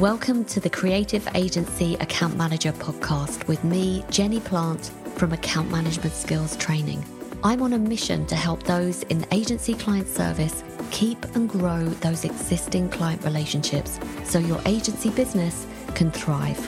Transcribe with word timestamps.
Welcome 0.00 0.44
to 0.46 0.60
the 0.60 0.68
Creative 0.68 1.26
Agency 1.34 1.94
Account 1.94 2.36
Manager 2.36 2.70
podcast 2.70 3.48
with 3.48 3.64
me, 3.64 4.04
Jenny 4.10 4.40
Plant 4.40 4.90
from 5.16 5.32
Account 5.32 5.70
Management 5.70 6.12
Skills 6.12 6.54
Training. 6.58 7.02
I'm 7.42 7.62
on 7.62 7.72
a 7.72 7.78
mission 7.78 8.26
to 8.26 8.36
help 8.36 8.62
those 8.64 9.04
in 9.04 9.24
agency 9.32 9.72
client 9.72 10.06
service 10.06 10.62
keep 10.90 11.24
and 11.34 11.48
grow 11.48 11.82
those 11.86 12.26
existing 12.26 12.90
client 12.90 13.24
relationships 13.24 13.98
so 14.22 14.38
your 14.38 14.60
agency 14.66 15.08
business 15.08 15.66
can 15.94 16.10
thrive. 16.10 16.60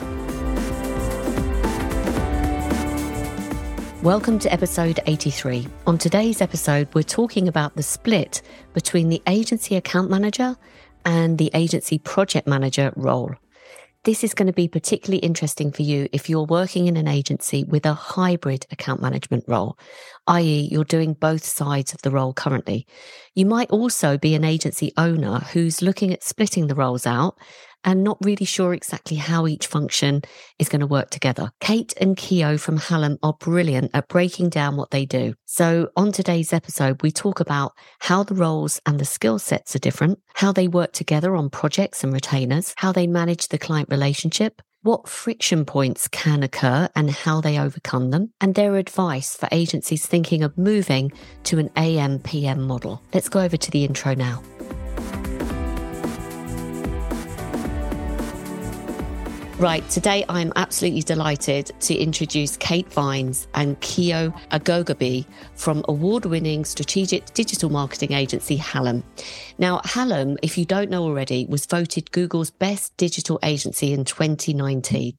Welcome 4.01 4.39
to 4.39 4.51
episode 4.51 5.01
83. 5.05 5.67
On 5.85 5.99
today's 5.99 6.41
episode, 6.41 6.87
we're 6.95 7.03
talking 7.03 7.47
about 7.47 7.75
the 7.75 7.83
split 7.83 8.41
between 8.73 9.09
the 9.09 9.21
agency 9.27 9.75
account 9.75 10.09
manager 10.09 10.57
and 11.05 11.37
the 11.37 11.51
agency 11.53 11.99
project 11.99 12.47
manager 12.47 12.93
role. 12.95 13.35
This 14.05 14.23
is 14.23 14.33
going 14.33 14.47
to 14.47 14.53
be 14.53 14.69
particularly 14.69 15.19
interesting 15.19 15.73
for 15.73 15.81
you 15.81 16.07
if 16.13 16.29
you're 16.29 16.45
working 16.45 16.87
in 16.87 16.95
an 16.95 17.07
agency 17.07 17.65
with 17.65 17.85
a 17.85 17.93
hybrid 17.93 18.65
account 18.71 19.01
management 19.01 19.43
role, 19.45 19.77
i.e., 20.27 20.69
you're 20.71 20.85
doing 20.85 21.13
both 21.13 21.43
sides 21.43 21.93
of 21.93 22.01
the 22.01 22.09
role 22.09 22.31
currently. 22.31 22.87
You 23.35 23.45
might 23.45 23.69
also 23.69 24.17
be 24.17 24.35
an 24.35 24.45
agency 24.45 24.93
owner 24.95 25.39
who's 25.51 25.81
looking 25.81 26.13
at 26.13 26.23
splitting 26.23 26.67
the 26.67 26.75
roles 26.75 27.05
out 27.05 27.37
and 27.83 28.03
not 28.03 28.17
really 28.21 28.45
sure 28.45 28.73
exactly 28.73 29.17
how 29.17 29.47
each 29.47 29.67
function 29.67 30.21
is 30.57 30.69
going 30.69 30.81
to 30.81 30.87
work 30.87 31.09
together. 31.09 31.51
Kate 31.59 31.93
and 31.99 32.17
Kio 32.17 32.57
from 32.57 32.77
Hallam 32.77 33.17
are 33.23 33.33
brilliant 33.39 33.91
at 33.93 34.07
breaking 34.07 34.49
down 34.49 34.77
what 34.77 34.91
they 34.91 35.05
do. 35.05 35.33
So 35.45 35.89
on 35.95 36.11
today's 36.11 36.53
episode, 36.53 37.01
we 37.01 37.11
talk 37.11 37.39
about 37.39 37.73
how 37.99 38.23
the 38.23 38.35
roles 38.35 38.79
and 38.85 38.99
the 38.99 39.05
skill 39.05 39.39
sets 39.39 39.75
are 39.75 39.79
different, 39.79 40.19
how 40.33 40.51
they 40.51 40.67
work 40.67 40.93
together 40.93 41.35
on 41.35 41.49
projects 41.49 42.03
and 42.03 42.13
retainers, 42.13 42.73
how 42.77 42.91
they 42.91 43.07
manage 43.07 43.47
the 43.47 43.57
client 43.57 43.89
relationship, 43.89 44.61
what 44.81 45.09
friction 45.09 45.65
points 45.65 46.07
can 46.07 46.41
occur 46.43 46.89
and 46.95 47.09
how 47.09 47.41
they 47.41 47.59
overcome 47.59 48.11
them, 48.11 48.31
and 48.39 48.55
their 48.55 48.77
advice 48.77 49.35
for 49.35 49.49
agencies 49.51 50.05
thinking 50.05 50.43
of 50.43 50.57
moving 50.57 51.11
to 51.43 51.59
an 51.59 51.69
AM 51.75 52.19
PM 52.19 52.61
model. 52.61 53.01
Let's 53.13 53.29
go 53.29 53.41
over 53.41 53.57
to 53.57 53.71
the 53.71 53.83
intro 53.83 54.15
now. 54.15 54.41
Right, 59.59 59.87
today 59.89 60.23
I'm 60.29 60.53
absolutely 60.55 61.01
delighted 61.01 61.69
to 61.81 61.93
introduce 61.93 62.55
Kate 62.55 62.89
Vines 62.93 63.45
and 63.55 63.77
Kio 63.81 64.33
Aghoghogbe 64.51 65.25
from 65.53 65.83
award 65.89 66.23
winning 66.23 66.63
strategic 66.63 67.25
digital 67.33 67.69
marketing 67.69 68.13
agency 68.13 68.55
Hallam. 68.55 69.03
Now, 69.57 69.81
Hallam, 69.83 70.37
if 70.41 70.57
you 70.57 70.63
don't 70.63 70.89
know 70.89 71.03
already, 71.03 71.45
was 71.49 71.65
voted 71.65 72.09
Google's 72.11 72.51
best 72.51 72.95
digital 72.95 73.37
agency 73.43 73.91
in 73.91 74.05
2019 74.05 75.17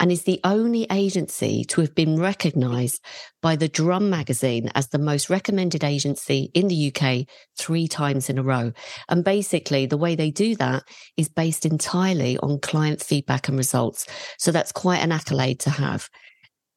and 0.00 0.12
is 0.12 0.22
the 0.22 0.40
only 0.44 0.86
agency 0.90 1.64
to 1.64 1.80
have 1.80 1.94
been 1.94 2.20
recognized 2.20 3.02
by 3.42 3.56
the 3.56 3.68
Drum 3.68 4.10
magazine 4.10 4.70
as 4.74 4.88
the 4.88 4.98
most 4.98 5.30
recommended 5.30 5.84
agency 5.84 6.50
in 6.54 6.68
the 6.68 6.92
UK 6.92 7.26
three 7.56 7.88
times 7.88 8.28
in 8.28 8.38
a 8.38 8.42
row. 8.42 8.72
And 9.08 9.24
basically, 9.24 9.86
the 9.86 9.96
way 9.96 10.14
they 10.14 10.30
do 10.30 10.56
that 10.56 10.84
is 11.16 11.28
based 11.28 11.66
entirely 11.66 12.38
on 12.38 12.60
client 12.60 13.02
feedback 13.02 13.48
and 13.48 13.56
results. 13.56 14.06
So 14.38 14.52
that's 14.52 14.72
quite 14.72 14.98
an 14.98 15.12
accolade 15.12 15.60
to 15.60 15.70
have. 15.70 16.08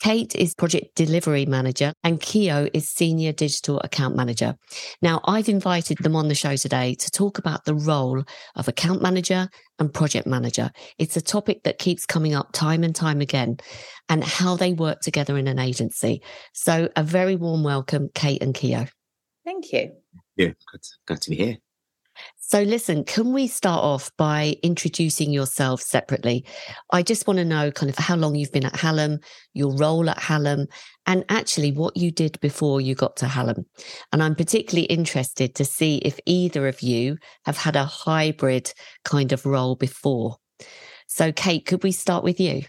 Kate 0.01 0.33
is 0.33 0.55
project 0.55 0.95
delivery 0.95 1.45
manager 1.45 1.93
and 2.03 2.19
Kio 2.19 2.67
is 2.73 2.89
senior 2.89 3.31
digital 3.31 3.79
account 3.81 4.15
manager. 4.15 4.55
Now, 5.03 5.21
I've 5.25 5.47
invited 5.47 5.99
them 5.99 6.15
on 6.15 6.27
the 6.27 6.33
show 6.33 6.55
today 6.55 6.95
to 6.95 7.11
talk 7.11 7.37
about 7.37 7.65
the 7.65 7.75
role 7.75 8.23
of 8.55 8.67
account 8.67 9.03
manager 9.03 9.47
and 9.77 9.93
project 9.93 10.25
manager. 10.25 10.71
It's 10.97 11.17
a 11.17 11.21
topic 11.21 11.61
that 11.63 11.77
keeps 11.77 12.07
coming 12.07 12.33
up 12.33 12.51
time 12.51 12.83
and 12.83 12.95
time 12.95 13.21
again 13.21 13.57
and 14.09 14.23
how 14.23 14.55
they 14.55 14.73
work 14.73 15.01
together 15.01 15.37
in 15.37 15.47
an 15.47 15.59
agency. 15.59 16.23
So 16.53 16.89
a 16.95 17.03
very 17.03 17.35
warm 17.35 17.63
welcome, 17.63 18.09
Kate 18.15 18.41
and 18.41 18.55
Kio. 18.55 18.87
Thank 19.45 19.71
you. 19.71 19.91
Yeah, 20.35 20.53
good, 20.71 20.81
good 21.05 21.21
to 21.21 21.29
be 21.29 21.35
here. 21.35 21.57
So, 22.51 22.63
listen, 22.63 23.05
can 23.05 23.31
we 23.31 23.47
start 23.47 23.81
off 23.81 24.11
by 24.17 24.57
introducing 24.61 25.31
yourself 25.31 25.79
separately? 25.79 26.43
I 26.91 27.01
just 27.01 27.25
want 27.25 27.37
to 27.37 27.45
know 27.45 27.71
kind 27.71 27.89
of 27.89 27.97
how 27.97 28.17
long 28.17 28.35
you've 28.35 28.51
been 28.51 28.65
at 28.65 28.75
Hallam, 28.75 29.19
your 29.53 29.73
role 29.77 30.09
at 30.09 30.17
Hallam, 30.17 30.67
and 31.05 31.23
actually 31.29 31.71
what 31.71 31.95
you 31.95 32.11
did 32.11 32.37
before 32.41 32.81
you 32.81 32.93
got 32.93 33.15
to 33.17 33.29
Hallam. 33.29 33.67
And 34.11 34.21
I'm 34.21 34.35
particularly 34.35 34.85
interested 34.87 35.55
to 35.55 35.63
see 35.63 35.99
if 35.99 36.19
either 36.25 36.67
of 36.67 36.81
you 36.81 37.15
have 37.45 37.55
had 37.55 37.77
a 37.77 37.85
hybrid 37.85 38.73
kind 39.05 39.31
of 39.31 39.45
role 39.45 39.77
before. 39.77 40.35
So, 41.07 41.31
Kate, 41.31 41.65
could 41.65 41.83
we 41.83 41.93
start 41.93 42.21
with 42.21 42.41
you? 42.41 42.63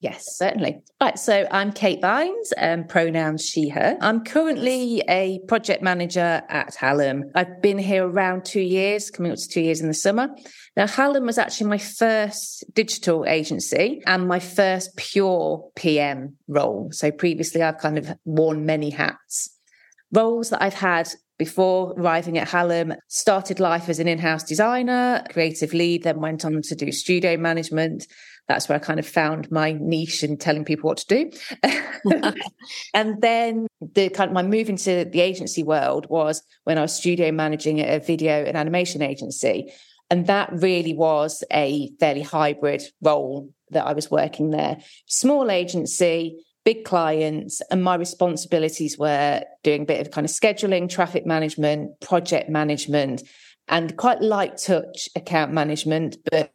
Yes, 0.00 0.34
certainly. 0.38 0.80
Right. 0.98 1.18
So 1.18 1.46
I'm 1.50 1.72
Kate 1.72 2.00
Vines, 2.00 2.54
um, 2.56 2.84
pronouns 2.84 3.44
she, 3.44 3.68
her. 3.68 3.98
I'm 4.00 4.24
currently 4.24 5.02
a 5.08 5.40
project 5.46 5.82
manager 5.82 6.42
at 6.48 6.74
Hallam. 6.74 7.24
I've 7.34 7.60
been 7.60 7.76
here 7.76 8.06
around 8.06 8.46
two 8.46 8.62
years, 8.62 9.10
coming 9.10 9.30
up 9.30 9.36
to 9.36 9.46
two 9.46 9.60
years 9.60 9.82
in 9.82 9.88
the 9.88 9.94
summer. 9.94 10.28
Now, 10.74 10.86
Hallam 10.86 11.26
was 11.26 11.36
actually 11.36 11.66
my 11.66 11.76
first 11.76 12.64
digital 12.72 13.26
agency 13.26 14.00
and 14.06 14.26
my 14.26 14.38
first 14.38 14.96
pure 14.96 15.68
PM 15.76 16.36
role. 16.48 16.88
So 16.92 17.10
previously 17.10 17.62
I've 17.62 17.78
kind 17.78 17.98
of 17.98 18.10
worn 18.24 18.64
many 18.64 18.88
hats. 18.88 19.54
Roles 20.12 20.48
that 20.48 20.62
I've 20.62 20.74
had 20.74 21.10
before 21.36 21.94
arriving 21.98 22.38
at 22.38 22.48
Hallam, 22.48 22.94
started 23.08 23.60
life 23.60 23.88
as 23.88 23.98
an 23.98 24.08
in-house 24.08 24.44
designer, 24.44 25.24
creative 25.30 25.72
lead, 25.72 26.04
then 26.04 26.20
went 26.20 26.44
on 26.44 26.60
to 26.62 26.74
do 26.74 26.90
studio 26.90 27.36
management 27.36 28.06
that's 28.50 28.68
where 28.68 28.76
I 28.76 28.80
kind 28.80 28.98
of 28.98 29.06
found 29.06 29.50
my 29.50 29.72
niche 29.72 30.24
in 30.24 30.36
telling 30.36 30.64
people 30.64 30.88
what 30.88 30.98
to 30.98 31.06
do. 31.06 31.30
and 32.94 33.22
then 33.22 33.68
the 33.80 34.08
kind 34.08 34.28
of 34.28 34.34
my 34.34 34.42
move 34.42 34.68
into 34.68 35.04
the 35.04 35.20
agency 35.20 35.62
world 35.62 36.06
was 36.10 36.42
when 36.64 36.76
I 36.76 36.82
was 36.82 36.92
studio 36.92 37.30
managing 37.30 37.80
a 37.80 38.00
video 38.00 38.44
and 38.44 38.56
animation 38.56 39.02
agency. 39.02 39.72
And 40.10 40.26
that 40.26 40.50
really 40.52 40.94
was 40.94 41.44
a 41.52 41.92
fairly 42.00 42.22
hybrid 42.22 42.82
role 43.00 43.50
that 43.70 43.86
I 43.86 43.92
was 43.92 44.10
working 44.10 44.50
there. 44.50 44.78
Small 45.06 45.48
agency, 45.48 46.44
big 46.64 46.84
clients, 46.84 47.62
and 47.70 47.84
my 47.84 47.94
responsibilities 47.94 48.98
were 48.98 49.44
doing 49.62 49.82
a 49.82 49.86
bit 49.86 50.00
of 50.00 50.10
kind 50.10 50.24
of 50.24 50.32
scheduling, 50.32 50.90
traffic 50.90 51.24
management, 51.24 52.00
project 52.00 52.50
management, 52.50 53.22
and 53.68 53.96
quite 53.96 54.20
light 54.20 54.58
touch 54.58 55.08
account 55.14 55.52
management, 55.52 56.16
but 56.28 56.52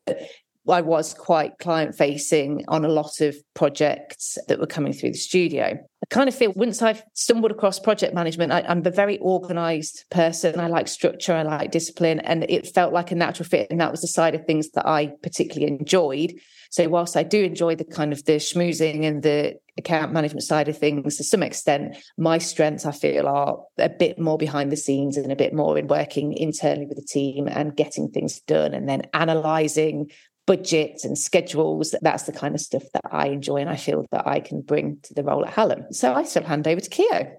I 0.68 0.82
was 0.82 1.14
quite 1.14 1.60
client 1.60 1.96
facing 1.96 2.64
on 2.68 2.86
a 2.86 2.90
lot 2.90 3.22
of 3.22 3.36
projects 3.54 4.38
that 4.48 4.60
were 4.60 4.68
coming 4.68 4.94
through 4.94 5.12
the 5.12 5.18
studio. 5.18 5.78
I 6.06 6.06
kind 6.10 6.28
of 6.28 6.36
feel 6.36 6.54
once 6.56 6.82
I've 6.82 7.04
stumbled 7.14 7.52
across 7.52 7.80
project 7.80 8.14
management, 8.14 8.52
I, 8.52 8.60
am 8.68 8.86
a 8.86 8.92
very 8.92 9.18
organized 9.20 10.06
person. 10.12 10.60
I 10.60 10.68
like 10.68 10.88
structure, 10.88 11.34
I 11.34 11.44
like 11.44 11.72
discipline, 11.72 12.20
and 12.20 12.46
it 12.50 12.68
felt 12.74 12.94
like 12.94 13.12
a 13.12 13.16
natural 13.16 13.48
fit. 13.48 13.68
And 13.70 13.82
that 13.82 13.92
was 13.92 14.02
the 14.02 14.08
side 14.08 14.36
of 14.36 14.46
things 14.46 14.72
that 14.72 14.88
I 14.88 15.14
particularly 15.22 15.72
enjoyed. 15.80 16.34
So 16.70 16.90
whilst 16.90 17.16
I 17.16 17.24
do 17.24 17.44
enjoy 17.44 17.76
the 17.76 17.86
kind 17.86 18.12
of 18.12 18.26
the 18.26 18.34
schmoozing 18.34 19.06
and 19.06 19.24
the 19.24 19.56
account 19.78 20.12
management 20.12 20.44
side 20.44 20.68
of 20.68 20.78
things 20.78 21.18
to 21.18 21.24
some 21.24 21.44
extent, 21.44 21.96
my 22.18 22.38
strengths 22.38 22.86
I 22.86 22.92
feel 22.92 23.28
are 23.28 23.60
a 23.78 23.90
bit 23.90 24.20
more 24.20 24.38
behind 24.38 24.72
the 24.72 24.78
scenes 24.78 25.16
and 25.18 25.32
a 25.32 25.36
bit 25.36 25.54
more 25.54 25.78
in 25.78 25.88
working 25.88 26.34
internally 26.34 26.86
with 26.86 26.98
the 26.98 27.06
team 27.06 27.48
and 27.48 27.76
getting 27.76 28.10
things 28.10 28.42
done 28.42 28.74
and 28.74 28.90
then 28.90 29.04
analyzing 29.14 30.12
budgets 30.46 31.06
and 31.06 31.18
schedules. 31.18 31.96
That's 32.02 32.24
the 32.24 32.32
kind 32.32 32.56
of 32.56 32.62
stuff 32.62 32.84
that 32.94 33.04
I 33.12 33.28
enjoy 33.28 33.58
and 33.58 33.70
I 33.70 33.76
feel 33.76 34.06
that 34.12 34.28
I 34.28 34.40
can 34.40 34.62
bring 34.62 35.00
to 35.04 35.14
the 35.14 35.24
role 35.24 35.46
at 35.46 35.54
Hallam. 35.54 35.92
So 35.92 36.14
I 36.14 36.24
still 36.24 36.44
hand 36.44 36.68
over 36.68 36.82
to 36.82 36.90
Kio. 36.90 37.38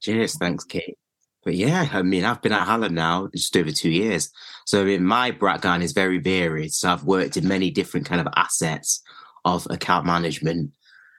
Cheers. 0.00 0.36
Thanks, 0.36 0.64
Kate. 0.64 0.98
But 1.44 1.54
yeah, 1.54 1.88
I 1.92 2.02
mean, 2.02 2.24
I've 2.24 2.40
been 2.40 2.52
at 2.52 2.66
Hallam 2.66 2.94
now 2.94 3.28
just 3.34 3.56
over 3.56 3.70
two 3.70 3.90
years. 3.90 4.30
So 4.64 4.82
I 4.82 4.84
mean, 4.84 5.04
my 5.04 5.32
background 5.32 5.82
is 5.82 5.92
very 5.92 6.18
varied. 6.18 6.72
So 6.72 6.90
I've 6.90 7.04
worked 7.04 7.36
in 7.36 7.48
many 7.48 7.70
different 7.70 8.06
kind 8.06 8.20
of 8.20 8.28
assets 8.36 9.02
of 9.44 9.66
account 9.70 10.06
management. 10.06 10.72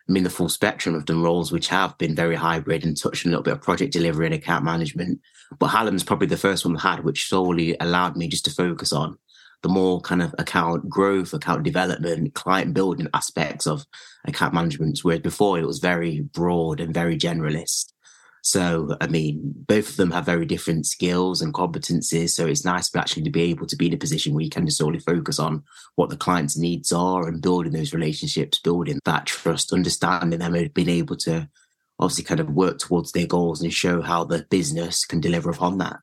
I 0.08 0.12
mean, 0.12 0.24
the 0.24 0.30
full 0.30 0.50
spectrum 0.50 0.96
of 0.96 1.06
the 1.06 1.16
roles, 1.16 1.52
which 1.52 1.68
have 1.70 1.98
been 1.98 2.16
very 2.16 2.36
hybrid 2.36 2.86
and 2.86 2.96
touched 2.96 3.26
a 3.26 3.30
little 3.30 3.44
bit 3.44 3.54
of 3.54 3.62
project 3.62 3.94
delivery 3.94 4.26
and 4.26 4.36
account 4.36 4.66
management. 4.66 5.20
But 5.60 5.68
Hallam's 5.68 6.04
probably 6.04 6.28
the 6.28 6.38
first 6.38 6.66
one 6.66 6.78
I 6.78 6.82
had, 6.82 7.04
which 7.04 7.28
solely 7.28 7.76
allowed 7.80 8.16
me 8.16 8.28
just 8.28 8.46
to 8.46 8.52
focus 8.52 8.92
on 8.92 9.18
the 9.64 9.70
more 9.70 10.02
kind 10.02 10.22
of 10.22 10.36
account 10.38 10.88
growth, 10.90 11.34
account 11.34 11.64
development, 11.64 12.34
client 12.36 12.74
building 12.74 13.08
aspects 13.14 13.66
of 13.66 13.86
account 14.26 14.54
management, 14.54 15.00
whereas 15.02 15.22
before 15.22 15.58
it 15.58 15.66
was 15.66 15.80
very 15.80 16.22
broad 16.22 16.80
and 16.80 16.94
very 16.94 17.18
generalist. 17.18 17.94
So, 18.46 18.98
I 19.00 19.08
mean, 19.08 19.54
both 19.56 19.92
of 19.92 19.96
them 19.96 20.12
have 20.12 20.26
very 20.26 20.46
different 20.46 20.86
skills 20.86 21.42
and 21.42 21.54
competencies. 21.54 22.32
So 22.32 22.46
it's 22.46 22.66
nice 22.66 22.90
to 22.90 23.00
actually 23.00 23.24
to 23.24 23.30
be 23.30 23.44
able 23.44 23.68
to 23.68 23.78
be 23.78 23.88
in 23.88 23.94
a 23.94 23.98
position 23.98 24.34
where 24.34 24.44
you 24.44 24.50
can 24.50 24.66
just 24.66 24.80
solely 24.80 25.00
focus 25.00 25.40
on 25.40 25.64
what 25.96 26.10
the 26.10 26.18
client's 26.18 26.58
needs 26.58 26.92
are 26.92 27.26
and 27.26 27.42
building 27.42 27.72
those 27.72 27.94
relationships, 27.94 28.60
building 28.60 29.00
that 29.06 29.28
trust, 29.28 29.72
understanding 29.72 30.40
them 30.40 30.56
and 30.56 30.74
being 30.74 30.90
able 30.90 31.16
to 31.16 31.50
obviously 32.00 32.26
kind 32.26 32.42
of 32.42 32.50
work 32.50 32.80
towards 32.80 33.14
their 33.14 33.28
goals 33.28 33.62
and 33.62 33.74
show 33.74 34.02
how 34.02 34.26
the 34.26 34.46
business 34.50 35.06
can 35.06 35.22
deliver 35.22 35.50
upon 35.50 35.78
that. 35.78 36.00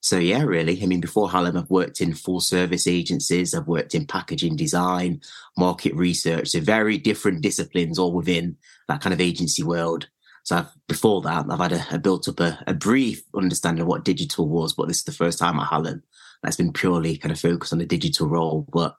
So 0.00 0.18
yeah, 0.18 0.42
really. 0.42 0.80
I 0.82 0.86
mean, 0.86 1.00
before 1.00 1.30
Hallam, 1.30 1.56
I've 1.56 1.70
worked 1.70 2.00
in 2.00 2.14
full 2.14 2.40
service 2.40 2.86
agencies. 2.86 3.54
I've 3.54 3.66
worked 3.66 3.94
in 3.94 4.06
packaging 4.06 4.56
design, 4.56 5.20
market 5.56 5.94
research. 5.94 6.48
So 6.48 6.60
very 6.60 6.98
different 6.98 7.42
disciplines 7.42 7.98
all 7.98 8.12
within 8.12 8.56
that 8.86 9.00
kind 9.00 9.12
of 9.12 9.20
agency 9.20 9.62
world. 9.62 10.08
So 10.44 10.56
I've, 10.56 10.70
before 10.86 11.20
that, 11.22 11.46
I've 11.50 11.58
had 11.58 11.94
a, 11.94 11.98
built 11.98 12.28
up 12.28 12.40
a, 12.40 12.62
a, 12.66 12.72
brief 12.72 13.22
understanding 13.34 13.82
of 13.82 13.88
what 13.88 14.04
digital 14.04 14.48
was, 14.48 14.72
but 14.72 14.88
this 14.88 14.98
is 14.98 15.04
the 15.04 15.12
first 15.12 15.38
time 15.38 15.58
at 15.58 15.66
Hallam 15.66 16.02
that's 16.42 16.56
been 16.56 16.72
purely 16.72 17.18
kind 17.18 17.32
of 17.32 17.40
focused 17.40 17.72
on 17.72 17.80
the 17.80 17.86
digital 17.86 18.28
role. 18.28 18.66
But 18.72 18.96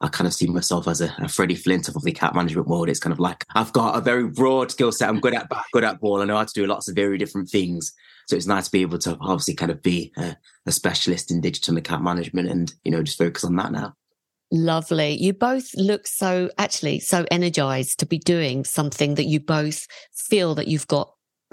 I 0.00 0.08
kind 0.08 0.28
of 0.28 0.34
see 0.34 0.46
myself 0.46 0.86
as 0.86 1.00
a, 1.00 1.14
a 1.18 1.28
Freddie 1.28 1.54
Flint 1.54 1.88
of 1.88 2.00
the 2.02 2.12
cat 2.12 2.34
management 2.34 2.68
world. 2.68 2.88
It's 2.88 3.00
kind 3.00 3.12
of 3.12 3.18
like 3.18 3.44
I've 3.54 3.72
got 3.72 3.96
a 3.96 4.00
very 4.00 4.28
broad 4.28 4.70
skill 4.70 4.92
set. 4.92 5.08
I'm 5.08 5.20
good 5.20 5.34
at 5.34 5.50
good 5.72 5.84
at 5.84 6.00
ball. 6.00 6.20
I 6.20 6.26
know 6.26 6.36
how 6.36 6.44
to 6.44 6.54
do 6.54 6.66
lots 6.66 6.88
of 6.88 6.94
very 6.94 7.16
different 7.18 7.48
things. 7.48 7.92
So 8.26 8.36
it's 8.36 8.46
nice 8.46 8.66
to 8.66 8.72
be 8.72 8.82
able 8.82 8.98
to 8.98 9.16
obviously 9.20 9.54
kind 9.54 9.70
of 9.70 9.82
be 9.82 10.12
a, 10.16 10.36
a 10.66 10.72
specialist 10.72 11.30
in 11.30 11.40
digital 11.40 11.76
account 11.76 12.02
management 12.02 12.48
and 12.48 12.72
you 12.84 12.90
know 12.90 13.02
just 13.02 13.18
focus 13.18 13.44
on 13.44 13.56
that 13.56 13.72
now. 13.72 13.94
Lovely. 14.50 15.20
You 15.20 15.32
both 15.32 15.70
look 15.74 16.06
so 16.06 16.50
actually 16.58 17.00
so 17.00 17.26
energized 17.30 17.98
to 17.98 18.06
be 18.06 18.18
doing 18.18 18.64
something 18.64 19.16
that 19.16 19.24
you 19.24 19.40
both 19.40 19.86
feel 20.12 20.54
that 20.54 20.68
you've 20.68 20.86
got 20.86 21.10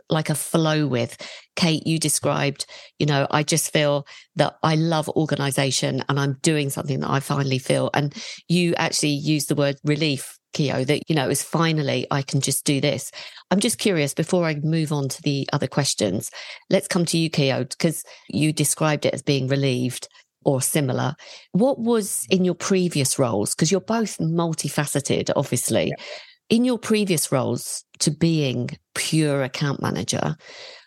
like 0.09 0.29
a 0.29 0.35
flow 0.35 0.87
with. 0.87 1.17
Kate, 1.55 1.85
you 1.87 1.97
described, 1.97 2.65
you 2.99 3.05
know, 3.05 3.27
I 3.31 3.43
just 3.43 3.71
feel 3.71 4.05
that 4.35 4.55
I 4.61 4.75
love 4.75 5.09
organization 5.09 6.03
and 6.07 6.19
I'm 6.19 6.37
doing 6.41 6.69
something 6.69 6.99
that 6.99 7.09
I 7.09 7.19
finally 7.19 7.59
feel. 7.59 7.89
And 7.93 8.13
you 8.47 8.75
actually 8.75 9.11
use 9.11 9.45
the 9.45 9.55
word 9.55 9.77
relief, 9.83 10.37
Kio, 10.53 10.83
that, 10.83 11.09
you 11.09 11.15
know, 11.15 11.29
is 11.29 11.43
finally 11.43 12.07
I 12.11 12.21
can 12.21 12.41
just 12.41 12.65
do 12.65 12.81
this. 12.81 13.11
I'm 13.49 13.59
just 13.59 13.77
curious 13.77 14.13
before 14.13 14.45
I 14.45 14.55
move 14.55 14.91
on 14.91 15.09
to 15.09 15.21
the 15.21 15.47
other 15.53 15.67
questions. 15.67 16.31
Let's 16.69 16.87
come 16.87 17.05
to 17.05 17.17
you, 17.17 17.29
Kio, 17.29 17.63
because 17.63 18.03
you 18.29 18.53
described 18.53 19.05
it 19.05 19.13
as 19.13 19.21
being 19.21 19.47
relieved 19.47 20.07
or 20.43 20.61
similar. 20.61 21.15
What 21.51 21.79
was 21.79 22.25
in 22.29 22.45
your 22.45 22.55
previous 22.55 23.19
roles? 23.19 23.53
Because 23.53 23.71
you're 23.71 23.81
both 23.81 24.17
multifaceted, 24.17 25.31
obviously. 25.35 25.89
Yeah 25.89 26.03
in 26.51 26.65
your 26.65 26.77
previous 26.77 27.31
roles 27.31 27.85
to 27.99 28.11
being 28.11 28.69
pure 28.93 29.41
account 29.41 29.81
manager, 29.81 30.35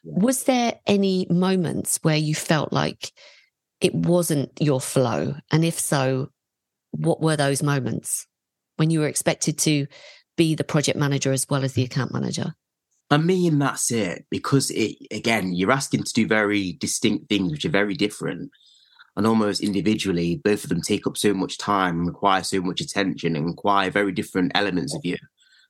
was 0.05 0.45
there 0.45 0.75
any 0.87 1.27
moments 1.31 1.99
where 2.03 2.19
you 2.19 2.35
felt 2.35 2.71
like 2.71 3.11
it 3.81 3.95
wasn't 3.95 4.53
your 4.61 4.81
flow? 4.81 5.35
And 5.51 5.65
if 5.65 5.81
so, 5.81 6.29
what 6.91 7.23
were 7.23 7.37
those 7.37 7.63
moments 7.63 8.27
when 8.77 8.91
you 8.91 9.01
were 9.01 9.09
expected 9.09 9.59
to 9.59 9.87
be 10.37 10.55
the 10.55 10.65
project 10.65 10.99
manager 10.99 11.33
as 11.33 11.47
well 11.49 11.65
as 11.65 11.75
the 11.75 11.85
account 11.85 12.13
manager? 12.13 12.55
I 13.11 13.19
mean, 13.19 13.59
that's 13.59 13.91
it. 13.91 14.25
Because 14.31 14.71
it 14.71 14.97
again, 15.11 15.53
you're 15.53 15.73
asking 15.73 16.05
to 16.05 16.13
do 16.13 16.27
very 16.27 16.73
distinct 16.73 17.29
things, 17.29 17.53
which 17.53 17.65
are 17.65 17.71
very 17.71 17.95
different. 17.95 18.51
And 19.17 19.27
almost 19.27 19.63
individually, 19.63 20.41
both 20.43 20.65
of 20.65 20.71
them 20.71 20.83
take 20.83 21.07
up 21.07 21.17
so 21.17 21.33
much 21.35 21.57
time 21.57 21.99
and 21.99 22.07
require 22.09 22.43
so 22.43 22.61
much 22.61 22.81
attention 22.81 23.37
and 23.37 23.47
require 23.47 23.91
very 23.91 24.11
different 24.11 24.53
elements 24.55 24.95
of 24.95 25.05
you 25.05 25.17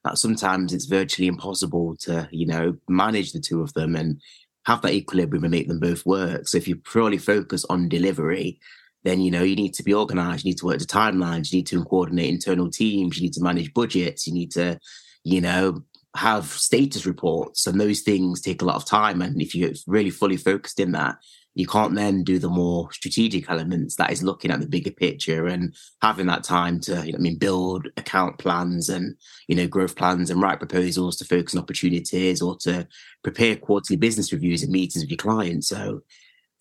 that 0.04 0.18
sometimes 0.18 0.72
it's 0.72 0.84
virtually 0.84 1.26
impossible 1.26 1.96
to, 1.98 2.28
you 2.30 2.46
know, 2.46 2.76
manage 2.88 3.32
the 3.32 3.40
two 3.40 3.62
of 3.62 3.72
them 3.74 3.96
and 3.96 4.20
have 4.66 4.82
that 4.82 4.92
equilibrium 4.92 5.44
and 5.44 5.50
make 5.50 5.68
them 5.68 5.80
both 5.80 6.06
work. 6.06 6.46
So 6.46 6.58
if 6.58 6.68
you 6.68 6.76
purely 6.76 7.18
focus 7.18 7.64
on 7.68 7.88
delivery, 7.88 8.60
then 9.04 9.20
you 9.20 9.30
know 9.30 9.42
you 9.42 9.56
need 9.56 9.74
to 9.74 9.82
be 9.82 9.94
organized, 9.94 10.44
you 10.44 10.50
need 10.50 10.58
to 10.58 10.66
work 10.66 10.78
the 10.78 10.86
timelines, 10.86 11.52
you 11.52 11.58
need 11.58 11.66
to 11.68 11.84
coordinate 11.84 12.30
internal 12.30 12.70
teams, 12.70 13.16
you 13.16 13.22
need 13.22 13.34
to 13.34 13.42
manage 13.42 13.72
budgets, 13.74 14.26
you 14.26 14.34
need 14.34 14.50
to, 14.52 14.78
you 15.22 15.40
know, 15.40 15.82
have 16.16 16.46
status 16.46 17.06
reports, 17.06 17.66
and 17.66 17.80
those 17.80 18.00
things 18.00 18.40
take 18.40 18.62
a 18.62 18.64
lot 18.64 18.76
of 18.76 18.86
time. 18.86 19.20
And 19.20 19.40
if 19.40 19.54
you're 19.54 19.72
really 19.86 20.10
fully 20.10 20.36
focused 20.36 20.80
in 20.80 20.92
that, 20.92 21.16
you 21.54 21.66
can't 21.66 21.94
then 21.94 22.24
do 22.24 22.38
the 22.38 22.48
more 22.48 22.90
strategic 22.92 23.48
elements 23.48 23.94
that 23.96 24.10
is 24.10 24.24
looking 24.24 24.50
at 24.50 24.60
the 24.60 24.66
bigger 24.66 24.90
picture 24.90 25.46
and 25.46 25.74
having 26.02 26.26
that 26.26 26.42
time 26.42 26.80
to, 26.80 27.06
you 27.06 27.12
know, 27.12 27.18
I 27.18 27.20
mean, 27.20 27.38
build 27.38 27.86
account 27.96 28.38
plans 28.38 28.88
and, 28.88 29.16
you 29.46 29.54
know, 29.54 29.68
growth 29.68 29.94
plans 29.94 30.30
and 30.30 30.42
write 30.42 30.58
proposals 30.58 31.16
to 31.18 31.24
focus 31.24 31.54
on 31.54 31.62
opportunities 31.62 32.42
or 32.42 32.56
to 32.62 32.88
prepare 33.22 33.54
quarterly 33.54 33.96
business 33.96 34.32
reviews 34.32 34.64
and 34.64 34.72
meetings 34.72 35.04
with 35.04 35.10
your 35.10 35.16
clients. 35.16 35.68
So 35.68 36.00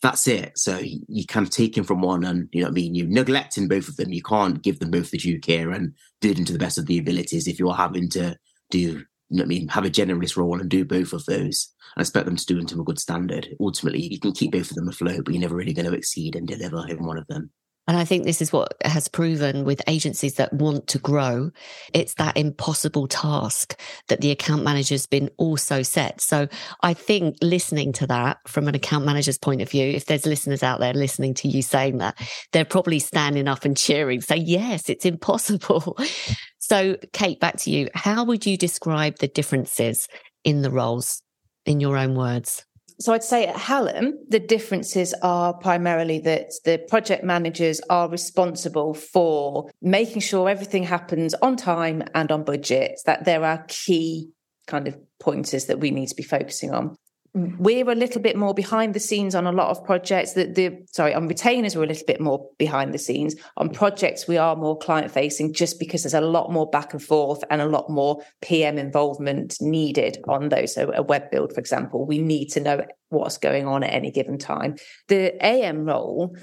that's 0.03 0.27
it. 0.27 0.57
So 0.57 0.79
you 0.81 1.25
kind 1.25 1.47
of 1.47 1.49
take 1.49 1.75
him 1.75 1.85
from 1.85 2.01
one 2.01 2.23
and, 2.23 2.49
you 2.51 2.61
know 2.61 2.67
I 2.67 2.71
mean? 2.71 2.93
You're 2.93 3.07
neglecting 3.07 3.67
both 3.67 3.87
of 3.87 3.95
them. 3.95 4.11
You 4.13 4.21
can't 4.21 4.61
give 4.61 4.79
them 4.79 4.91
both 4.91 5.09
the 5.09 5.17
due 5.17 5.39
care 5.39 5.71
and 5.71 5.93
do 6.21 6.33
them 6.33 6.45
to 6.45 6.53
the 6.53 6.59
best 6.59 6.77
of 6.77 6.85
the 6.85 6.99
abilities 6.99 7.47
if 7.47 7.57
you're 7.57 7.73
having 7.73 8.09
to 8.09 8.37
do 8.69 9.03
you 9.33 9.39
know 9.39 9.45
what 9.45 9.45
I 9.45 9.47
mean, 9.47 9.67
have 9.69 9.85
a 9.85 9.89
generalist 9.89 10.37
role 10.37 10.59
and 10.59 10.69
do 10.69 10.85
both 10.85 11.11
of 11.11 11.25
those. 11.25 11.73
I 11.97 12.01
expect 12.01 12.25
them 12.25 12.35
to 12.35 12.45
do 12.45 12.57
them 12.57 12.67
to 12.67 12.81
a 12.81 12.83
good 12.83 12.99
standard. 12.99 13.49
Ultimately, 13.59 14.01
you 14.01 14.19
can 14.19 14.31
keep 14.31 14.51
both 14.51 14.69
of 14.69 14.75
them 14.75 14.87
afloat, 14.87 15.25
but 15.25 15.33
you're 15.33 15.41
never 15.41 15.55
really 15.55 15.73
going 15.73 15.89
to 15.89 15.97
exceed 15.97 16.35
and 16.35 16.47
deliver 16.47 16.87
in 16.87 17.03
one 17.03 17.17
of 17.17 17.25
them. 17.25 17.49
And 17.87 17.97
I 17.97 18.05
think 18.05 18.23
this 18.23 18.41
is 18.41 18.53
what 18.53 18.75
has 18.85 19.09
proven 19.09 19.65
with 19.65 19.81
agencies 19.87 20.35
that 20.35 20.53
want 20.53 20.87
to 20.87 20.99
grow. 20.99 21.51
It's 21.93 22.13
that 22.13 22.37
impossible 22.37 23.07
task 23.07 23.77
that 24.07 24.21
the 24.21 24.31
account 24.31 24.63
manager's 24.63 25.05
been 25.05 25.29
also 25.37 25.81
set. 25.81 26.21
So 26.21 26.47
I 26.81 26.93
think 26.93 27.37
listening 27.41 27.91
to 27.93 28.07
that 28.07 28.37
from 28.47 28.69
an 28.69 28.75
account 28.75 29.05
manager's 29.05 29.37
point 29.37 29.61
of 29.61 29.69
view, 29.69 29.85
if 29.85 30.05
there's 30.05 30.25
listeners 30.25 30.63
out 30.63 30.79
there 30.79 30.93
listening 30.93 31.33
to 31.35 31.49
you 31.49 31.61
saying 31.61 31.97
that, 31.97 32.17
they're 32.53 32.63
probably 32.63 32.99
standing 32.99 33.49
up 33.49 33.65
and 33.65 33.75
cheering, 33.75 34.21
say, 34.21 34.37
yes, 34.37 34.89
it's 34.89 35.05
impossible. 35.05 35.97
so 36.59 36.95
Kate, 37.11 37.39
back 37.41 37.57
to 37.57 37.71
you. 37.71 37.89
How 37.93 38.23
would 38.23 38.45
you 38.45 38.57
describe 38.57 39.17
the 39.17 39.27
differences 39.27 40.07
in 40.45 40.61
the 40.61 40.71
roles 40.71 41.21
in 41.65 41.81
your 41.81 41.97
own 41.97 42.15
words? 42.15 42.65
So 42.99 43.13
I'd 43.13 43.23
say 43.23 43.47
at 43.47 43.55
Hallam, 43.55 44.19
the 44.29 44.39
differences 44.39 45.13
are 45.21 45.53
primarily 45.53 46.19
that 46.19 46.51
the 46.65 46.77
project 46.87 47.23
managers 47.23 47.81
are 47.89 48.09
responsible 48.09 48.93
for 48.93 49.69
making 49.81 50.21
sure 50.21 50.49
everything 50.49 50.83
happens 50.83 51.33
on 51.35 51.55
time 51.55 52.03
and 52.13 52.31
on 52.31 52.43
budget, 52.43 52.99
that 53.05 53.25
there 53.25 53.43
are 53.43 53.65
key 53.67 54.29
kind 54.67 54.87
of 54.87 54.97
pointers 55.19 55.65
that 55.65 55.79
we 55.79 55.91
need 55.91 56.07
to 56.07 56.15
be 56.15 56.23
focusing 56.23 56.71
on 56.73 56.95
we're 57.35 57.89
a 57.89 57.95
little 57.95 58.21
bit 58.21 58.37
more 58.37 58.53
behind 58.53 58.93
the 58.93 58.99
scenes 58.99 59.33
on 59.33 59.47
a 59.47 59.51
lot 59.51 59.69
of 59.69 59.83
projects. 59.83 60.33
That 60.33 60.53
the 60.53 60.85
sorry 60.91 61.15
on 61.15 61.27
retainers 61.27 61.75
we're 61.75 61.83
a 61.83 61.87
little 61.87 62.05
bit 62.05 62.21
more 62.21 62.47
behind 62.59 62.93
the 62.93 62.99
scenes. 62.99 63.35
On 63.57 63.69
projects 63.69 64.27
we 64.27 64.37
are 64.37 64.55
more 64.55 64.77
client 64.77 65.11
facing 65.11 65.53
just 65.53 65.79
because 65.79 66.03
there's 66.03 66.13
a 66.13 66.21
lot 66.21 66.51
more 66.51 66.69
back 66.69 66.93
and 66.93 67.01
forth 67.01 67.43
and 67.49 67.59
a 67.59 67.65
lot 67.65 67.89
more 67.89 68.21
pm 68.41 68.77
involvement 68.77 69.55
needed 69.59 70.19
on 70.27 70.49
those. 70.49 70.75
So 70.75 70.91
a 70.93 71.01
web 71.01 71.31
build 71.31 71.53
for 71.53 71.59
example 71.59 72.05
we 72.05 72.19
need 72.19 72.49
to 72.49 72.59
know 72.59 72.85
what's 73.09 73.39
going 73.39 73.67
on 73.67 73.83
at 73.83 73.93
any 73.93 74.11
given 74.11 74.37
time. 74.37 74.75
The 75.07 75.35
am 75.43 75.85
role 75.85 76.37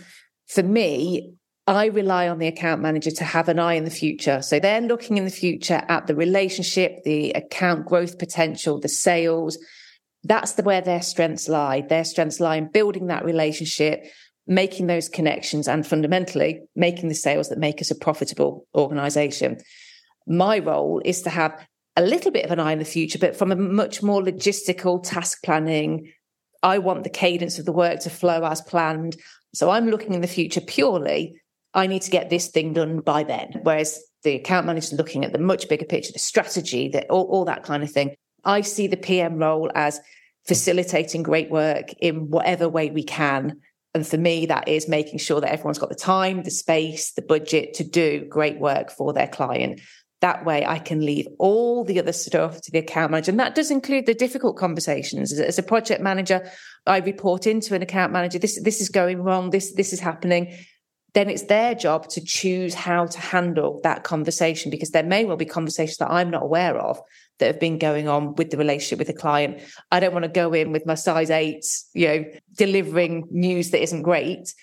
for 0.49 0.65
me 0.65 1.35
I 1.69 1.87
rely 1.87 2.29
on 2.29 2.39
the 2.39 2.49
account 2.49 2.83
manager 2.83 3.13
to 3.13 3.25
have 3.25 3.49
an 3.49 3.61
eye 3.61 3.75
in 3.75 3.85
the 3.85 3.91
future. 3.91 4.43
So 4.43 4.59
they're 4.59 4.81
looking 4.81 5.19
in 5.19 5.25
the 5.25 5.31
future 5.31 5.85
at 5.89 6.09
the 6.09 6.17
relationship, 6.17 7.05
the 7.05 7.31
account 7.31 7.87
growth 7.87 8.19
potential, 8.19 8.81
the 8.81 8.89
sales, 8.89 9.57
that's 10.25 10.53
the, 10.53 10.63
where 10.63 10.81
their 10.81 11.03
strengths 11.03 11.49
lie. 11.49 11.83
Their 11.83 12.05
strengths 12.05 12.41
lie 12.41 12.57
in 12.57 12.71
building 12.71 13.07
that 13.07 13.25
relationship, 13.25 14.05
making 14.47 14.87
those 14.87 15.09
connections, 15.09 15.67
and 15.69 15.87
fundamentally 15.87 16.61
making 16.77 17.09
the 17.09 17.15
sales 17.15 17.49
that 17.49 17.59
make 17.59 17.81
us 17.81 17.91
a 17.91 17.95
profitable 17.95 18.67
organization. 18.75 19.59
My 20.27 20.59
role 20.59 21.01
is 21.05 21.23
to 21.23 21.31
have 21.31 21.67
a 21.97 22.03
little 22.03 22.31
bit 22.31 22.45
of 22.45 22.51
an 22.51 22.61
eye 22.61 22.73
in 22.73 22.79
the 22.79 22.85
future, 22.85 23.19
but 23.19 23.37
from 23.37 23.53
a 23.53 23.57
much 23.57 24.03
more 24.03 24.23
logistical 24.23 25.03
task 25.03 25.43
planning. 25.43 26.13
I 26.63 26.79
want 26.79 27.05
the 27.05 27.11
cadence 27.11 27.59
of 27.59 27.65
the 27.65 27.73
work 27.73 28.01
to 28.01 28.11
flow 28.11 28.45
as 28.45 28.61
planned. 28.61 29.17
So 29.55 29.71
I'm 29.71 29.89
looking 29.89 30.13
in 30.13 30.21
the 30.21 30.27
future 30.27 30.61
purely. 30.61 31.41
I 31.73 31.87
need 31.87 32.03
to 32.03 32.11
get 32.11 32.29
this 32.29 32.49
thing 32.49 32.75
done 32.75 33.01
by 33.01 33.23
then. 33.23 33.61
Whereas 33.63 33.99
the 34.25 34.35
account 34.35 34.67
manager 34.67 34.85
is 34.85 34.93
looking 34.93 35.25
at 35.25 35.33
the 35.33 35.39
much 35.39 35.69
bigger 35.69 35.87
picture, 35.87 36.13
the 36.13 36.19
strategy, 36.19 36.89
that 36.89 37.09
all, 37.09 37.25
all 37.25 37.45
that 37.47 37.63
kind 37.63 37.83
of 37.83 37.91
thing. 37.91 38.15
I 38.45 38.63
see 38.63 38.87
the 38.87 38.97
PM 38.97 39.39
role 39.39 39.71
as 39.75 40.01
facilitating 40.47 41.23
great 41.23 41.51
work 41.51 41.93
in 42.01 42.31
whatever 42.31 42.69
way 42.69 42.91
we 42.91 43.03
can. 43.03 43.61
And 43.95 44.07
for 44.07 44.17
me, 44.17 44.47
that 44.47 44.69
is 44.69 44.89
making 44.89 45.19
sure 45.19 45.41
that 45.41 45.53
everyone's 45.53 45.79
got 45.79 45.89
the 45.89 45.95
time, 45.95 46.43
the 46.43 46.51
space, 46.51 47.13
the 47.13 47.23
budget 47.23 47.75
to 47.75 47.85
do 47.85 48.25
great 48.27 48.59
work 48.59 48.91
for 48.91 49.13
their 49.13 49.29
client. 49.29 49.81
That 50.21 50.45
way, 50.45 50.65
I 50.67 50.79
can 50.79 51.05
leave 51.05 51.27
all 51.39 51.83
the 51.83 51.99
other 51.99 52.13
stuff 52.13 52.61
to 52.61 52.71
the 52.71 52.79
account 52.79 53.11
manager. 53.11 53.31
And 53.31 53.41
that 53.41 53.55
does 53.55 53.71
include 53.71 54.07
the 54.07 54.15
difficult 54.15 54.57
conversations. 54.57 55.33
As 55.33 55.59
a 55.59 55.63
project 55.63 56.03
manager, 56.03 56.49
I 56.87 56.99
report 56.99 57.47
into 57.47 57.75
an 57.75 57.83
account 57.83 58.13
manager. 58.13 58.39
This, 58.39 58.63
this 58.63 58.81
is 58.81 58.91
going 58.91 59.23
wrong. 59.23 59.51
This, 59.51 59.73
this 59.73 59.93
is 59.93 60.01
happening 60.01 60.55
then 61.15 61.29
it's 61.29 61.45
their 61.45 61.75
job 61.75 62.09
to 62.09 62.25
choose 62.25 62.75
how 62.75 63.07
to 63.07 63.19
handle 63.19 63.81
that 63.83 64.05
conversation 64.05 64.71
because 64.71 64.91
there 64.91 65.03
may 65.03 65.25
well 65.25 65.37
be 65.37 65.45
conversations 65.45 65.97
that 65.97 66.11
I'm 66.11 66.31
not 66.31 66.43
aware 66.43 66.79
of 66.79 67.01
that 67.41 67.47
have 67.47 67.61
been 67.61 67.79
going 67.79 68.09
on 68.09 68.35
with 68.37 68.51
the 68.51 68.57
relationship 68.57 68.99
with 68.99 69.09
the 69.09 69.21
client. 69.21 69.61
I 69.91 69.99
don't 69.99 70.13
want 70.13 70.25
to 70.25 70.31
go 70.31 70.53
in 70.53 70.73
with 70.73 70.87
my 70.87 70.95
size 70.95 71.31
eight, 71.31 71.65
you 71.93 72.07
know, 72.07 72.25
delivering 72.57 73.27
news 73.31 73.71
that 73.71 73.83
isn't 73.83 74.03
great. 74.03 74.55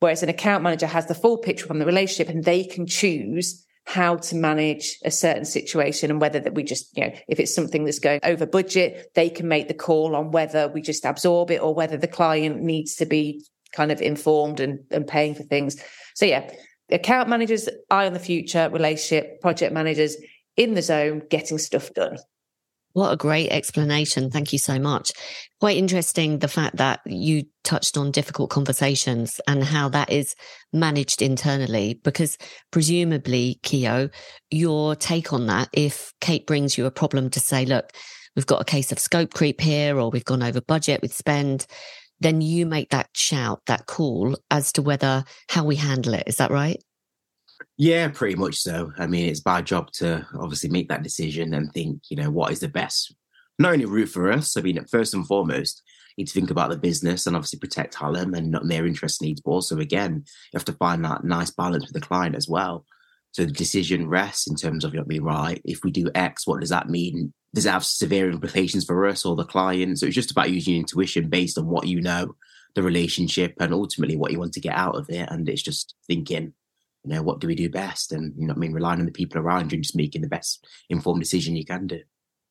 Whereas 0.00 0.22
an 0.24 0.28
account 0.28 0.64
manager 0.64 0.86
has 0.86 1.06
the 1.06 1.14
full 1.14 1.38
picture 1.38 1.66
from 1.66 1.78
the 1.78 1.86
relationship 1.86 2.28
and 2.28 2.44
they 2.44 2.64
can 2.64 2.86
choose 2.86 3.64
how 3.84 4.16
to 4.16 4.36
manage 4.36 4.98
a 5.04 5.10
certain 5.10 5.44
situation 5.44 6.10
and 6.10 6.20
whether 6.20 6.40
that 6.40 6.54
we 6.54 6.62
just, 6.62 6.96
you 6.96 7.04
know, 7.04 7.12
if 7.28 7.38
it's 7.38 7.54
something 7.54 7.84
that's 7.84 7.98
going 7.98 8.20
over 8.22 8.46
budget, 8.46 9.10
they 9.14 9.28
can 9.28 9.48
make 9.48 9.68
the 9.68 9.74
call 9.74 10.16
on 10.16 10.30
whether 10.30 10.68
we 10.68 10.80
just 10.80 11.04
absorb 11.04 11.50
it 11.50 11.60
or 11.60 11.74
whether 11.74 11.96
the 11.96 12.08
client 12.08 12.60
needs 12.62 12.96
to 12.96 13.06
be 13.06 13.44
kind 13.72 13.90
of 13.92 14.00
informed 14.00 14.60
and, 14.60 14.80
and 14.90 15.06
paying 15.06 15.34
for 15.34 15.42
things. 15.44 15.82
So 16.14 16.26
yeah, 16.26 16.50
account 16.90 17.28
managers, 17.28 17.68
eye 17.90 18.06
on 18.06 18.12
the 18.12 18.18
future, 18.18 18.68
relationship, 18.70 19.40
project 19.40 19.72
managers 19.72 20.16
in 20.56 20.74
the 20.74 20.82
zone, 20.82 21.22
getting 21.30 21.58
stuff 21.58 21.92
done. 21.94 22.18
What 22.94 23.12
a 23.12 23.16
great 23.16 23.48
explanation. 23.50 24.30
Thank 24.30 24.52
you 24.52 24.58
so 24.58 24.78
much. 24.78 25.12
Quite 25.60 25.78
interesting 25.78 26.38
the 26.38 26.48
fact 26.48 26.76
that 26.76 27.00
you 27.06 27.44
touched 27.64 27.96
on 27.96 28.10
difficult 28.10 28.50
conversations 28.50 29.40
and 29.48 29.64
how 29.64 29.88
that 29.90 30.12
is 30.12 30.34
managed 30.74 31.22
internally, 31.22 31.98
because 32.04 32.36
presumably, 32.70 33.58
Kio, 33.62 34.10
your 34.50 34.94
take 34.94 35.32
on 35.32 35.46
that, 35.46 35.70
if 35.72 36.12
Kate 36.20 36.46
brings 36.46 36.76
you 36.76 36.84
a 36.84 36.90
problem 36.90 37.30
to 37.30 37.40
say, 37.40 37.64
look, 37.64 37.92
we've 38.36 38.46
got 38.46 38.60
a 38.60 38.66
case 38.66 38.92
of 38.92 38.98
scope 38.98 39.32
creep 39.32 39.60
here, 39.60 39.98
or 39.98 40.10
we've 40.10 40.24
gone 40.24 40.42
over 40.42 40.60
budget 40.60 41.00
with 41.00 41.14
spend, 41.14 41.66
then 42.20 42.42
you 42.42 42.66
make 42.66 42.90
that 42.90 43.08
shout, 43.14 43.62
that 43.66 43.86
call 43.86 44.36
as 44.50 44.70
to 44.72 44.82
whether 44.82 45.24
how 45.48 45.64
we 45.64 45.76
handle 45.76 46.12
it. 46.12 46.24
Is 46.26 46.36
that 46.36 46.50
right? 46.50 46.82
Yeah, 47.78 48.08
pretty 48.08 48.36
much 48.36 48.56
so. 48.56 48.92
I 48.98 49.06
mean, 49.06 49.28
it's 49.28 49.44
my 49.44 49.62
job 49.62 49.90
to 49.92 50.26
obviously 50.38 50.70
make 50.70 50.88
that 50.88 51.02
decision 51.02 51.54
and 51.54 51.72
think, 51.72 52.02
you 52.10 52.16
know, 52.16 52.30
what 52.30 52.52
is 52.52 52.60
the 52.60 52.68
best, 52.68 53.14
not 53.58 53.72
only 53.72 53.86
route 53.86 54.08
for 54.08 54.30
us. 54.30 54.56
I 54.56 54.60
mean, 54.60 54.84
first 54.84 55.14
and 55.14 55.26
foremost, 55.26 55.82
you 56.16 56.22
need 56.22 56.28
to 56.28 56.34
think 56.34 56.50
about 56.50 56.70
the 56.70 56.76
business 56.76 57.26
and 57.26 57.34
obviously 57.34 57.58
protect 57.58 57.94
Hallam 57.94 58.34
and 58.34 58.50
not 58.50 58.68
their 58.68 58.86
interest 58.86 59.22
needs. 59.22 59.40
But 59.40 59.52
also, 59.52 59.78
again, 59.78 60.24
you 60.26 60.56
have 60.56 60.66
to 60.66 60.74
find 60.74 61.04
that 61.04 61.24
nice 61.24 61.50
balance 61.50 61.84
with 61.84 61.94
the 61.94 62.06
client 62.06 62.36
as 62.36 62.48
well. 62.48 62.84
So 63.32 63.46
the 63.46 63.52
decision 63.52 64.08
rests 64.08 64.46
in 64.46 64.56
terms 64.56 64.84
of, 64.84 64.92
you 64.92 65.00
know, 65.00 65.06
be 65.06 65.18
right. 65.18 65.60
If 65.64 65.82
we 65.82 65.90
do 65.90 66.10
X, 66.14 66.46
what 66.46 66.60
does 66.60 66.68
that 66.68 66.90
mean? 66.90 67.32
Does 67.54 67.64
it 67.64 67.70
have 67.70 67.84
severe 67.84 68.30
implications 68.30 68.84
for 68.84 69.06
us 69.06 69.24
or 69.24 69.34
the 69.34 69.44
client? 69.44 69.98
So 69.98 70.06
it's 70.06 70.14
just 70.14 70.30
about 70.30 70.50
using 70.50 70.76
intuition 70.76 71.30
based 71.30 71.56
on 71.56 71.66
what 71.66 71.88
you 71.88 72.02
know, 72.02 72.36
the 72.74 72.82
relationship, 72.82 73.54
and 73.60 73.72
ultimately 73.72 74.16
what 74.16 74.32
you 74.32 74.38
want 74.38 74.52
to 74.54 74.60
get 74.60 74.74
out 74.74 74.96
of 74.96 75.08
it. 75.08 75.28
And 75.30 75.48
it's 75.48 75.62
just 75.62 75.94
thinking, 76.06 76.52
you 77.04 77.14
know, 77.14 77.22
what 77.22 77.40
do 77.40 77.46
we 77.46 77.54
do 77.54 77.68
best? 77.68 78.12
And, 78.12 78.34
you 78.38 78.46
know 78.46 78.54
I 78.54 78.58
mean? 78.58 78.72
Relying 78.72 79.00
on 79.00 79.06
the 79.06 79.12
people 79.12 79.40
around 79.40 79.72
you 79.72 79.76
and 79.76 79.84
just 79.84 79.96
making 79.96 80.22
the 80.22 80.28
best 80.28 80.66
informed 80.88 81.20
decision 81.20 81.56
you 81.56 81.64
can 81.64 81.86
do. 81.86 82.00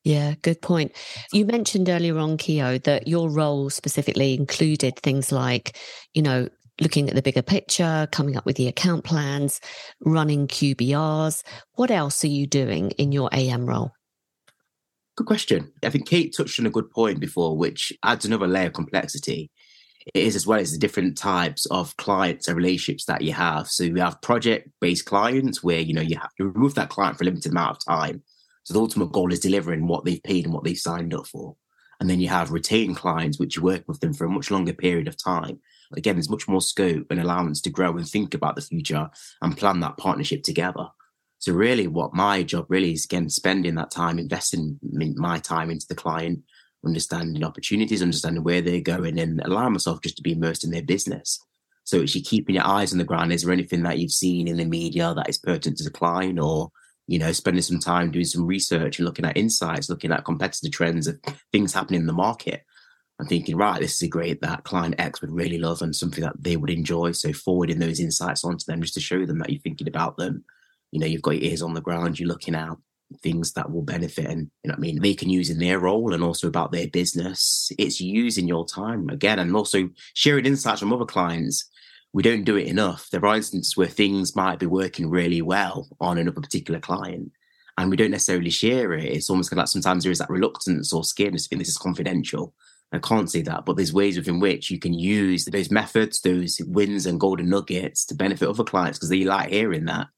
Yeah, 0.04 0.34
good 0.42 0.60
point. 0.60 0.92
You 1.32 1.44
mentioned 1.44 1.88
earlier 1.88 2.18
on, 2.18 2.36
Kio, 2.36 2.78
that 2.78 3.06
your 3.06 3.30
role 3.30 3.70
specifically 3.70 4.34
included 4.34 4.96
things 4.96 5.30
like, 5.30 5.78
you 6.12 6.22
know, 6.22 6.48
looking 6.80 7.08
at 7.08 7.14
the 7.14 7.22
bigger 7.22 7.42
picture, 7.42 8.08
coming 8.10 8.36
up 8.36 8.44
with 8.44 8.56
the 8.56 8.66
account 8.66 9.04
plans, 9.04 9.60
running 10.00 10.48
QBRs. 10.48 11.44
What 11.74 11.90
else 11.90 12.24
are 12.24 12.28
you 12.28 12.46
doing 12.46 12.90
in 12.92 13.12
your 13.12 13.30
AM 13.32 13.66
role? 13.66 13.92
Good 15.16 15.26
question. 15.26 15.70
I 15.84 15.90
think 15.90 16.08
Kate 16.08 16.34
touched 16.34 16.58
on 16.58 16.66
a 16.66 16.70
good 16.70 16.90
point 16.90 17.20
before, 17.20 17.56
which 17.56 17.92
adds 18.02 18.24
another 18.24 18.48
layer 18.48 18.68
of 18.68 18.72
complexity 18.72 19.50
it 20.06 20.22
is 20.22 20.36
as 20.36 20.46
well 20.46 20.60
as 20.60 20.72
the 20.72 20.78
different 20.78 21.16
types 21.16 21.66
of 21.66 21.96
clients 21.96 22.48
and 22.48 22.56
relationships 22.56 23.04
that 23.06 23.22
you 23.22 23.32
have. 23.32 23.68
So 23.68 23.84
you 23.84 23.96
have 23.96 24.20
project-based 24.22 25.04
clients 25.04 25.62
where 25.62 25.80
you 25.80 25.94
know 25.94 26.02
you 26.02 26.16
have 26.16 26.34
to 26.36 26.48
remove 26.48 26.74
that 26.74 26.88
client 26.90 27.16
for 27.16 27.24
a 27.24 27.26
limited 27.26 27.52
amount 27.52 27.76
of 27.76 27.84
time. 27.84 28.22
So 28.64 28.74
the 28.74 28.80
ultimate 28.80 29.12
goal 29.12 29.32
is 29.32 29.40
delivering 29.40 29.86
what 29.86 30.04
they've 30.04 30.22
paid 30.22 30.44
and 30.44 30.54
what 30.54 30.64
they've 30.64 30.76
signed 30.76 31.14
up 31.14 31.26
for. 31.26 31.56
And 32.00 32.10
then 32.10 32.20
you 32.20 32.28
have 32.28 32.50
retained 32.50 32.96
clients, 32.96 33.38
which 33.38 33.56
you 33.56 33.62
work 33.62 33.84
with 33.86 34.00
them 34.00 34.12
for 34.12 34.24
a 34.24 34.30
much 34.30 34.50
longer 34.50 34.72
period 34.72 35.08
of 35.08 35.22
time. 35.22 35.60
Again, 35.94 36.16
there's 36.16 36.30
much 36.30 36.48
more 36.48 36.60
scope 36.60 37.06
and 37.10 37.20
allowance 37.20 37.60
to 37.62 37.70
grow 37.70 37.96
and 37.96 38.08
think 38.08 38.34
about 38.34 38.56
the 38.56 38.62
future 38.62 39.10
and 39.40 39.56
plan 39.56 39.80
that 39.80 39.98
partnership 39.98 40.42
together. 40.42 40.88
So 41.38 41.52
really 41.52 41.86
what 41.86 42.14
my 42.14 42.44
job 42.44 42.66
really 42.68 42.92
is 42.92 43.04
again, 43.04 43.28
spending 43.28 43.74
that 43.74 43.90
time, 43.90 44.18
investing 44.18 44.78
my 44.82 45.38
time 45.38 45.70
into 45.70 45.86
the 45.88 45.94
client, 45.94 46.42
understanding 46.84 47.44
opportunities, 47.44 48.02
understanding 48.02 48.42
where 48.42 48.60
they're 48.60 48.80
going, 48.80 49.18
and 49.18 49.40
allowing 49.44 49.72
myself 49.72 50.00
just 50.02 50.16
to 50.16 50.22
be 50.22 50.32
immersed 50.32 50.64
in 50.64 50.70
their 50.70 50.82
business. 50.82 51.38
So 51.84 52.00
actually 52.00 52.22
keeping 52.22 52.54
your 52.54 52.66
eyes 52.66 52.92
on 52.92 52.98
the 52.98 53.04
ground. 53.04 53.32
Is 53.32 53.42
there 53.42 53.52
anything 53.52 53.82
that 53.82 53.98
you've 53.98 54.12
seen 54.12 54.46
in 54.46 54.56
the 54.56 54.64
media 54.64 55.14
that 55.14 55.28
is 55.28 55.38
pertinent 55.38 55.78
to 55.78 55.84
the 55.84 55.90
client 55.90 56.38
or, 56.38 56.70
you 57.08 57.18
know, 57.18 57.32
spending 57.32 57.62
some 57.62 57.80
time 57.80 58.10
doing 58.10 58.24
some 58.24 58.46
research 58.46 58.98
and 58.98 59.06
looking 59.06 59.24
at 59.24 59.36
insights, 59.36 59.90
looking 59.90 60.12
at 60.12 60.24
competitor 60.24 60.70
trends 60.70 61.08
of 61.08 61.18
things 61.50 61.74
happening 61.74 62.00
in 62.00 62.06
the 62.06 62.12
market 62.12 62.64
I'm 63.22 63.28
thinking, 63.28 63.56
right, 63.56 63.80
this 63.80 63.94
is 63.94 64.02
a 64.02 64.08
great 64.08 64.40
that 64.40 64.64
client 64.64 64.96
X 64.98 65.20
would 65.20 65.30
really 65.30 65.58
love 65.58 65.80
and 65.80 65.94
something 65.94 66.24
that 66.24 66.34
they 66.40 66.56
would 66.56 66.70
enjoy. 66.70 67.12
So 67.12 67.32
forwarding 67.32 67.78
those 67.78 68.00
insights 68.00 68.42
onto 68.42 68.64
them 68.64 68.82
just 68.82 68.94
to 68.94 69.00
show 69.00 69.24
them 69.24 69.38
that 69.38 69.50
you're 69.50 69.60
thinking 69.60 69.86
about 69.86 70.16
them. 70.16 70.44
You 70.90 70.98
know, 70.98 71.06
you've 71.06 71.22
got 71.22 71.36
your 71.36 71.50
ears 71.50 71.62
on 71.62 71.74
the 71.74 71.80
ground, 71.80 72.18
you're 72.18 72.28
looking 72.28 72.56
out 72.56 72.80
things 73.20 73.52
that 73.52 73.70
will 73.70 73.82
benefit 73.82 74.26
and 74.26 74.50
you 74.62 74.68
know 74.68 74.74
I 74.74 74.78
mean 74.78 75.00
they 75.00 75.14
can 75.14 75.30
use 75.30 75.50
in 75.50 75.58
their 75.58 75.78
role 75.78 76.12
and 76.12 76.22
also 76.22 76.48
about 76.48 76.72
their 76.72 76.88
business. 76.88 77.70
It's 77.78 78.00
using 78.00 78.48
your 78.48 78.66
time 78.66 79.08
again 79.08 79.38
and 79.38 79.54
also 79.54 79.88
sharing 80.14 80.46
insights 80.46 80.80
from 80.80 80.92
other 80.92 81.04
clients. 81.04 81.68
We 82.12 82.22
don't 82.22 82.44
do 82.44 82.56
it 82.56 82.66
enough. 82.66 83.08
There 83.10 83.24
are 83.24 83.36
instances 83.36 83.76
where 83.76 83.86
things 83.86 84.36
might 84.36 84.58
be 84.58 84.66
working 84.66 85.08
really 85.08 85.40
well 85.40 85.88
on 86.00 86.18
another 86.18 86.40
particular 86.40 86.80
client 86.80 87.32
and 87.78 87.90
we 87.90 87.96
don't 87.96 88.10
necessarily 88.10 88.50
share 88.50 88.92
it. 88.92 89.04
It's 89.04 89.30
almost 89.30 89.54
like 89.54 89.68
sometimes 89.68 90.02
there 90.02 90.12
is 90.12 90.18
that 90.18 90.30
reluctance 90.30 90.92
or 90.92 91.02
scaredness 91.02 91.48
think 91.48 91.60
this 91.60 91.68
is 91.68 91.78
confidential. 91.78 92.54
I 92.92 92.98
can't 92.98 93.30
say 93.30 93.40
that, 93.42 93.64
but 93.64 93.76
there's 93.76 93.94
ways 93.94 94.18
within 94.18 94.38
which 94.38 94.70
you 94.70 94.78
can 94.78 94.92
use 94.92 95.46
those 95.46 95.70
methods, 95.70 96.20
those 96.20 96.60
wins 96.66 97.06
and 97.06 97.18
golden 97.18 97.48
nuggets 97.48 98.04
to 98.06 98.14
benefit 98.14 98.48
other 98.48 98.64
clients 98.64 98.98
because 98.98 99.08
they 99.08 99.24
like 99.24 99.48
hearing 99.48 99.86
that. 99.86 100.08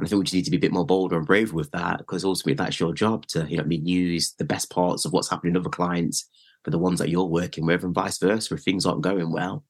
And 0.00 0.06
I 0.06 0.08
think 0.08 0.18
we 0.18 0.24
just 0.24 0.34
need 0.34 0.44
to 0.46 0.50
be 0.50 0.56
a 0.56 0.60
bit 0.60 0.72
more 0.72 0.86
bolder 0.86 1.18
and 1.18 1.26
brave 1.26 1.52
with 1.52 1.70
that 1.72 1.98
because 1.98 2.24
ultimately 2.24 2.54
that's 2.54 2.80
your 2.80 2.94
job 2.94 3.26
to, 3.26 3.46
you 3.46 3.58
know, 3.58 3.62
I 3.62 3.66
mean, 3.66 3.86
use 3.86 4.32
the 4.38 4.46
best 4.46 4.70
parts 4.70 5.04
of 5.04 5.12
what's 5.12 5.28
happening 5.28 5.52
in 5.54 5.60
other 5.60 5.68
clients 5.68 6.26
for 6.64 6.70
the 6.70 6.78
ones 6.78 6.98
that 7.00 7.10
you're 7.10 7.24
working 7.24 7.66
with 7.66 7.84
and 7.84 7.94
vice 7.94 8.16
versa. 8.16 8.54
If 8.54 8.62
things 8.62 8.86
aren't 8.86 9.02
going 9.02 9.30
well, 9.30 9.62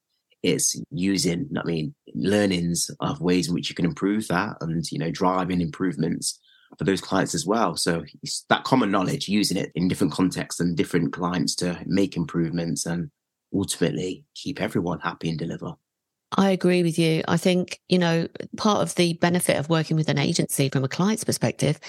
it's 0.45 0.81
using, 0.93 1.51
I 1.59 1.65
mean, 1.65 1.97
learnings 2.15 2.93
of 3.01 3.21
ways 3.21 3.49
in 3.49 3.55
which 3.55 3.71
you 3.71 3.75
can 3.75 3.85
improve 3.85 4.29
that 4.29 4.59
and, 4.61 4.85
you 4.93 5.01
know, 5.01 5.11
driving 5.11 5.61
improvements 5.61 6.39
for 6.79 6.85
those 6.85 7.01
clients 7.01 7.35
as 7.35 7.45
well. 7.45 7.77
So 7.77 8.05
that 8.51 8.63
common 8.63 8.93
knowledge, 8.93 9.29
using 9.29 9.57
it 9.57 9.73
in 9.75 9.89
different 9.89 10.13
contexts 10.13 10.61
and 10.61 10.77
different 10.77 11.13
clients 11.13 11.57
to 11.57 11.83
make 11.87 12.17
improvements 12.17 12.87
and 12.87 13.11
ultimately 13.53 14.25
keep 14.37 14.61
everyone 14.61 15.01
happy 15.01 15.29
and 15.29 15.39
deliver. 15.39 15.73
I 16.37 16.51
agree 16.51 16.85
with 16.85 16.97
you. 16.97 17.23
I 17.27 17.37
think, 17.37 17.81
you 17.89 17.99
know, 17.99 18.29
part 18.57 18.83
of 18.83 18.95
the 18.95 19.15
benefit 19.15 19.59
of 19.59 19.69
working 19.69 19.97
with 19.97 20.09
an 20.09 20.19
agency 20.19 20.69
from 20.69 20.85
a 20.85 20.89
client's 20.89 21.25
perspective 21.25 21.81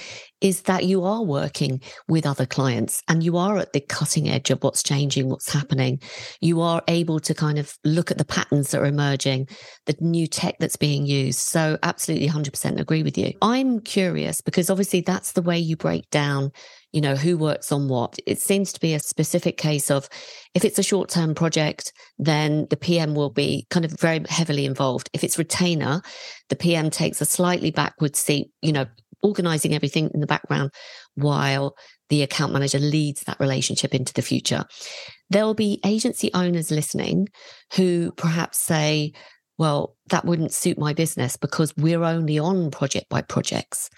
is 0.41 0.63
that 0.63 0.85
you 0.85 1.03
are 1.03 1.23
working 1.23 1.79
with 2.07 2.25
other 2.25 2.47
clients 2.47 3.03
and 3.07 3.21
you 3.21 3.37
are 3.37 3.57
at 3.57 3.73
the 3.73 3.81
cutting 3.81 4.29
edge 4.29 4.49
of 4.49 4.63
what's 4.63 4.81
changing, 4.81 5.29
what's 5.29 5.53
happening. 5.53 6.01
You 6.39 6.61
are 6.61 6.81
able 6.87 7.19
to 7.19 7.35
kind 7.35 7.59
of 7.59 7.77
look 7.83 8.09
at 8.09 8.17
the 8.17 8.25
patterns 8.25 8.71
that 8.71 8.81
are 8.81 8.85
emerging, 8.85 9.47
the 9.85 9.95
new 9.99 10.25
tech 10.25 10.55
that's 10.59 10.75
being 10.75 11.05
used. 11.05 11.39
So 11.39 11.77
absolutely 11.83 12.27
100% 12.27 12.79
agree 12.79 13.03
with 13.03 13.19
you. 13.19 13.33
I'm 13.43 13.79
curious 13.79 14.41
because 14.41 14.71
obviously 14.71 15.01
that's 15.01 15.33
the 15.33 15.43
way 15.43 15.59
you 15.59 15.77
break 15.77 16.09
down 16.09 16.51
you 16.91 17.01
know, 17.01 17.15
who 17.15 17.37
works 17.37 17.71
on 17.71 17.87
what. 17.87 18.17
It 18.25 18.39
seems 18.39 18.73
to 18.73 18.79
be 18.79 18.93
a 18.93 18.99
specific 18.99 19.57
case 19.57 19.89
of 19.89 20.09
if 20.53 20.65
it's 20.65 20.79
a 20.79 20.83
short 20.83 21.09
term 21.09 21.33
project, 21.33 21.93
then 22.17 22.67
the 22.69 22.77
PM 22.77 23.15
will 23.15 23.29
be 23.29 23.65
kind 23.69 23.85
of 23.85 23.91
very 23.99 24.23
heavily 24.29 24.65
involved. 24.65 25.09
If 25.13 25.23
it's 25.23 25.37
retainer, 25.37 26.01
the 26.49 26.55
PM 26.55 26.89
takes 26.89 27.21
a 27.21 27.25
slightly 27.25 27.71
backward 27.71 28.15
seat, 28.15 28.51
you 28.61 28.73
know, 28.73 28.85
organizing 29.23 29.73
everything 29.73 30.09
in 30.13 30.19
the 30.19 30.27
background 30.27 30.71
while 31.15 31.75
the 32.09 32.23
account 32.23 32.51
manager 32.51 32.79
leads 32.79 33.21
that 33.23 33.39
relationship 33.39 33.95
into 33.95 34.13
the 34.13 34.21
future. 34.21 34.65
There'll 35.29 35.53
be 35.53 35.79
agency 35.85 36.31
owners 36.33 36.71
listening 36.71 37.29
who 37.75 38.11
perhaps 38.17 38.57
say, 38.57 39.13
well, 39.57 39.95
that 40.09 40.25
wouldn't 40.25 40.53
suit 40.53 40.77
my 40.77 40.93
business 40.93 41.37
because 41.37 41.75
we're 41.77 42.03
only 42.03 42.39
on 42.39 42.71
project 42.71 43.07
by 43.09 43.21
projects. 43.21 43.89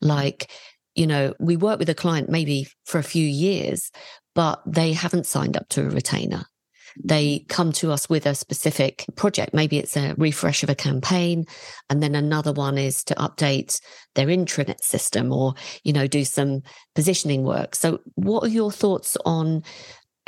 Like 0.00 0.50
you 0.94 1.06
know, 1.06 1.34
we 1.38 1.56
work 1.56 1.78
with 1.78 1.88
a 1.88 1.94
client 1.94 2.28
maybe 2.28 2.68
for 2.84 2.98
a 2.98 3.04
few 3.04 3.26
years, 3.26 3.90
but 4.34 4.62
they 4.66 4.92
haven't 4.92 5.26
signed 5.26 5.56
up 5.56 5.68
to 5.70 5.82
a 5.82 5.90
retainer. 5.90 6.38
Mm-hmm. 6.38 7.06
They 7.06 7.46
come 7.48 7.72
to 7.72 7.92
us 7.92 8.08
with 8.08 8.26
a 8.26 8.34
specific 8.34 9.04
project. 9.16 9.54
Maybe 9.54 9.78
it's 9.78 9.96
a 9.96 10.14
refresh 10.16 10.62
of 10.62 10.70
a 10.70 10.74
campaign. 10.74 11.46
And 11.88 12.02
then 12.02 12.14
another 12.14 12.52
one 12.52 12.78
is 12.78 13.04
to 13.04 13.14
update 13.14 13.80
their 14.14 14.26
intranet 14.26 14.80
system 14.80 15.32
or, 15.32 15.54
you 15.84 15.92
know, 15.92 16.06
do 16.06 16.24
some 16.24 16.62
positioning 16.94 17.44
work. 17.44 17.74
So 17.74 18.00
what 18.14 18.44
are 18.44 18.48
your 18.48 18.72
thoughts 18.72 19.16
on 19.24 19.62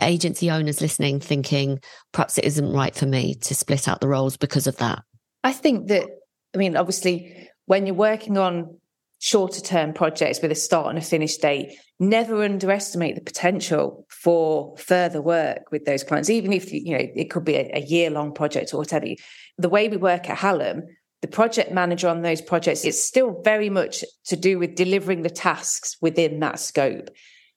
agency 0.01 0.51
owners 0.51 0.81
listening, 0.81 1.21
thinking 1.21 1.81
perhaps 2.13 2.39
it 2.39 2.45
isn't 2.45 2.73
right 2.73 2.95
for 2.95 3.07
me 3.07 3.35
to 3.35 3.55
split 3.55 3.89
out 3.89 4.01
the 4.01 4.09
roles 4.09 4.37
because 4.37 4.67
of 4.67 4.77
that? 4.77 5.03
I 5.45 5.53
think 5.53 5.89
that, 5.89 6.07
I 6.55 6.59
mean, 6.59 6.77
obviously, 6.77 7.49
when 7.67 7.87
you're 7.87 7.95
working 7.95 8.39
on 8.39 8.79
shorter 9.23 9.61
term 9.61 9.93
projects 9.93 10.43
with 10.43 10.51
a 10.51 10.57
start 10.57 10.89
and 10.89 10.99
a 10.99 11.01
finish 11.01 11.37
date, 11.37 11.79
never 12.01 12.43
underestimate 12.43 13.15
the 13.15 13.21
potential 13.21 14.05
for 14.11 14.77
further 14.77 15.23
work 15.23 15.71
with 15.71 15.85
those 15.85 16.03
clients, 16.03 16.29
even 16.29 16.53
if 16.53 16.73
you 16.73 16.99
know 16.99 17.07
it 17.15 17.31
could 17.31 17.45
be 17.45 17.55
a, 17.55 17.71
a 17.73 17.81
year 17.83 18.11
long 18.11 18.35
project 18.35 18.75
or 18.75 18.79
whatever. 18.79 19.07
The 19.59 19.69
way 19.69 19.89
we 19.89 19.97
work 19.97 20.29
at 20.29 20.39
Hallam, 20.39 20.83
the 21.21 21.29
project 21.29 21.71
manager 21.71 22.09
on 22.09 22.23
those 22.23 22.43
projects, 22.43 22.85
it's 22.85 23.01
still 23.01 23.41
very 23.45 23.71
much 23.71 24.05
to 24.27 24.35
do 24.35 24.59
with 24.59 24.75
delivering 24.75 25.23
the 25.23 25.31
tasks 25.31 25.97
within 26.01 26.41
that 26.41 26.59
scope. 26.59 27.09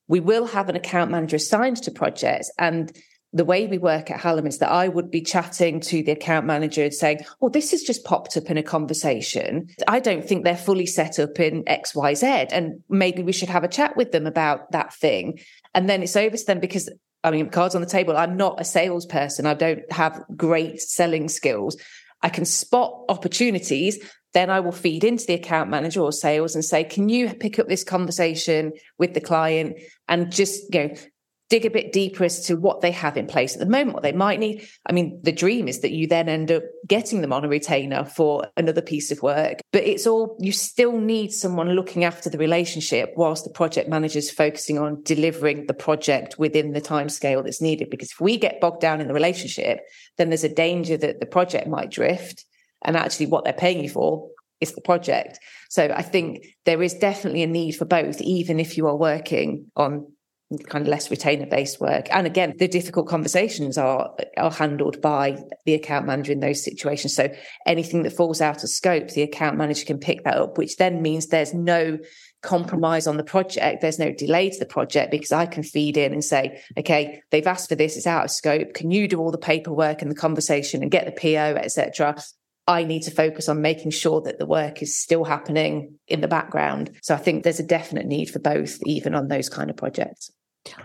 We 0.07 0.19
will 0.19 0.45
have 0.45 0.69
an 0.69 0.75
account 0.75 1.09
manager 1.09 1.37
assigned 1.37 1.77
to 1.77 1.91
projects 1.91 2.51
and 2.59 2.95
the 3.35 3.45
way 3.45 3.67
we 3.67 3.77
work 3.77 4.09
at 4.09 4.19
Hallam 4.21 4.47
is 4.47 4.59
that 4.59 4.71
I 4.71 4.87
would 4.87 5.11
be 5.11 5.21
chatting 5.21 5.81
to 5.81 6.01
the 6.01 6.13
account 6.13 6.45
manager 6.45 6.83
and 6.83 6.93
saying, 6.93 7.19
"Well, 7.39 7.51
this 7.51 7.71
has 7.71 7.83
just 7.83 8.05
popped 8.05 8.37
up 8.37 8.49
in 8.49 8.57
a 8.57 8.63
conversation. 8.63 9.67
I 9.89 9.99
don't 9.99 10.25
think 10.25 10.43
they're 10.43 10.55
fully 10.55 10.85
set 10.85 11.19
up 11.19 11.37
in 11.39 11.63
X, 11.67 11.93
Y, 11.93 12.13
Z, 12.13 12.25
and 12.25 12.81
maybe 12.89 13.21
we 13.23 13.33
should 13.33 13.49
have 13.49 13.65
a 13.65 13.67
chat 13.67 13.97
with 13.97 14.13
them 14.13 14.25
about 14.25 14.71
that 14.71 14.93
thing." 14.93 15.39
And 15.73 15.89
then 15.89 16.01
it's 16.01 16.15
over 16.15 16.37
to 16.37 16.45
them 16.45 16.59
because 16.59 16.89
I 17.25 17.31
mean, 17.31 17.49
cards 17.49 17.73
on 17.75 17.81
the 17.81 17.87
table. 17.87 18.15
I'm 18.15 18.37
not 18.37 18.61
a 18.61 18.63
salesperson. 18.63 19.47
I 19.47 19.55
don't 19.55 19.91
have 19.91 20.23
great 20.37 20.79
selling 20.79 21.27
skills. 21.27 21.75
I 22.21 22.29
can 22.29 22.45
spot 22.45 23.03
opportunities. 23.09 23.99
Then 24.33 24.49
I 24.49 24.59
will 24.59 24.71
feed 24.71 25.03
into 25.03 25.25
the 25.25 25.33
account 25.33 25.69
manager 25.69 26.01
or 26.01 26.11
sales 26.11 26.55
and 26.55 26.63
say, 26.63 26.83
can 26.83 27.09
you 27.09 27.33
pick 27.33 27.57
up 27.57 27.67
this 27.67 27.83
conversation 27.83 28.73
with 28.99 29.13
the 29.15 29.21
client 29.21 29.77
and 30.07 30.31
just, 30.31 30.71
you 30.73 30.87
know, 30.87 30.95
dig 31.49 31.65
a 31.65 31.69
bit 31.69 31.93
deeper 31.93 32.23
as 32.23 32.45
to 32.45 32.55
what 32.55 32.81
they 32.81 32.91
have 32.91 33.17
in 33.17 33.27
place 33.27 33.53
at 33.53 33.59
the 33.59 33.65
moment, 33.65 33.93
what 33.93 34.03
they 34.03 34.11
might 34.11 34.39
need. 34.39 34.67
I 34.85 34.93
mean, 34.93 35.19
the 35.21 35.31
dream 35.31 35.67
is 35.67 35.81
that 35.81 35.91
you 35.91 36.07
then 36.07 36.27
end 36.27 36.51
up 36.51 36.63
getting 36.87 37.21
them 37.21 37.31
on 37.31 37.45
a 37.45 37.49
retainer 37.49 38.05
for 38.05 38.47
another 38.57 38.81
piece 38.81 39.11
of 39.11 39.21
work, 39.21 39.59
but 39.71 39.83
it's 39.83 40.07
all, 40.07 40.35
you 40.39 40.51
still 40.51 40.97
need 40.99 41.31
someone 41.31 41.69
looking 41.71 42.03
after 42.03 42.29
the 42.29 42.37
relationship 42.37 43.13
whilst 43.15 43.43
the 43.43 43.51
project 43.51 43.89
manager 43.89 44.19
is 44.19 44.31
focusing 44.31 44.79
on 44.79 45.03
delivering 45.03 45.67
the 45.67 45.73
project 45.73 46.39
within 46.39 46.73
the 46.73 46.81
time 46.81 47.09
scale 47.09 47.43
that's 47.43 47.61
needed. 47.61 47.89
Because 47.89 48.11
if 48.11 48.19
we 48.19 48.37
get 48.37 48.59
bogged 48.59 48.81
down 48.81 48.99
in 48.99 49.07
the 49.07 49.13
relationship, 49.13 49.79
then 50.17 50.29
there's 50.29 50.43
a 50.43 50.49
danger 50.53 50.97
that 50.97 51.19
the 51.19 51.25
project 51.25 51.67
might 51.67 51.91
drift 51.91 52.45
and 52.83 52.97
actually 52.97 53.27
what 53.27 53.43
they're 53.43 53.53
paying 53.53 53.83
you 53.83 53.89
for 53.89 54.29
is 54.61 54.73
the 54.73 54.81
project. 54.81 55.39
So 55.69 55.93
I 55.95 56.01
think 56.01 56.45
there 56.65 56.81
is 56.81 56.93
definitely 56.93 57.43
a 57.43 57.47
need 57.47 57.73
for 57.73 57.85
both, 57.85 58.21
even 58.21 58.59
if 58.59 58.77
you 58.77 58.87
are 58.87 58.95
working 58.95 59.69
on 59.75 60.11
kind 60.67 60.83
of 60.83 60.87
less 60.87 61.09
retainer 61.09 61.47
based 61.47 61.81
work. 61.81 62.07
And 62.11 62.27
again, 62.27 62.53
the 62.57 62.67
difficult 62.67 63.07
conversations 63.07 63.77
are 63.77 64.15
are 64.37 64.51
handled 64.51 65.01
by 65.01 65.37
the 65.65 65.73
account 65.73 66.05
manager 66.05 66.31
in 66.31 66.39
those 66.39 66.63
situations. 66.63 67.15
So 67.15 67.29
anything 67.65 68.03
that 68.03 68.13
falls 68.13 68.41
out 68.41 68.63
of 68.63 68.69
scope, 68.69 69.09
the 69.09 69.23
account 69.23 69.57
manager 69.57 69.85
can 69.85 69.97
pick 69.97 70.23
that 70.23 70.37
up, 70.37 70.57
which 70.57 70.77
then 70.77 71.01
means 71.01 71.27
there's 71.27 71.53
no 71.53 71.97
compromise 72.43 73.07
on 73.07 73.17
the 73.17 73.23
project. 73.23 73.81
There's 73.81 73.99
no 73.99 74.11
delay 74.11 74.51
to 74.51 74.59
the 74.59 74.65
project 74.65 75.09
because 75.09 75.31
I 75.31 75.47
can 75.47 75.63
feed 75.63 75.97
in 75.97 76.13
and 76.13 76.23
say, 76.23 76.61
okay, 76.77 77.21
they've 77.31 77.47
asked 77.47 77.69
for 77.69 77.75
this, 77.75 77.97
it's 77.97 78.05
out 78.05 78.25
of 78.25 78.31
scope. 78.31 78.73
Can 78.75 78.91
you 78.91 79.07
do 79.07 79.19
all 79.19 79.31
the 79.31 79.37
paperwork 79.39 80.03
and 80.03 80.11
the 80.11 80.15
conversation 80.15 80.83
and 80.83 80.91
get 80.91 81.05
the 81.05 81.11
PO, 81.19 81.55
etc. 81.59 82.15
I 82.67 82.83
need 82.83 83.03
to 83.03 83.11
focus 83.11 83.47
on 83.47 83.61
making 83.61 83.91
sure 83.91 84.21
that 84.21 84.39
the 84.39 84.45
work 84.45 84.81
is 84.81 84.97
still 84.97 85.23
happening 85.23 85.99
in 86.07 86.21
the 86.21 86.27
background. 86.27 86.91
So 87.03 87.13
I 87.13 87.17
think 87.17 87.43
there's 87.43 87.59
a 87.59 87.63
definite 87.63 88.07
need 88.07 88.29
for 88.29 88.39
both, 88.39 88.79
even 88.85 89.13
on 89.13 89.27
those 89.27 89.49
kind 89.49 89.69
of 89.69 89.77
projects. 89.77 90.31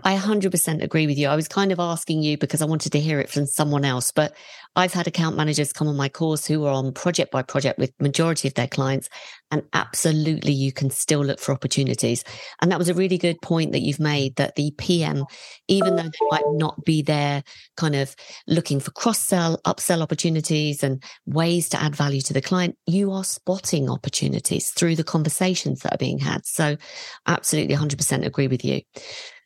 I 0.05 0.17
100% 0.17 0.83
agree 0.83 1.07
with 1.07 1.19
you. 1.19 1.29
I 1.29 1.37
was 1.37 1.49
kind 1.49 1.73
of 1.73 1.81
asking 1.81 2.23
you 2.23 2.37
because 2.39 2.63
I 2.63 2.67
wanted 2.67 2.93
to 2.93 3.01
hear 3.01 3.21
it 3.21 3.31
from 3.31 3.47
someone 3.47 3.85
else, 3.85 4.13
but 4.13 4.35
I've 4.77 4.93
had 4.93 5.07
account 5.07 5.37
managers 5.37 5.73
come 5.73 5.89
on 5.89 5.97
my 5.97 6.09
course 6.09 6.47
who 6.47 6.65
are 6.65 6.73
on 6.73 6.93
project 6.93 7.33
by 7.33 7.43
project 7.43 7.79
with 7.79 7.93
majority 8.01 8.47
of 8.47 8.55
their 8.55 8.69
clients 8.69 9.09
and 9.51 9.63
absolutely 9.73 10.53
you 10.53 10.73
can 10.73 10.91
still 10.91 11.25
look 11.25 11.41
for 11.41 11.53
opportunities. 11.53 12.23
And 12.63 12.71
that 12.71 12.79
was 12.79 12.89
a 12.89 12.95
really 12.95 13.19
good 13.19 13.41
point 13.43 13.73
that 13.73 13.81
you've 13.81 13.99
made 13.99 14.37
that 14.37 14.55
the 14.55 14.73
PM, 14.79 15.25
even 15.67 15.97
though 15.97 16.05
they 16.05 16.27
might 16.31 16.45
not 16.53 16.85
be 16.85 17.03
there 17.03 17.43
kind 17.77 17.97
of 17.97 18.15
looking 18.47 18.79
for 18.79 18.93
cross 18.93 19.19
sell, 19.19 19.61
upsell 19.67 20.03
opportunities 20.03 20.85
and 20.85 21.03
ways 21.27 21.69
to 21.71 21.83
add 21.83 21.97
value 21.97 22.21
to 22.23 22.33
the 22.33 22.41
client, 22.41 22.77
you 22.87 23.11
are 23.11 23.25
spotting 23.25 23.91
opportunities 23.91 24.71
through 24.71 24.95
the 24.95 25.05
conversations 25.05 25.81
that 25.81 25.95
are 25.95 25.99
being 25.99 26.19
had. 26.19 26.47
So 26.47 26.77
absolutely 27.27 27.75
100% 27.75 28.25
agree 28.25 28.47
with 28.47 28.65
you. 28.65 28.83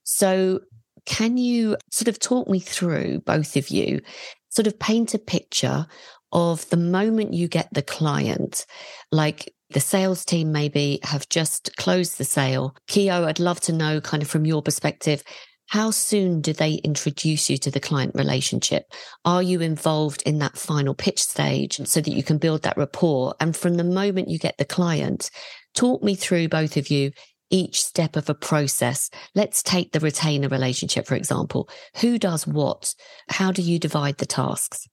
So, 0.04 0.60
can 1.06 1.36
you 1.36 1.76
sort 1.90 2.08
of 2.08 2.18
talk 2.18 2.48
me 2.48 2.60
through, 2.60 3.20
both 3.20 3.56
of 3.56 3.68
you, 3.68 4.00
sort 4.48 4.66
of 4.66 4.78
paint 4.78 5.12
a 5.12 5.18
picture 5.18 5.86
of 6.32 6.68
the 6.70 6.76
moment 6.76 7.34
you 7.34 7.46
get 7.48 7.68
the 7.72 7.82
client, 7.82 8.66
like 9.12 9.52
the 9.70 9.80
sales 9.80 10.24
team 10.24 10.52
maybe 10.52 11.00
have 11.02 11.28
just 11.28 11.76
closed 11.76 12.18
the 12.18 12.24
sale. 12.24 12.76
Kio, 12.86 13.24
I'd 13.24 13.40
love 13.40 13.60
to 13.62 13.72
know 13.72 14.00
kind 14.00 14.22
of 14.22 14.28
from 14.28 14.44
your 14.46 14.62
perspective, 14.62 15.22
how 15.68 15.90
soon 15.90 16.40
do 16.40 16.52
they 16.52 16.74
introduce 16.74 17.48
you 17.48 17.56
to 17.58 17.70
the 17.70 17.80
client 17.80 18.14
relationship? 18.14 18.84
Are 19.24 19.42
you 19.42 19.60
involved 19.60 20.22
in 20.22 20.38
that 20.38 20.58
final 20.58 20.94
pitch 20.94 21.22
stage 21.22 21.80
so 21.86 22.00
that 22.00 22.12
you 22.12 22.22
can 22.22 22.38
build 22.38 22.62
that 22.62 22.76
rapport? 22.76 23.34
And 23.40 23.56
from 23.56 23.74
the 23.74 23.84
moment 23.84 24.28
you 24.28 24.38
get 24.38 24.56
the 24.58 24.64
client, 24.64 25.30
talk 25.74 26.02
me 26.02 26.14
through 26.14 26.48
both 26.48 26.76
of 26.76 26.90
you 26.90 27.12
each 27.50 27.84
step 27.84 28.16
of 28.16 28.28
a 28.28 28.34
process. 28.34 29.10
Let's 29.34 29.62
take 29.62 29.92
the 29.92 30.00
retainer 30.00 30.48
relationship, 30.48 31.06
for 31.06 31.14
example. 31.14 31.68
Who 32.00 32.18
does 32.18 32.46
what? 32.46 32.94
How 33.28 33.52
do 33.52 33.62
you 33.62 33.78
divide 33.78 34.18
the 34.18 34.26
tasks? 34.26 34.88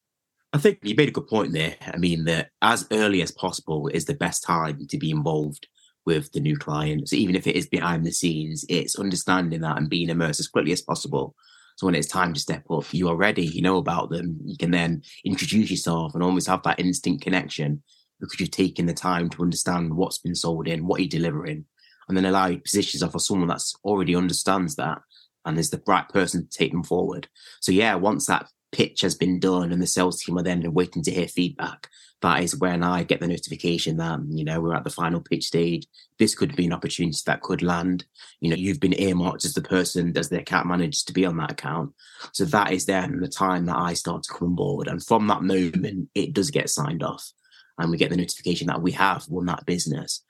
I 0.54 0.58
think 0.58 0.80
you 0.84 0.96
made 0.96 1.10
a 1.10 1.14
good 1.14 1.28
point 1.28 1.54
there. 1.54 1.76
I 1.82 1.98
mean, 1.98 2.26
that 2.26 2.50
as 2.62 2.86
early 2.92 3.22
as 3.22 3.32
possible 3.32 3.88
is 3.88 4.06
the 4.06 4.14
best 4.14 4.44
time 4.44 4.86
to 4.90 4.98
be 4.98 5.12
involved 5.12 5.68
with 6.06 6.32
the 6.34 6.40
new 6.40 6.58
client. 6.58 7.08
So 7.08 7.16
even 7.16 7.36
if 7.36 7.48
it 7.48 7.56
is 7.56 7.68
behind 7.68 8.06
the 8.06 8.12
scenes, 8.12 8.66
it's 8.68 9.00
understanding 9.00 9.62
that 9.62 9.78
and 9.78 9.90
being 9.90 10.10
immersed 10.10 10.40
as 10.40 10.48
quickly 10.48 10.74
as 10.74 10.82
possible. 10.82 11.36
So 11.78 11.86
when 11.86 11.96
it's 11.96 12.08
time 12.08 12.34
to 12.34 12.40
step 12.40 12.64
up, 12.70 12.94
you 12.94 13.08
are 13.08 13.16
ready, 13.16 13.46
you 13.46 13.62
know 13.62 13.78
about 13.78 14.10
them. 14.10 14.40
You 14.44 14.58
can 14.58 14.72
then 14.72 15.04
introduce 15.24 15.72
yourself 15.72 16.14
and 16.14 16.24
almost 16.24 16.48
have 16.48 16.64
that 16.64 16.80
instant 16.80 17.22
connection 17.22 17.82
because 18.20 18.40
you've 18.40 18.52
taken 18.52 18.86
the 18.86 18.94
time 18.94 19.30
to 19.30 19.42
understand 19.42 19.96
what's 19.96 20.20
been 20.20 20.36
sold 20.36 20.68
in, 20.68 20.86
what 20.86 21.00
you're 21.00 21.10
delivering, 21.10 21.66
and 22.08 22.18
then 22.18 22.26
allow 22.26 22.48
you 22.48 22.58
to 22.58 22.62
position 22.62 22.98
yourself 22.98 23.14
for 23.14 23.20
someone 23.20 23.48
that's 23.48 23.76
already 23.84 24.16
understands 24.16 24.76
that 24.76 25.00
and 25.46 25.58
is 25.58 25.70
the 25.70 25.82
right 25.88 26.08
person 26.10 26.48
to 26.48 26.58
take 26.58 26.72
them 26.72 26.84
forward. 26.84 27.28
So 27.60 27.72
yeah, 27.72 27.96
once 27.96 28.26
that 28.28 28.48
pitch 28.72 29.02
has 29.02 29.16
been 29.16 29.40
done 29.40 29.72
and 29.72 29.82
the 29.82 29.88
sales 29.88 30.22
team 30.22 30.38
are 30.38 30.44
then 30.44 30.74
waiting 30.74 31.04
to 31.04 31.12
hear 31.12 31.28
feedback, 31.28 31.90
that 32.22 32.44
is 32.44 32.56
when 32.56 32.84
I 32.84 33.04
get 33.04 33.20
the 33.20 33.28
notification 33.28 33.98
that, 33.98 34.12
um, 34.12 34.28
you 34.30 34.44
know, 34.44 34.62
we're 34.62 34.76
at 34.76 34.84
the 34.84 34.92
final 34.92 35.22
pitch 35.22 35.46
stage. 35.46 35.88
This 36.20 36.36
could 36.36 36.56
be 36.56 36.68
an 36.68 36.74
opportunity 36.74 37.18
that 37.26 37.42
could 37.42 37.64
land. 37.64 38.06
You 38.40 38.52
know, 38.52 38.56
you've 38.56 38.80
been 38.80 39.00
earmarked 39.00 39.44
as 39.44 39.56
the 39.56 39.62
person, 39.62 40.16
as 40.16 40.30
the 40.30 40.40
account 40.40 40.68
manager 40.68 41.00
to 41.08 41.14
be 41.14 41.26
on 41.26 41.38
that 41.38 41.52
account. 41.52 41.94
So 42.32 42.46
that 42.46 42.72
is 42.72 42.86
then 42.86 43.20
the 43.20 43.28
time 43.28 43.66
that 43.66 43.78
I 43.78 43.96
start 43.96 44.24
to 44.24 44.34
come 44.34 44.50
on 44.50 44.56
board. 44.56 44.88
And 44.88 45.04
from 45.04 45.26
that 45.28 45.42
moment, 45.42 46.10
it 46.14 46.34
does 46.34 46.52
get 46.52 46.70
signed 46.70 47.02
off. 47.02 47.32
And 47.80 47.90
we 47.90 47.98
get 47.98 48.12
the 48.12 48.18
notification 48.18 48.68
that 48.68 48.84
we 48.84 48.92
have 48.92 49.28
won 49.28 49.48
that 49.48 49.66
business 49.66 50.22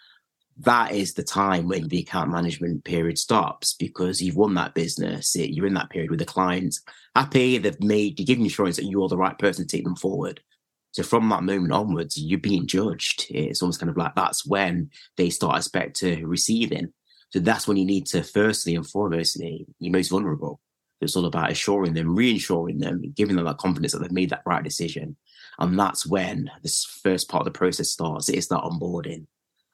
that 0.59 0.91
is 0.91 1.13
the 1.13 1.23
time 1.23 1.67
when 1.67 1.87
the 1.87 1.99
account 1.99 2.29
management 2.29 2.83
period 2.83 3.17
stops 3.17 3.73
because 3.73 4.21
you've 4.21 4.35
won 4.35 4.53
that 4.55 4.73
business. 4.73 5.35
You're 5.35 5.65
in 5.65 5.73
that 5.73 5.89
period 5.89 6.11
with 6.11 6.19
the 6.19 6.25
clients 6.25 6.81
happy. 7.15 7.57
They've 7.57 7.81
made, 7.81 8.19
you 8.19 8.25
give 8.25 8.37
them 8.37 8.47
assurance 8.47 8.75
that 8.77 8.85
you're 8.85 9.07
the 9.07 9.17
right 9.17 9.37
person 9.37 9.65
to 9.65 9.75
take 9.75 9.83
them 9.83 9.95
forward. 9.95 10.41
So 10.91 11.03
from 11.03 11.29
that 11.29 11.43
moment 11.43 11.71
onwards, 11.71 12.17
you're 12.17 12.39
being 12.39 12.67
judged. 12.67 13.27
It's 13.29 13.61
almost 13.61 13.79
kind 13.79 13.89
of 13.89 13.97
like 13.97 14.13
that's 14.15 14.45
when 14.45 14.89
they 15.15 15.29
start 15.29 15.57
expect 15.57 15.95
to 15.97 16.25
receiving. 16.25 16.93
So 17.31 17.39
that's 17.39 17.67
when 17.67 17.77
you 17.77 17.85
need 17.85 18.07
to 18.07 18.23
firstly 18.23 18.75
and 18.75 18.85
foremostly, 18.85 19.65
you're 19.79 19.95
eh, 19.95 19.97
most 19.97 20.09
vulnerable. 20.09 20.59
It's 20.99 21.15
all 21.15 21.25
about 21.25 21.49
assuring 21.49 21.93
them, 21.93 22.15
reassuring 22.15 22.79
them, 22.79 23.01
giving 23.15 23.37
them 23.37 23.45
that 23.45 23.57
confidence 23.57 23.93
that 23.93 23.99
they've 23.99 24.11
made 24.11 24.29
that 24.31 24.43
right 24.45 24.63
decision. 24.63 25.15
And 25.57 25.79
that's 25.79 26.05
when 26.05 26.51
this 26.61 26.83
first 26.85 27.29
part 27.29 27.41
of 27.41 27.45
the 27.45 27.57
process 27.57 27.89
starts. 27.89 28.29
It's 28.29 28.47
that 28.47 28.61
onboarding. 28.61 29.25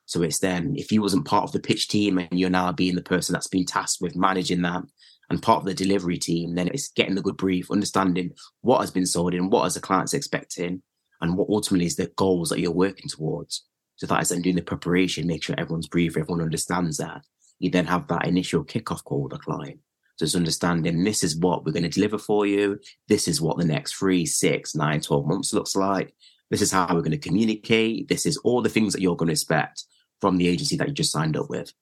So 0.07 0.21
it's 0.21 0.39
then 0.39 0.73
if 0.77 0.91
you 0.93 1.01
wasn't 1.01 1.25
part 1.25 1.43
of 1.43 1.51
the 1.51 1.59
pitch 1.59 1.89
team 1.89 2.17
and 2.17 2.39
you're 2.39 2.49
now 2.49 2.71
being 2.71 2.95
the 2.95 3.01
person 3.01 3.33
that's 3.33 3.47
been 3.47 3.65
tasked 3.65 4.01
with 4.01 4.15
managing 4.15 4.61
that 4.61 4.83
and 5.29 5.43
part 5.43 5.59
of 5.59 5.65
the 5.65 5.73
delivery 5.73 6.17
team, 6.17 6.55
then 6.55 6.69
it's 6.69 6.87
getting 6.87 7.15
the 7.15 7.21
good 7.21 7.35
brief, 7.35 7.69
understanding 7.69 8.31
what 8.61 8.79
has 8.79 8.89
been 8.89 9.05
sold 9.05 9.33
in, 9.33 9.49
what 9.49 9.65
is 9.65 9.73
the 9.73 9.81
clients 9.81 10.13
expecting, 10.13 10.81
and 11.19 11.37
what 11.37 11.49
ultimately 11.49 11.85
is 11.85 11.97
the 11.97 12.07
goals 12.15 12.49
that 12.49 12.59
you're 12.59 12.71
working 12.71 13.09
towards. 13.09 13.65
So 13.97 14.07
that 14.07 14.21
is 14.21 14.29
then 14.29 14.41
doing 14.41 14.55
the 14.55 14.61
preparation, 14.61 15.27
make 15.27 15.43
sure 15.43 15.55
everyone's 15.57 15.89
brief, 15.89 16.15
everyone 16.15 16.41
understands 16.41 16.97
that. 16.97 17.23
You 17.59 17.69
then 17.69 17.87
have 17.87 18.07
that 18.07 18.27
initial 18.27 18.63
kickoff 18.63 19.03
call 19.03 19.23
with 19.23 19.33
the 19.33 19.39
client. 19.39 19.79
So 20.15 20.23
it's 20.23 20.35
understanding 20.35 21.03
this 21.03 21.21
is 21.21 21.35
what 21.35 21.65
we're 21.65 21.73
going 21.73 21.83
to 21.83 21.89
deliver 21.89 22.17
for 22.17 22.45
you. 22.45 22.79
This 23.09 23.27
is 23.27 23.41
what 23.41 23.57
the 23.57 23.65
next 23.65 23.95
three, 23.95 24.25
six, 24.25 24.73
nine, 24.73 25.01
12 25.01 25.27
months 25.27 25.53
looks 25.53 25.75
like. 25.75 26.15
This 26.49 26.61
is 26.61 26.71
how 26.71 26.87
we're 26.87 27.01
going 27.01 27.11
to 27.11 27.17
communicate. 27.17 28.07
This 28.07 28.25
is 28.25 28.37
all 28.37 28.61
the 28.61 28.69
things 28.69 28.93
that 28.93 29.01
you're 29.01 29.17
going 29.17 29.27
to 29.27 29.33
expect 29.33 29.83
from 30.21 30.37
the 30.37 30.47
agency 30.47 30.77
that 30.77 30.87
you 30.87 30.93
just 30.93 31.11
signed 31.11 31.37
up 31.37 31.49
with. 31.49 31.73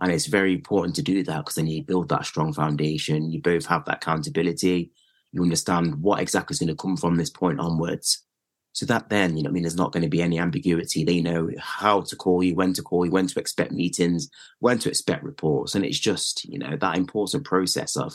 And 0.00 0.10
it's 0.10 0.26
very 0.26 0.54
important 0.54 0.96
to 0.96 1.02
do 1.02 1.22
that 1.22 1.38
because 1.38 1.54
then 1.54 1.66
you 1.66 1.84
build 1.84 2.08
that 2.08 2.26
strong 2.26 2.52
foundation. 2.52 3.30
You 3.30 3.40
both 3.40 3.66
have 3.66 3.84
that 3.84 3.96
accountability. 3.96 4.90
You 5.30 5.42
understand 5.42 6.02
what 6.02 6.20
exactly 6.20 6.54
is 6.54 6.58
going 6.58 6.68
to 6.68 6.74
come 6.74 6.96
from 6.96 7.16
this 7.16 7.30
point 7.30 7.60
onwards. 7.60 8.24
So 8.72 8.86
that 8.86 9.10
then, 9.10 9.36
you 9.36 9.42
know, 9.42 9.50
I 9.50 9.52
mean, 9.52 9.62
there's 9.62 9.76
not 9.76 9.92
going 9.92 10.02
to 10.02 10.08
be 10.08 10.22
any 10.22 10.38
ambiguity. 10.38 11.04
They 11.04 11.20
know 11.20 11.50
how 11.58 12.00
to 12.00 12.16
call 12.16 12.42
you, 12.42 12.54
when 12.54 12.72
to 12.72 12.82
call 12.82 13.04
you, 13.04 13.12
when 13.12 13.26
to 13.26 13.38
expect 13.38 13.70
meetings, 13.70 14.30
when 14.60 14.78
to 14.78 14.88
expect 14.88 15.22
reports. 15.22 15.74
And 15.74 15.84
it's 15.84 15.98
just, 15.98 16.44
you 16.46 16.58
know, 16.58 16.76
that 16.76 16.96
important 16.96 17.44
process 17.44 17.96
of 17.96 18.14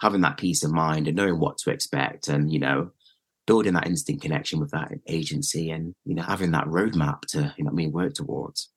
having 0.00 0.20
that 0.20 0.36
peace 0.36 0.62
of 0.62 0.70
mind 0.70 1.08
and 1.08 1.16
knowing 1.16 1.40
what 1.40 1.58
to 1.58 1.70
expect 1.70 2.28
and, 2.28 2.52
you 2.52 2.60
know, 2.60 2.92
building 3.46 3.74
that 3.74 3.86
instant 3.86 4.22
connection 4.22 4.60
with 4.60 4.70
that 4.70 4.92
agency 5.06 5.70
and, 5.70 5.94
you 6.04 6.14
know, 6.14 6.22
having 6.22 6.52
that 6.52 6.66
roadmap 6.66 7.22
to, 7.22 7.52
you 7.56 7.64
know, 7.64 7.70
I 7.70 7.74
mean, 7.74 7.92
work 7.92 8.14
towards. 8.14 8.70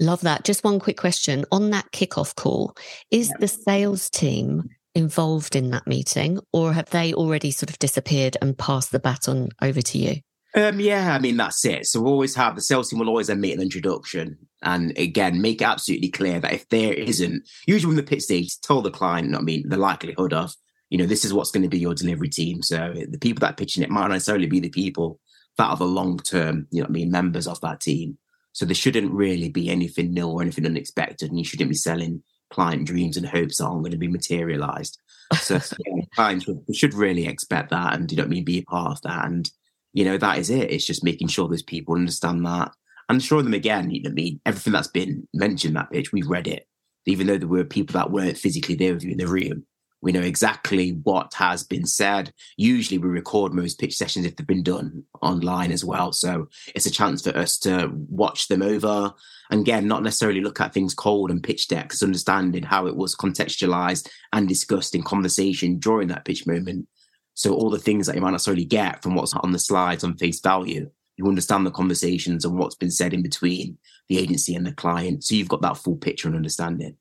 Love 0.00 0.20
that. 0.20 0.44
Just 0.44 0.64
one 0.64 0.78
quick 0.78 0.96
question 0.96 1.44
on 1.50 1.70
that 1.70 1.90
kickoff 1.92 2.34
call. 2.34 2.76
Is 3.10 3.32
the 3.40 3.48
sales 3.48 4.08
team 4.08 4.68
involved 4.94 5.56
in 5.56 5.70
that 5.70 5.86
meeting 5.86 6.40
or 6.52 6.72
have 6.72 6.90
they 6.90 7.12
already 7.14 7.50
sort 7.50 7.70
of 7.70 7.78
disappeared 7.78 8.36
and 8.40 8.58
passed 8.58 8.92
the 8.92 8.98
baton 8.98 9.50
over 9.62 9.82
to 9.82 9.98
you? 9.98 10.16
Um, 10.54 10.80
yeah, 10.80 11.14
I 11.14 11.18
mean, 11.18 11.36
that's 11.36 11.64
it. 11.64 11.86
So 11.86 12.00
we'll 12.00 12.12
always 12.12 12.34
have 12.34 12.54
the 12.54 12.62
sales 12.62 12.88
team 12.88 12.98
will 12.98 13.08
always 13.08 13.26
then 13.26 13.40
make 13.40 13.54
an 13.54 13.60
introduction 13.60 14.38
and 14.62 14.96
again, 14.98 15.40
make 15.40 15.60
it 15.60 15.66
absolutely 15.66 16.08
clear 16.08 16.40
that 16.40 16.52
if 16.52 16.68
there 16.68 16.92
isn't, 16.92 17.48
usually 17.66 17.88
when 17.88 17.96
the 17.96 18.08
pitch 18.08 18.22
stage, 18.22 18.58
tell 18.60 18.82
the 18.82 18.90
client, 18.90 19.36
I 19.36 19.40
mean, 19.40 19.68
the 19.68 19.76
likelihood 19.76 20.32
of, 20.32 20.52
you 20.90 20.98
know, 20.98 21.06
this 21.06 21.24
is 21.24 21.34
what's 21.34 21.50
going 21.50 21.62
to 21.62 21.68
be 21.68 21.78
your 21.78 21.94
delivery 21.94 22.30
team. 22.30 22.62
So 22.62 22.94
the 23.08 23.18
people 23.18 23.40
that 23.40 23.50
are 23.50 23.56
pitching 23.56 23.82
it 23.82 23.90
might 23.90 24.02
not 24.02 24.12
necessarily 24.12 24.46
be 24.46 24.60
the 24.60 24.70
people 24.70 25.20
that 25.58 25.68
are 25.68 25.76
the 25.76 25.84
long 25.84 26.18
term, 26.18 26.66
you 26.70 26.80
know, 26.80 26.86
I 26.86 26.90
mean, 26.90 27.10
members 27.10 27.46
of 27.46 27.60
that 27.60 27.80
team. 27.80 28.18
So 28.58 28.66
there 28.66 28.74
shouldn't 28.74 29.12
really 29.12 29.50
be 29.50 29.70
anything 29.70 30.12
nil 30.12 30.32
or 30.32 30.42
anything 30.42 30.66
unexpected, 30.66 31.28
and 31.28 31.38
you 31.38 31.44
shouldn't 31.44 31.70
be 31.70 31.76
selling 31.76 32.24
client 32.50 32.88
dreams 32.88 33.16
and 33.16 33.24
hopes 33.24 33.58
that 33.58 33.66
aren't 33.66 33.82
going 33.82 33.92
to 33.92 33.98
be 33.98 34.08
materialized. 34.08 34.98
So 35.34 35.60
yeah, 35.86 36.02
clients 36.16 36.46
should 36.72 36.92
really 36.92 37.28
expect 37.28 37.70
that, 37.70 37.94
and 37.94 38.10
you 38.10 38.16
know, 38.16 38.24
I 38.24 38.26
mean, 38.26 38.42
be 38.42 38.58
a 38.58 38.62
part 38.62 38.96
of 38.96 39.02
that. 39.02 39.26
And 39.26 39.48
you 39.92 40.04
know, 40.04 40.18
that 40.18 40.38
is 40.38 40.50
it. 40.50 40.72
It's 40.72 40.84
just 40.84 41.04
making 41.04 41.28
sure 41.28 41.46
those 41.46 41.62
people 41.62 41.94
understand 41.94 42.44
that 42.46 42.72
and 43.08 43.22
showing 43.22 43.44
them 43.44 43.54
again. 43.54 43.92
You 43.92 44.02
know, 44.02 44.10
I 44.10 44.14
mean, 44.14 44.40
everything 44.44 44.72
that's 44.72 44.88
been 44.88 45.28
mentioned 45.32 45.76
that 45.76 45.92
pitch, 45.92 46.12
we've 46.12 46.26
read 46.26 46.48
it, 46.48 46.66
even 47.06 47.28
though 47.28 47.38
there 47.38 47.46
were 47.46 47.62
people 47.62 47.92
that 47.92 48.10
weren't 48.10 48.38
physically 48.38 48.74
there 48.74 48.92
with 48.92 49.04
you 49.04 49.12
in 49.12 49.18
the 49.18 49.28
room. 49.28 49.66
We 50.00 50.12
know 50.12 50.20
exactly 50.20 50.90
what 51.02 51.34
has 51.34 51.64
been 51.64 51.86
said. 51.86 52.32
Usually, 52.56 52.98
we 52.98 53.08
record 53.08 53.52
most 53.52 53.80
pitch 53.80 53.96
sessions 53.96 54.26
if 54.26 54.36
they've 54.36 54.46
been 54.46 54.62
done 54.62 55.04
online 55.22 55.72
as 55.72 55.84
well. 55.84 56.12
So 56.12 56.48
it's 56.74 56.86
a 56.86 56.90
chance 56.90 57.22
for 57.22 57.36
us 57.36 57.58
to 57.60 57.90
watch 57.92 58.48
them 58.48 58.62
over. 58.62 59.12
And 59.50 59.60
again, 59.60 59.88
not 59.88 60.02
necessarily 60.02 60.40
look 60.40 60.60
at 60.60 60.72
things 60.72 60.94
cold 60.94 61.30
and 61.30 61.42
pitch 61.42 61.68
decks, 61.68 62.02
understanding 62.02 62.62
how 62.62 62.86
it 62.86 62.96
was 62.96 63.16
contextualized 63.16 64.08
and 64.32 64.48
discussed 64.48 64.94
in 64.94 65.02
conversation 65.02 65.78
during 65.78 66.08
that 66.08 66.24
pitch 66.24 66.46
moment. 66.46 66.86
So 67.34 67.54
all 67.54 67.70
the 67.70 67.78
things 67.78 68.06
that 68.06 68.14
you 68.14 68.20
might 68.20 68.28
not 68.28 68.34
necessarily 68.34 68.64
get 68.64 69.02
from 69.02 69.14
what's 69.14 69.34
on 69.34 69.52
the 69.52 69.58
slides 69.58 70.04
on 70.04 70.16
face 70.16 70.40
value, 70.40 70.90
you 71.16 71.26
understand 71.26 71.66
the 71.66 71.70
conversations 71.70 72.44
and 72.44 72.56
what's 72.56 72.76
been 72.76 72.90
said 72.90 73.14
in 73.14 73.22
between 73.22 73.78
the 74.08 74.18
agency 74.18 74.54
and 74.54 74.66
the 74.66 74.72
client. 74.72 75.24
So 75.24 75.34
you've 75.34 75.48
got 75.48 75.62
that 75.62 75.76
full 75.76 75.96
picture 75.96 76.28
and 76.28 76.36
understanding. 76.36 76.96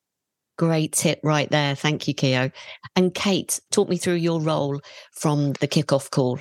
Great 0.58 0.94
tip 0.94 1.20
right 1.24 1.50
there. 1.52 1.76
Thank 1.76 2.08
you, 2.08 2.14
Kio. 2.14 2.52
And 2.96 3.14
Kate, 3.14 3.60
talk 3.72 3.90
me 3.90 3.98
through 3.98 4.16
your 4.16 4.42
role 4.42 4.82
from 5.12 5.54
the 5.54 5.68
kickoff 5.68 6.10
call. 6.10 6.40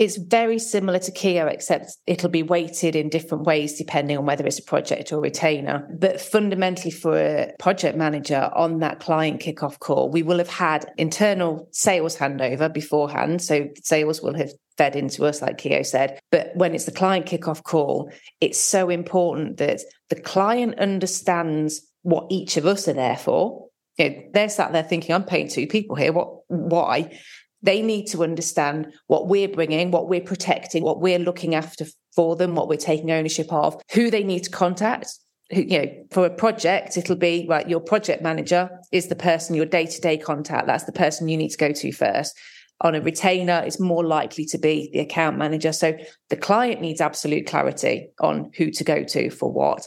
It's 0.00 0.16
very 0.16 0.58
similar 0.58 0.98
to 0.98 1.12
Kio, 1.12 1.46
except 1.46 1.96
it'll 2.08 2.28
be 2.28 2.42
weighted 2.42 2.96
in 2.96 3.08
different 3.08 3.44
ways 3.44 3.78
depending 3.78 4.18
on 4.18 4.26
whether 4.26 4.44
it's 4.44 4.58
a 4.58 4.64
project 4.64 5.12
or 5.12 5.20
retainer. 5.20 5.88
But 6.00 6.20
fundamentally, 6.20 6.90
for 6.90 7.16
a 7.16 7.52
project 7.60 7.96
manager 7.96 8.50
on 8.56 8.80
that 8.80 8.98
client 8.98 9.40
kickoff 9.40 9.78
call, 9.78 10.10
we 10.10 10.24
will 10.24 10.38
have 10.38 10.50
had 10.50 10.90
internal 10.98 11.68
sales 11.70 12.16
handover 12.16 12.72
beforehand. 12.72 13.40
So 13.40 13.68
sales 13.84 14.20
will 14.20 14.34
have 14.34 14.50
fed 14.76 14.96
into 14.96 15.26
us, 15.26 15.40
like 15.40 15.58
Kio 15.58 15.82
said. 15.82 16.18
But 16.32 16.50
when 16.56 16.74
it's 16.74 16.86
the 16.86 16.90
client 16.90 17.26
kickoff 17.26 17.62
call, 17.62 18.10
it's 18.40 18.58
so 18.58 18.90
important 18.90 19.58
that 19.58 19.80
the 20.10 20.20
client 20.20 20.76
understands 20.80 21.80
what 22.04 22.26
each 22.30 22.56
of 22.56 22.66
us 22.66 22.86
are 22.86 22.92
there 22.92 23.16
for. 23.16 23.68
You 23.98 24.10
know, 24.10 24.22
they're 24.32 24.48
sat 24.48 24.72
there 24.72 24.82
thinking, 24.82 25.14
I'm 25.14 25.24
paying 25.24 25.48
two 25.48 25.66
people 25.66 25.96
here. 25.96 26.12
What, 26.12 26.48
why? 26.48 27.18
They 27.62 27.80
need 27.80 28.06
to 28.08 28.22
understand 28.22 28.92
what 29.06 29.26
we're 29.26 29.48
bringing, 29.48 29.90
what 29.90 30.08
we're 30.08 30.20
protecting, 30.20 30.84
what 30.84 31.00
we're 31.00 31.18
looking 31.18 31.54
after 31.54 31.86
for 32.14 32.36
them, 32.36 32.54
what 32.54 32.68
we're 32.68 32.76
taking 32.76 33.10
ownership 33.10 33.50
of, 33.52 33.80
who 33.92 34.10
they 34.10 34.22
need 34.22 34.44
to 34.44 34.50
contact. 34.50 35.08
You 35.50 35.78
know, 35.78 35.86
for 36.10 36.26
a 36.26 36.30
project, 36.30 36.96
it'll 36.96 37.16
be 37.16 37.46
right. 37.48 37.68
Your 37.68 37.80
project 37.80 38.22
manager 38.22 38.70
is 38.92 39.08
the 39.08 39.16
person, 39.16 39.54
your 39.54 39.66
day 39.66 39.86
to 39.86 40.00
day 40.00 40.18
contact. 40.18 40.66
That's 40.66 40.84
the 40.84 40.92
person 40.92 41.28
you 41.28 41.36
need 41.36 41.50
to 41.50 41.58
go 41.58 41.72
to 41.72 41.92
first. 41.92 42.36
On 42.80 42.94
a 42.94 43.00
retainer, 43.00 43.62
it's 43.64 43.80
more 43.80 44.04
likely 44.04 44.44
to 44.46 44.58
be 44.58 44.90
the 44.92 45.00
account 45.00 45.38
manager. 45.38 45.72
So 45.72 45.96
the 46.28 46.36
client 46.36 46.80
needs 46.80 47.00
absolute 47.00 47.46
clarity 47.46 48.08
on 48.20 48.50
who 48.56 48.70
to 48.72 48.84
go 48.84 49.04
to 49.04 49.30
for 49.30 49.50
what. 49.50 49.86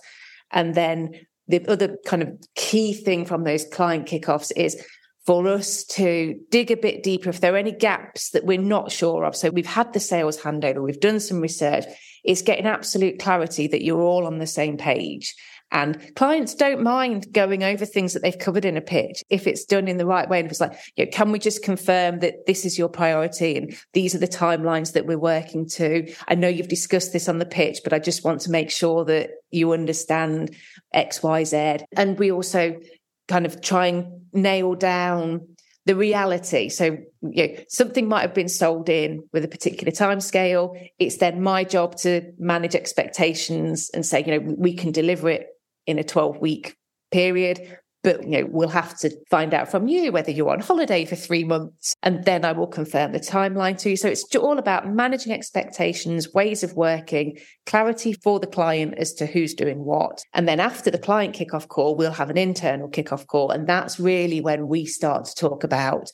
And 0.51 0.73
then 0.73 1.26
the 1.47 1.65
other 1.67 1.97
kind 2.05 2.21
of 2.21 2.29
key 2.55 2.93
thing 2.93 3.25
from 3.25 3.43
those 3.43 3.65
client 3.65 4.07
kickoffs 4.07 4.51
is 4.55 4.81
for 5.25 5.45
us 5.47 5.83
to 5.83 6.39
dig 6.51 6.71
a 6.71 6.77
bit 6.77 7.03
deeper 7.03 7.29
if 7.29 7.41
there 7.41 7.53
are 7.53 7.57
any 7.57 7.73
gaps 7.73 8.29
that 8.29 8.45
we're 8.45 8.57
not 8.57 8.91
sure 8.91 9.25
of. 9.25 9.35
So 9.35 9.49
we've 9.49 9.65
had 9.65 9.91
the 9.91 9.99
sales 9.99 10.37
handover, 10.37 10.81
we've 10.81 10.99
done 10.99 11.19
some 11.19 11.41
research. 11.41 11.83
It's 12.23 12.41
getting 12.41 12.65
absolute 12.65 13.19
clarity 13.19 13.67
that 13.67 13.83
you're 13.83 14.01
all 14.01 14.25
on 14.25 14.39
the 14.39 14.47
same 14.47 14.77
page. 14.77 15.35
And 15.71 16.15
clients 16.15 16.55
don't 16.55 16.81
mind 16.81 17.31
going 17.33 17.63
over 17.63 17.85
things 17.85 18.13
that 18.13 18.21
they've 18.21 18.37
covered 18.37 18.65
in 18.65 18.77
a 18.77 18.81
pitch 18.81 19.23
if 19.29 19.47
it's 19.47 19.65
done 19.65 19.87
in 19.87 19.97
the 19.97 20.05
right 20.05 20.29
way. 20.29 20.39
And 20.39 20.45
if 20.45 20.51
it's 20.51 20.61
like, 20.61 20.77
you 20.95 21.05
know, 21.05 21.11
can 21.11 21.31
we 21.31 21.39
just 21.39 21.63
confirm 21.63 22.19
that 22.19 22.45
this 22.45 22.65
is 22.65 22.77
your 22.77 22.89
priority 22.89 23.57
and 23.57 23.77
these 23.93 24.15
are 24.15 24.19
the 24.19 24.27
timelines 24.27 24.93
that 24.93 25.05
we're 25.05 25.19
working 25.19 25.67
to? 25.69 26.11
I 26.27 26.35
know 26.35 26.47
you've 26.47 26.69
discussed 26.69 27.11
this 27.11 27.27
on 27.27 27.39
the 27.39 27.45
pitch, 27.45 27.79
but 27.83 27.93
I 27.93 27.99
just 27.99 28.23
want 28.23 28.41
to 28.41 28.51
make 28.51 28.71
sure 28.71 29.03
that 29.05 29.31
you 29.51 29.73
understand 29.73 30.55
X, 30.93 31.21
Y, 31.21 31.43
Z. 31.43 31.77
And 31.95 32.17
we 32.17 32.31
also 32.31 32.79
kind 33.27 33.45
of 33.45 33.61
try 33.61 33.87
and 33.87 34.21
nail 34.31 34.73
down 34.73 35.47
the 35.85 35.95
reality. 35.95 36.69
So, 36.69 36.97
you 37.21 37.47
know, 37.47 37.55
something 37.69 38.07
might 38.07 38.21
have 38.21 38.33
been 38.33 38.49
sold 38.49 38.89
in 38.89 39.23
with 39.31 39.43
a 39.43 39.47
particular 39.47 39.91
time 39.91 40.19
scale. 40.21 40.77
It's 40.99 41.17
then 41.17 41.41
my 41.41 41.63
job 41.63 41.95
to 41.97 42.33
manage 42.37 42.75
expectations 42.75 43.89
and 43.93 44.05
say, 44.05 44.23
you 44.23 44.39
know, 44.39 44.55
we 44.57 44.73
can 44.73 44.91
deliver 44.91 45.29
it 45.29 45.47
in 45.87 45.97
a 45.97 46.03
12 46.03 46.37
week 46.37 46.75
period. 47.11 47.79
But 48.03 48.23
you 48.23 48.29
know, 48.29 48.47
we'll 48.49 48.69
have 48.69 48.97
to 48.99 49.11
find 49.29 49.53
out 49.53 49.69
from 49.69 49.87
you 49.87 50.11
whether 50.11 50.31
you're 50.31 50.51
on 50.51 50.59
holiday 50.59 51.03
for 51.03 51.15
three 51.15 51.43
months, 51.43 51.93
and 52.03 52.23
then 52.23 52.45
I 52.45 52.51
will 52.51 52.67
confirm 52.67 53.11
the 53.11 53.19
timeline 53.19 53.77
to 53.79 53.89
you. 53.89 53.97
So 53.97 54.07
it's 54.07 54.33
all 54.35 54.59
about 54.59 54.87
managing 54.87 55.33
expectations, 55.33 56.33
ways 56.33 56.63
of 56.63 56.73
working, 56.75 57.37
clarity 57.65 58.13
for 58.13 58.39
the 58.39 58.47
client 58.47 58.93
as 58.97 59.13
to 59.15 59.25
who's 59.25 59.53
doing 59.53 59.83
what. 59.83 60.21
And 60.33 60.47
then 60.47 60.59
after 60.59 60.91
the 60.91 60.99
client 60.99 61.35
kickoff 61.35 61.67
call, 61.67 61.95
we'll 61.95 62.11
have 62.11 62.29
an 62.29 62.37
internal 62.37 62.87
kickoff 62.87 63.25
call. 63.25 63.51
And 63.51 63.67
that's 63.67 63.99
really 63.99 64.41
when 64.41 64.67
we 64.67 64.85
start 64.85 65.25
to 65.25 65.35
talk 65.35 65.63
about 65.63 66.09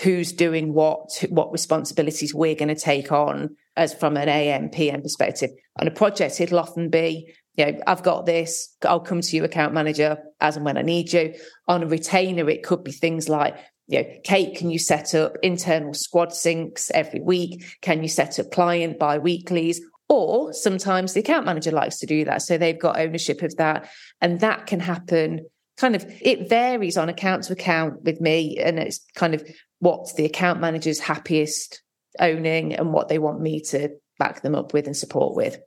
who's 0.00 0.32
doing 0.32 0.72
what, 0.72 1.24
what 1.28 1.52
responsibilities 1.52 2.34
we're 2.34 2.54
going 2.54 2.68
to 2.68 2.74
take 2.74 3.12
on 3.12 3.56
as 3.76 3.92
from 3.92 4.16
an 4.16 4.28
AM, 4.28 4.70
PM 4.70 5.02
perspective. 5.02 5.50
On 5.80 5.86
a 5.86 5.92
project, 5.92 6.40
it'll 6.40 6.58
often 6.58 6.88
be 6.88 7.32
you 7.58 7.66
know, 7.66 7.80
I've 7.88 8.04
got 8.04 8.24
this, 8.24 8.74
I'll 8.84 9.00
come 9.00 9.20
to 9.20 9.36
you, 9.36 9.42
account 9.42 9.74
manager, 9.74 10.16
as 10.40 10.54
and 10.56 10.64
when 10.64 10.78
I 10.78 10.82
need 10.82 11.12
you. 11.12 11.34
On 11.66 11.82
a 11.82 11.86
retainer, 11.86 12.48
it 12.48 12.62
could 12.62 12.84
be 12.84 12.92
things 12.92 13.28
like, 13.28 13.58
you 13.88 14.02
know, 14.02 14.08
Kate, 14.22 14.56
can 14.56 14.70
you 14.70 14.78
set 14.78 15.12
up 15.14 15.34
internal 15.42 15.92
squad 15.92 16.28
syncs 16.28 16.88
every 16.92 17.20
week? 17.20 17.64
Can 17.82 18.00
you 18.00 18.08
set 18.08 18.38
up 18.38 18.52
client 18.52 19.00
bi 19.00 19.18
weeklies? 19.18 19.80
Or 20.08 20.52
sometimes 20.52 21.12
the 21.12 21.20
account 21.20 21.46
manager 21.46 21.72
likes 21.72 21.98
to 21.98 22.06
do 22.06 22.24
that. 22.26 22.42
So 22.42 22.56
they've 22.56 22.78
got 22.78 23.00
ownership 23.00 23.42
of 23.42 23.56
that. 23.56 23.90
And 24.20 24.38
that 24.40 24.66
can 24.66 24.78
happen 24.78 25.46
kind 25.78 25.96
of, 25.96 26.04
it 26.20 26.48
varies 26.48 26.96
on 26.96 27.08
account 27.08 27.44
to 27.44 27.52
account 27.52 28.04
with 28.04 28.20
me. 28.20 28.58
And 28.58 28.78
it's 28.78 29.04
kind 29.16 29.34
of 29.34 29.42
what 29.80 30.14
the 30.16 30.24
account 30.24 30.60
manager's 30.60 31.00
happiest 31.00 31.82
owning 32.20 32.74
and 32.74 32.92
what 32.92 33.08
they 33.08 33.18
want 33.18 33.40
me 33.40 33.62
to 33.62 33.90
back 34.18 34.42
them 34.42 34.54
up 34.54 34.72
with 34.72 34.86
and 34.86 34.96
support 34.96 35.34
with. 35.34 35.58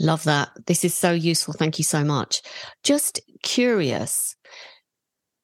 Love 0.00 0.24
that. 0.24 0.50
This 0.66 0.84
is 0.84 0.94
so 0.94 1.10
useful. 1.10 1.54
Thank 1.54 1.78
you 1.78 1.84
so 1.84 2.04
much. 2.04 2.42
Just 2.84 3.20
curious, 3.42 4.36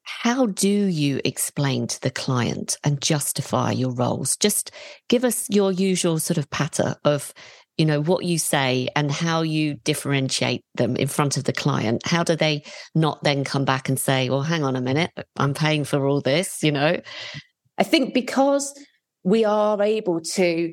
how 0.05 0.47
do 0.47 0.69
you 0.69 1.21
explain 1.25 1.87
to 1.89 2.01
the 2.01 2.11
client 2.11 2.77
and 2.85 3.01
justify 3.01 3.73
your 3.73 3.93
roles? 3.93 4.37
Just 4.37 4.71
give 5.09 5.25
us 5.25 5.49
your 5.51 5.73
usual 5.73 6.19
sort 6.19 6.39
of 6.39 6.49
patter 6.51 6.95
of, 7.05 7.35
you 7.79 7.85
know, 7.85 8.01
what 8.01 8.25
you 8.25 8.39
say 8.39 8.89
and 8.95 9.11
how 9.11 9.43
you 9.43 9.75
differentiate 9.75 10.63
them 10.75 10.95
in 10.97 11.09
front 11.09 11.37
of 11.37 11.45
the 11.45 11.53
client. 11.53 12.07
How 12.07 12.23
do 12.23 12.37
they 12.37 12.63
not 12.95 13.25
then 13.25 13.43
come 13.45 13.65
back 13.65 13.89
and 13.89 13.99
say, 13.99 14.31
well, 14.31 14.43
hang 14.43 14.63
on 14.63 14.77
a 14.77 14.81
minute, 14.81 15.11
I'm 15.37 15.55
paying 15.55 15.85
for 15.85 16.07
all 16.07 16.21
this, 16.21 16.63
you 16.63 16.71
know? 16.71 17.01
I 17.77 17.83
think 17.83 18.15
because 18.15 18.73
we 19.25 19.45
are 19.45 19.83
able 19.83 20.21
to 20.21 20.73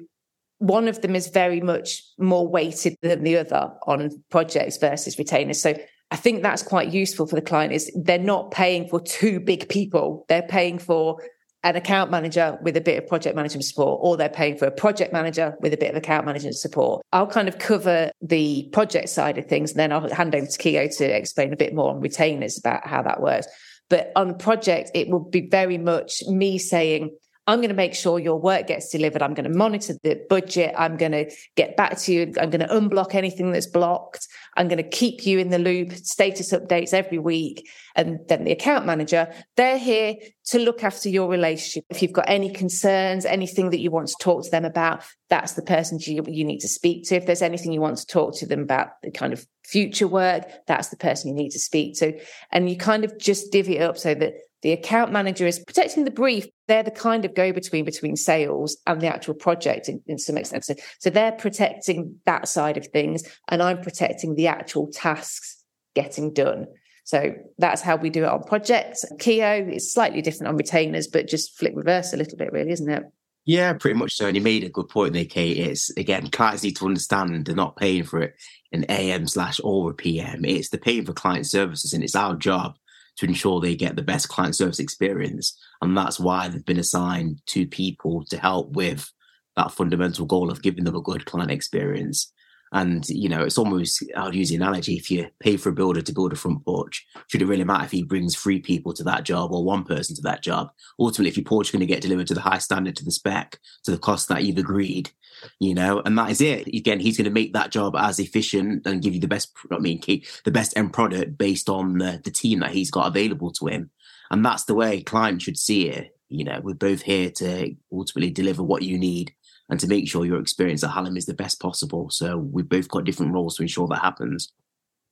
one 0.61 0.87
of 0.87 1.01
them 1.01 1.15
is 1.15 1.27
very 1.27 1.59
much 1.59 2.03
more 2.19 2.47
weighted 2.47 2.95
than 3.01 3.23
the 3.23 3.37
other 3.37 3.71
on 3.87 4.11
projects 4.29 4.77
versus 4.77 5.17
retainers. 5.17 5.59
So 5.59 5.75
I 6.11 6.15
think 6.15 6.43
that's 6.43 6.61
quite 6.61 6.93
useful 6.93 7.25
for 7.25 7.35
the 7.35 7.41
client 7.41 7.73
is 7.73 7.91
they're 7.95 8.19
not 8.19 8.51
paying 8.51 8.87
for 8.87 9.01
two 9.01 9.39
big 9.39 9.67
people. 9.69 10.23
They're 10.29 10.43
paying 10.43 10.77
for 10.77 11.17
an 11.63 11.75
account 11.75 12.11
manager 12.11 12.59
with 12.61 12.77
a 12.77 12.81
bit 12.81 13.01
of 13.01 13.07
project 13.07 13.35
management 13.35 13.65
support, 13.65 13.99
or 14.03 14.17
they're 14.17 14.29
paying 14.29 14.55
for 14.55 14.65
a 14.65 14.71
project 14.71 15.11
manager 15.13 15.55
with 15.61 15.73
a 15.73 15.77
bit 15.77 15.89
of 15.89 15.95
account 15.95 16.25
management 16.27 16.55
support. 16.57 17.03
I'll 17.11 17.27
kind 17.27 17.47
of 17.47 17.57
cover 17.57 18.11
the 18.21 18.69
project 18.71 19.09
side 19.09 19.39
of 19.39 19.47
things, 19.47 19.71
and 19.71 19.79
then 19.79 19.91
I'll 19.91 20.13
hand 20.13 20.35
over 20.35 20.45
to 20.45 20.57
Kio 20.57 20.87
to 20.87 21.05
explain 21.05 21.53
a 21.53 21.57
bit 21.57 21.73
more 21.73 21.89
on 21.89 22.01
retainers 22.01 22.57
about 22.57 22.85
how 22.85 23.01
that 23.01 23.19
works. 23.19 23.47
But 23.89 24.11
on 24.15 24.27
the 24.27 24.33
project, 24.35 24.91
it 24.93 25.09
will 25.09 25.19
be 25.19 25.47
very 25.49 25.77
much 25.77 26.23
me 26.27 26.57
saying, 26.57 27.15
I'm 27.47 27.57
going 27.59 27.69
to 27.69 27.75
make 27.75 27.95
sure 27.95 28.19
your 28.19 28.39
work 28.39 28.67
gets 28.67 28.89
delivered. 28.89 29.23
I'm 29.23 29.33
going 29.33 29.51
to 29.51 29.57
monitor 29.57 29.95
the 30.03 30.21
budget. 30.29 30.75
I'm 30.77 30.95
going 30.95 31.11
to 31.11 31.31
get 31.55 31.75
back 31.75 31.97
to 31.99 32.13
you. 32.13 32.33
I'm 32.39 32.51
going 32.51 32.59
to 32.59 32.67
unblock 32.67 33.15
anything 33.15 33.51
that's 33.51 33.65
blocked. 33.65 34.27
I'm 34.55 34.67
going 34.67 34.77
to 34.77 34.87
keep 34.87 35.25
you 35.25 35.39
in 35.39 35.49
the 35.49 35.57
loop, 35.57 35.91
status 35.93 36.53
updates 36.53 36.93
every 36.93 37.17
week. 37.17 37.67
And 37.95 38.19
then 38.27 38.43
the 38.43 38.51
account 38.51 38.85
manager, 38.85 39.33
they're 39.57 39.79
here 39.79 40.15
to 40.45 40.59
look 40.59 40.83
after 40.83 41.09
your 41.09 41.29
relationship. 41.29 41.85
If 41.89 42.01
you've 42.01 42.13
got 42.13 42.25
any 42.27 42.51
concerns, 42.51 43.25
anything 43.25 43.71
that 43.71 43.79
you 43.79 43.89
want 43.89 44.07
to 44.09 44.15
talk 44.21 44.43
to 44.45 44.51
them 44.51 44.65
about, 44.65 45.03
that's 45.29 45.53
the 45.53 45.61
person 45.63 45.97
you, 45.99 46.21
need 46.21 46.59
to 46.59 46.67
speak 46.67 47.07
to. 47.07 47.15
If 47.15 47.25
there's 47.25 47.41
anything 47.41 47.71
you 47.71 47.81
want 47.81 47.97
to 47.97 48.05
talk 48.05 48.37
to 48.37 48.45
them 48.45 48.61
about, 48.61 49.01
the 49.01 49.11
kind 49.11 49.33
of 49.33 49.47
future 49.63 50.07
work, 50.07 50.45
that's 50.67 50.89
the 50.89 50.97
person 50.97 51.29
you 51.29 51.35
need 51.35 51.51
to 51.51 51.59
speak 51.59 51.97
to. 51.99 52.19
And 52.51 52.69
you 52.69 52.77
kind 52.77 53.03
of 53.03 53.17
just 53.17 53.51
divvy 53.51 53.77
it 53.77 53.81
up 53.81 53.97
so 53.97 54.13
that 54.13 54.33
the 54.61 54.71
account 54.71 55.11
manager 55.11 55.47
is 55.47 55.59
protecting 55.59 56.05
the 56.05 56.11
brief. 56.11 56.47
They're 56.67 56.83
the 56.83 56.91
kind 56.91 57.25
of 57.25 57.33
go 57.33 57.51
between 57.51 57.85
between 57.85 58.15
sales 58.15 58.77
and 58.85 59.01
the 59.01 59.07
actual 59.07 59.33
project 59.33 59.89
in, 59.89 60.01
in 60.07 60.17
some 60.17 60.37
extent. 60.37 60.65
So, 60.65 60.75
so 60.99 61.09
they're 61.09 61.31
protecting 61.31 62.19
that 62.25 62.47
side 62.47 62.77
of 62.77 62.87
things, 62.87 63.23
and 63.49 63.61
I'm 63.61 63.81
protecting 63.81 64.35
the 64.35 64.47
actual 64.47 64.87
tasks 64.91 65.63
getting 65.95 66.33
done. 66.33 66.67
So 67.03 67.33
that's 67.57 67.81
how 67.81 67.95
we 67.95 68.09
do 68.09 68.23
it 68.23 68.29
on 68.29 68.43
projects. 68.43 69.03
Kio 69.19 69.67
is 69.67 69.91
slightly 69.91 70.21
different 70.21 70.49
on 70.49 70.57
retainers, 70.57 71.07
but 71.07 71.27
just 71.27 71.57
flip 71.57 71.73
reverse 71.75 72.13
a 72.13 72.17
little 72.17 72.37
bit, 72.37 72.53
really, 72.53 72.71
isn't 72.71 72.89
it? 72.89 73.03
Yeah, 73.45 73.73
pretty 73.73 73.97
much 73.97 74.13
so. 74.13 74.27
And 74.27 74.35
you 74.35 74.41
made 74.41 74.63
a 74.63 74.69
good 74.69 74.87
point 74.87 75.13
there, 75.13 75.25
Kate. 75.25 75.57
It's 75.57 75.89
again, 75.97 76.29
clients 76.29 76.63
need 76.63 76.77
to 76.77 76.85
understand 76.85 77.45
they're 77.45 77.55
not 77.55 77.75
paying 77.75 78.03
for 78.03 78.21
it 78.21 78.35
in 78.71 78.85
AM 78.87 79.27
slash 79.27 79.59
or 79.63 79.89
a 79.89 79.93
PM. 79.95 80.45
It's 80.45 80.69
the 80.69 80.77
paying 80.77 81.05
for 81.05 81.13
client 81.13 81.47
services, 81.47 81.93
and 81.93 82.03
it's 82.03 82.15
our 82.15 82.35
job 82.35 82.75
to 83.17 83.25
ensure 83.25 83.59
they 83.59 83.75
get 83.75 83.95
the 83.95 84.01
best 84.01 84.29
client 84.29 84.55
service 84.55 84.79
experience. 84.79 85.57
And 85.81 85.97
that's 85.97 86.19
why 86.19 86.47
they've 86.47 86.65
been 86.65 86.79
assigned 86.79 87.41
to 87.47 87.67
people 87.67 88.25
to 88.25 88.37
help 88.37 88.71
with 88.73 89.11
that 89.55 89.71
fundamental 89.71 90.25
goal 90.25 90.49
of 90.49 90.61
giving 90.61 90.83
them 90.85 90.95
a 90.95 91.01
good 91.01 91.25
client 91.25 91.51
experience. 91.51 92.31
And, 92.73 93.07
you 93.09 93.27
know, 93.27 93.43
it's 93.43 93.57
almost, 93.57 94.03
I'll 94.15 94.33
use 94.33 94.49
the 94.49 94.55
analogy 94.55 94.95
if 94.95 95.11
you 95.11 95.27
pay 95.41 95.57
for 95.57 95.69
a 95.69 95.73
builder 95.73 96.01
to 96.01 96.13
build 96.13 96.31
a 96.31 96.37
front 96.37 96.63
porch, 96.63 97.05
should 97.27 97.41
it 97.41 97.45
really 97.47 97.65
matter 97.65 97.83
if 97.83 97.91
he 97.91 98.01
brings 98.01 98.35
three 98.35 98.59
people 98.59 98.93
to 98.93 99.03
that 99.03 99.23
job 99.23 99.51
or 99.51 99.65
one 99.65 99.83
person 99.83 100.15
to 100.15 100.21
that 100.21 100.41
job? 100.41 100.71
Ultimately, 100.97 101.29
if 101.29 101.37
your 101.37 101.43
porch 101.43 101.67
is 101.67 101.71
going 101.71 101.81
to 101.81 101.85
get 101.85 102.01
delivered 102.01 102.27
to 102.27 102.33
the 102.33 102.41
high 102.41 102.59
standard, 102.59 102.95
to 102.95 103.03
the 103.03 103.11
spec, 103.11 103.59
to 103.83 103.91
the 103.91 103.97
cost 103.97 104.29
that 104.29 104.43
you've 104.43 104.57
agreed, 104.57 105.11
you 105.59 105.73
know, 105.73 106.01
and 106.05 106.17
that 106.17 106.31
is 106.31 106.39
it. 106.39 106.67
Again, 106.67 107.01
he's 107.01 107.17
going 107.17 107.25
to 107.25 107.31
make 107.31 107.53
that 107.53 107.71
job 107.71 107.95
as 107.97 108.19
efficient 108.19 108.85
and 108.85 109.01
give 109.01 109.13
you 109.13 109.19
the 109.19 109.27
best, 109.27 109.51
I 109.69 109.79
mean, 109.79 110.01
the 110.45 110.51
best 110.51 110.77
end 110.77 110.93
product 110.93 111.37
based 111.37 111.67
on 111.67 111.97
the, 111.97 112.21
the 112.23 112.31
team 112.31 112.59
that 112.59 112.71
he's 112.71 112.91
got 112.91 113.07
available 113.07 113.51
to 113.53 113.67
him. 113.67 113.91
And 114.29 114.45
that's 114.45 114.63
the 114.63 114.75
way 114.75 115.01
clients 115.01 115.43
should 115.43 115.57
see 115.57 115.89
it. 115.89 116.15
You 116.29 116.45
know, 116.45 116.61
we're 116.63 116.75
both 116.75 117.01
here 117.01 117.29
to 117.31 117.75
ultimately 117.91 118.31
deliver 118.31 118.63
what 118.63 118.83
you 118.83 118.97
need 118.97 119.33
and 119.71 119.79
to 119.79 119.87
make 119.87 120.07
sure 120.07 120.25
your 120.25 120.39
experience 120.39 120.83
at 120.83 120.91
Hallam 120.91 121.17
is 121.17 121.25
the 121.25 121.33
best 121.33 121.59
possible. 121.61 122.09
So 122.09 122.37
we've 122.37 122.67
both 122.67 122.89
got 122.89 123.05
different 123.05 123.33
roles 123.33 123.55
to 123.55 123.63
ensure 123.63 123.87
that 123.87 124.01
happens. 124.01 124.51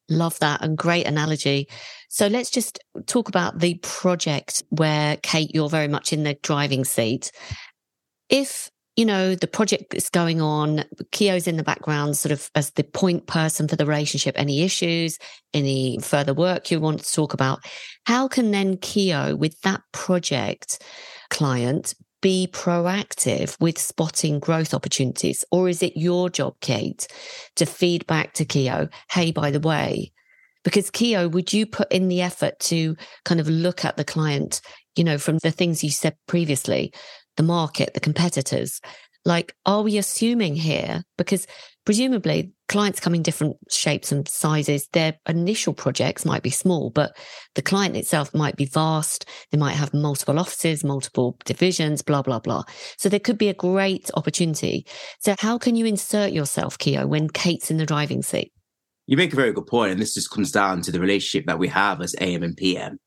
Love 0.09 0.37
that 0.39 0.61
and 0.61 0.77
great 0.77 1.07
analogy. 1.07 1.69
So 2.09 2.27
let's 2.27 2.49
just 2.49 2.77
talk 3.05 3.29
about 3.29 3.59
the 3.59 3.75
project 3.75 4.63
where 4.69 5.17
Kate, 5.23 5.51
you're 5.53 5.69
very 5.69 5.87
much 5.87 6.11
in 6.11 6.23
the 6.23 6.33
driving 6.43 6.83
seat. 6.83 7.31
If 8.27 8.69
you 8.95 9.05
know, 9.05 9.33
the 9.33 9.47
project 9.47 9.93
is 9.93 10.09
going 10.09 10.41
on. 10.41 10.83
Kio's 11.13 11.47
in 11.47 11.55
the 11.55 11.63
background, 11.63 12.17
sort 12.17 12.33
of 12.33 12.51
as 12.53 12.71
the 12.71 12.83
point 12.83 13.27
person 13.27 13.65
for 13.65 13.77
the 13.77 13.85
relationship. 13.85 14.35
Any 14.37 14.61
issues, 14.61 15.17
any 15.53 15.99
further 16.01 16.33
work 16.33 16.69
you 16.69 16.81
want 16.81 17.01
to 17.01 17.13
talk 17.13 17.33
about? 17.33 17.61
How 18.05 18.27
can 18.27 18.51
then 18.51 18.75
Kio, 18.75 19.37
with 19.37 19.61
that 19.61 19.79
project 19.93 20.83
client, 21.29 21.93
be 22.21 22.49
proactive 22.51 23.59
with 23.59 23.77
spotting 23.77 24.39
growth 24.39 24.73
opportunities? 24.73 25.43
Or 25.51 25.69
is 25.69 25.81
it 25.83 25.97
your 25.97 26.29
job, 26.29 26.55
Kate, 26.61 27.07
to 27.55 27.65
feed 27.65 28.05
back 28.07 28.33
to 28.33 28.45
Kio, 28.45 28.89
hey, 29.11 29.31
by 29.31 29.51
the 29.51 29.59
way, 29.59 30.11
because 30.63 30.89
Kio, 30.89 31.27
would 31.27 31.53
you 31.53 31.65
put 31.65 31.91
in 31.91 32.07
the 32.07 32.21
effort 32.21 32.59
to 32.61 32.95
kind 33.25 33.39
of 33.39 33.47
look 33.47 33.85
at 33.85 33.97
the 33.97 34.03
client, 34.03 34.61
you 34.95 35.03
know, 35.03 35.17
from 35.17 35.37
the 35.39 35.51
things 35.51 35.83
you 35.83 35.89
said 35.89 36.15
previously, 36.27 36.93
the 37.37 37.43
market, 37.43 37.93
the 37.93 37.99
competitors. 37.99 38.81
Like, 39.25 39.55
are 39.65 39.81
we 39.81 39.97
assuming 39.97 40.55
here? 40.55 41.03
Because 41.17 41.47
presumably 41.89 42.53
clients 42.67 42.99
come 42.99 43.15
in 43.15 43.23
different 43.23 43.57
shapes 43.67 44.11
and 44.11 44.27
sizes. 44.27 44.87
Their 44.93 45.15
initial 45.27 45.73
projects 45.73 46.23
might 46.23 46.43
be 46.43 46.51
small, 46.51 46.91
but 46.91 47.17
the 47.55 47.63
client 47.63 47.97
itself 47.97 48.31
might 48.31 48.55
be 48.55 48.65
vast. 48.65 49.25
They 49.51 49.57
might 49.57 49.71
have 49.71 49.91
multiple 49.91 50.37
offices, 50.37 50.83
multiple 50.83 51.35
divisions, 51.45 52.03
blah, 52.03 52.21
blah, 52.21 52.37
blah. 52.37 52.61
So 52.97 53.09
there 53.09 53.19
could 53.19 53.39
be 53.39 53.49
a 53.49 53.55
great 53.55 54.11
opportunity. 54.13 54.85
So 55.21 55.33
how 55.39 55.57
can 55.57 55.75
you 55.75 55.87
insert 55.87 56.31
yourself, 56.31 56.77
Kio, 56.77 57.07
when 57.07 57.27
Kate's 57.27 57.71
in 57.71 57.77
the 57.77 57.87
driving 57.87 58.21
seat? 58.21 58.53
You 59.07 59.17
make 59.17 59.33
a 59.33 59.35
very 59.35 59.51
good 59.51 59.65
point, 59.65 59.91
and 59.91 59.99
this 59.99 60.13
just 60.13 60.29
comes 60.29 60.51
down 60.51 60.83
to 60.83 60.91
the 60.91 60.99
relationship 60.99 61.47
that 61.47 61.57
we 61.57 61.69
have 61.69 62.01
as 62.01 62.13
AM 62.21 62.43
and 62.43 62.55
PM 62.55 62.99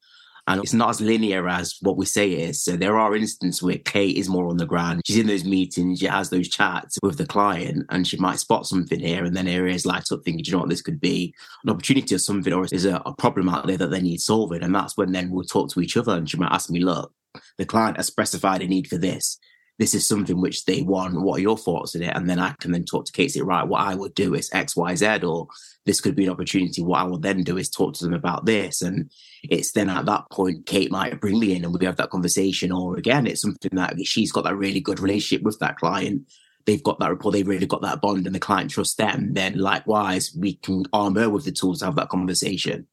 and 0.46 0.62
it's 0.62 0.72
not 0.72 0.90
as 0.90 1.00
linear 1.00 1.48
as 1.48 1.76
what 1.82 1.96
we 1.96 2.04
say 2.04 2.32
it 2.32 2.50
is. 2.50 2.62
So 2.62 2.76
there 2.76 2.98
are 2.98 3.14
instances 3.14 3.62
where 3.62 3.78
Kate 3.78 4.16
is 4.16 4.28
more 4.28 4.48
on 4.48 4.56
the 4.56 4.66
ground. 4.66 5.02
She's 5.06 5.18
in 5.18 5.26
those 5.26 5.44
meetings, 5.44 6.00
she 6.00 6.06
has 6.06 6.30
those 6.30 6.48
chats 6.48 6.98
with 7.02 7.18
the 7.18 7.26
client, 7.26 7.86
and 7.90 8.06
she 8.06 8.16
might 8.16 8.40
spot 8.40 8.66
something 8.66 9.00
here, 9.00 9.24
and 9.24 9.36
then 9.36 9.46
her 9.46 9.66
ears 9.66 9.86
light 9.86 10.10
up 10.10 10.22
thinking, 10.24 10.42
do 10.42 10.50
you 10.50 10.56
know 10.56 10.60
what, 10.60 10.68
this 10.68 10.82
could 10.82 11.00
be 11.00 11.34
an 11.64 11.70
opportunity 11.70 12.14
or 12.14 12.18
something, 12.18 12.52
or 12.52 12.66
is 12.72 12.84
a, 12.84 12.96
a 13.06 13.14
problem 13.14 13.48
out 13.48 13.66
there 13.66 13.76
that 13.76 13.90
they 13.90 14.00
need 14.00 14.20
solving? 14.20 14.62
And 14.62 14.74
that's 14.74 14.96
when 14.96 15.12
then 15.12 15.30
we'll 15.30 15.44
talk 15.44 15.70
to 15.70 15.80
each 15.80 15.96
other, 15.96 16.12
and 16.12 16.28
she 16.28 16.36
might 16.36 16.52
ask 16.52 16.70
me, 16.70 16.80
look, 16.80 17.12
the 17.58 17.64
client 17.64 17.96
has 17.96 18.06
specified 18.06 18.62
a 18.62 18.66
need 18.66 18.88
for 18.88 18.98
this 18.98 19.38
this 19.78 19.94
is 19.94 20.06
something 20.06 20.40
which 20.40 20.64
they 20.64 20.82
want. 20.82 21.20
What 21.20 21.38
are 21.38 21.42
your 21.42 21.56
thoughts 21.56 21.96
on 21.96 22.02
it? 22.02 22.14
And 22.14 22.28
then 22.28 22.38
I 22.38 22.54
can 22.60 22.72
then 22.72 22.84
talk 22.84 23.06
to 23.06 23.12
Kate, 23.12 23.30
say, 23.30 23.40
right, 23.40 23.66
what 23.66 23.80
I 23.80 23.94
would 23.94 24.14
do 24.14 24.34
is 24.34 24.50
X, 24.52 24.76
Y, 24.76 24.94
Z, 24.94 25.24
or 25.24 25.48
this 25.86 26.00
could 26.00 26.14
be 26.14 26.24
an 26.24 26.30
opportunity. 26.30 26.82
What 26.82 27.00
I 27.00 27.04
will 27.04 27.18
then 27.18 27.42
do 27.42 27.56
is 27.56 27.68
talk 27.68 27.94
to 27.94 28.04
them 28.04 28.14
about 28.14 28.44
this. 28.44 28.82
And 28.82 29.10
it's 29.42 29.72
then 29.72 29.88
at 29.88 30.06
that 30.06 30.30
point, 30.30 30.66
Kate 30.66 30.90
might 30.90 31.20
bring 31.20 31.40
me 31.40 31.54
in 31.56 31.64
and 31.64 31.76
we 31.76 31.86
have 31.86 31.96
that 31.96 32.10
conversation. 32.10 32.70
Or 32.70 32.96
again, 32.96 33.26
it's 33.26 33.42
something 33.42 33.70
that 33.74 33.94
she's 34.06 34.30
got 34.30 34.44
that 34.44 34.56
really 34.56 34.80
good 34.80 35.00
relationship 35.00 35.42
with 35.44 35.58
that 35.60 35.78
client. 35.78 36.30
They've 36.64 36.82
got 36.82 37.00
that 37.00 37.10
rapport, 37.10 37.32
they've 37.32 37.48
really 37.48 37.66
got 37.66 37.82
that 37.82 38.00
bond, 38.00 38.26
and 38.26 38.34
the 38.34 38.40
client 38.40 38.70
trusts 38.70 38.94
them. 38.94 39.32
Then 39.32 39.58
likewise, 39.58 40.32
we 40.38 40.54
can 40.54 40.84
arm 40.92 41.16
her 41.16 41.28
with 41.28 41.44
the 41.44 41.50
tools 41.50 41.80
to 41.80 41.86
have 41.86 41.96
that 41.96 42.08
conversation. 42.08 42.86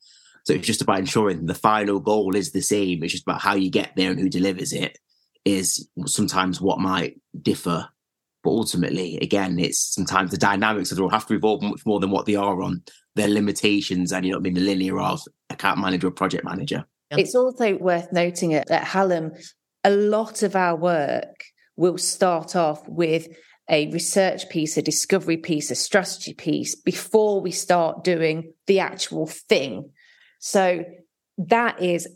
So 0.45 0.53
it's 0.53 0.65
just 0.65 0.81
about 0.81 0.97
ensuring 0.99 1.45
the 1.45 1.53
final 1.53 1.99
goal 1.99 2.35
is 2.35 2.51
the 2.51 2.61
same. 2.61 3.03
It's 3.03 3.11
just 3.11 3.27
about 3.27 3.41
how 3.41 3.53
you 3.53 3.69
get 3.69 3.91
there 3.95 4.09
and 4.09 4.19
who 4.19 4.29
delivers 4.29 4.73
it 4.73 4.97
is 5.45 5.89
sometimes 6.05 6.61
what 6.61 6.79
might 6.79 7.19
differ. 7.41 7.87
But 8.43 8.51
ultimately, 8.51 9.17
again, 9.17 9.59
it's 9.59 9.79
sometimes 9.79 10.31
the 10.31 10.37
dynamics 10.37 10.91
of 10.91 10.95
the 10.97 11.03
role 11.03 11.11
have 11.11 11.27
to 11.27 11.33
evolve 11.33 11.61
much 11.61 11.85
more 11.85 11.99
than 11.99 12.11
what 12.11 12.25
they 12.25 12.35
are 12.35 12.61
on 12.61 12.83
their 13.15 13.27
limitations 13.27 14.13
and 14.13 14.25
you 14.25 14.31
know 14.31 14.37
I 14.37 14.41
mean 14.41 14.53
the 14.53 14.61
linear 14.61 14.99
of 14.99 15.21
account 15.49 15.79
manager 15.79 16.07
or 16.07 16.11
project 16.11 16.45
manager. 16.45 16.85
It's 17.11 17.35
also 17.35 17.75
worth 17.77 18.13
noting 18.13 18.53
at, 18.53 18.69
at 18.69 18.83
Hallam, 18.83 19.31
a 19.83 19.89
lot 19.89 20.43
of 20.43 20.55
our 20.55 20.75
work 20.75 21.43
will 21.75 21.97
start 21.97 22.55
off 22.55 22.87
with 22.87 23.27
a 23.69 23.89
research 23.91 24.49
piece, 24.49 24.77
a 24.77 24.81
discovery 24.81 25.37
piece, 25.37 25.71
a 25.71 25.75
strategy 25.75 26.33
piece 26.33 26.75
before 26.75 27.41
we 27.41 27.51
start 27.51 28.03
doing 28.03 28.53
the 28.67 28.79
actual 28.79 29.27
thing. 29.27 29.91
So 30.39 30.83
that 31.37 31.81
is 31.81 32.07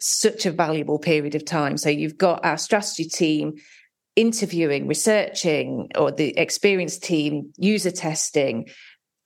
such 0.00 0.46
a 0.46 0.50
valuable 0.50 0.98
period 0.98 1.34
of 1.34 1.44
time. 1.44 1.76
So 1.76 1.88
you've 1.88 2.18
got 2.18 2.44
our 2.44 2.58
strategy 2.58 3.04
team 3.04 3.54
interviewing, 4.16 4.86
researching, 4.86 5.90
or 5.96 6.12
the 6.12 6.36
experienced 6.38 7.02
team 7.02 7.52
user 7.56 7.90
testing. 7.90 8.68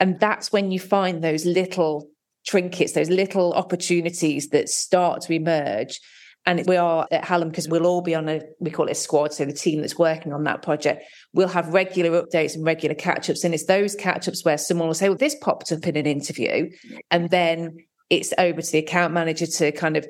And 0.01 0.19
that's 0.21 0.53
when 0.53 0.71
you 0.71 0.81
find 0.81 1.23
those 1.23 1.45
little 1.45 2.09
trinkets, 2.47 2.93
those 2.93 3.11
little 3.11 3.53
opportunities 3.53 4.49
that 4.49 4.69
start 4.69 5.23
to 5.23 5.35
emerge. 5.35 6.01
And 6.47 6.65
we 6.67 6.77
are 6.77 7.07
at 7.11 7.25
Hallam 7.25 7.51
because 7.51 7.69
we'll 7.69 7.87
all 7.87 8.01
be 8.01 8.15
on 8.15 8.27
a, 8.29 8.41
we 8.59 8.71
call 8.71 8.87
it 8.87 8.93
a 8.93 8.95
squad. 8.95 9.35
So 9.35 9.45
the 9.45 9.53
team 9.53 9.83
that's 9.83 9.99
working 9.99 10.33
on 10.33 10.45
that 10.45 10.63
project 10.63 11.05
will 11.35 11.49
have 11.49 11.75
regular 11.75 12.23
updates 12.23 12.55
and 12.55 12.65
regular 12.65 12.95
catch 12.95 13.29
ups. 13.29 13.45
And 13.45 13.53
it's 13.53 13.67
those 13.67 13.95
catch 13.95 14.29
ups 14.29 14.45
where 14.45 14.57
someone 14.57 14.89
will 14.89 14.95
say, 14.95 15.11
well, 15.11 15.19
this 15.19 15.37
popped 15.43 15.71
up 15.73 15.87
in 15.87 15.97
an 15.97 16.07
interview. 16.07 16.71
And 17.11 17.29
then 17.29 17.77
it's 18.09 18.33
over 18.39 18.63
to 18.63 18.73
the 18.73 18.79
account 18.79 19.13
manager 19.13 19.45
to 19.45 19.73
kind 19.73 19.99
of 19.99 20.07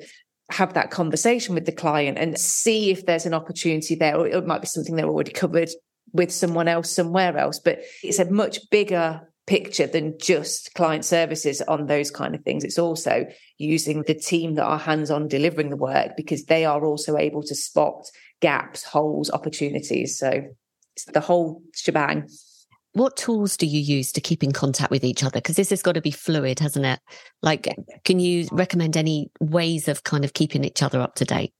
have 0.49 0.73
that 0.73 0.91
conversation 0.91 1.55
with 1.55 1.65
the 1.65 1.71
client 1.71 2.17
and 2.17 2.37
see 2.37 2.91
if 2.91 3.05
there's 3.05 3.25
an 3.25 3.33
opportunity 3.33 3.95
there, 3.95 4.17
or 4.17 4.27
it 4.27 4.47
might 4.47 4.61
be 4.61 4.67
something 4.67 4.95
they're 4.95 5.05
already 5.05 5.31
covered 5.31 5.69
with 6.11 6.31
someone 6.31 6.67
else 6.67 6.91
somewhere 6.91 7.37
else. 7.37 7.59
But 7.59 7.79
it's 8.03 8.19
a 8.19 8.29
much 8.29 8.69
bigger 8.69 9.21
picture 9.45 9.87
than 9.87 10.15
just 10.19 10.73
client 10.75 11.03
services 11.03 11.61
on 11.61 11.87
those 11.87 12.11
kind 12.11 12.35
of 12.35 12.43
things. 12.43 12.63
It's 12.63 12.77
also 12.77 13.25
using 13.57 14.03
the 14.03 14.13
team 14.13 14.55
that 14.55 14.63
are 14.63 14.77
hands 14.77 15.09
on 15.09 15.27
delivering 15.27 15.69
the 15.69 15.75
work 15.75 16.11
because 16.15 16.45
they 16.45 16.65
are 16.65 16.85
also 16.85 17.17
able 17.17 17.41
to 17.43 17.55
spot 17.55 18.05
gaps, 18.41 18.83
holes, 18.83 19.31
opportunities. 19.31 20.17
So 20.19 20.43
it's 20.95 21.05
the 21.05 21.19
whole 21.19 21.63
shebang. 21.75 22.27
What 22.93 23.17
tools 23.17 23.55
do 23.55 23.67
you 23.67 23.79
use 23.79 24.11
to 24.13 24.21
keep 24.21 24.43
in 24.43 24.51
contact 24.51 24.89
with 24.89 25.03
each 25.03 25.23
other? 25.23 25.39
Because 25.39 25.55
this 25.55 25.69
has 25.69 25.81
got 25.81 25.93
to 25.93 26.01
be 26.01 26.11
fluid, 26.11 26.59
hasn't 26.59 26.85
it? 26.85 26.99
Like, 27.41 27.67
can 28.03 28.19
you 28.19 28.47
recommend 28.51 28.97
any 28.97 29.29
ways 29.39 29.87
of 29.87 30.03
kind 30.03 30.25
of 30.25 30.33
keeping 30.33 30.63
each 30.63 30.81
other 30.81 30.99
up 30.99 31.15
to 31.15 31.25
date? 31.25 31.53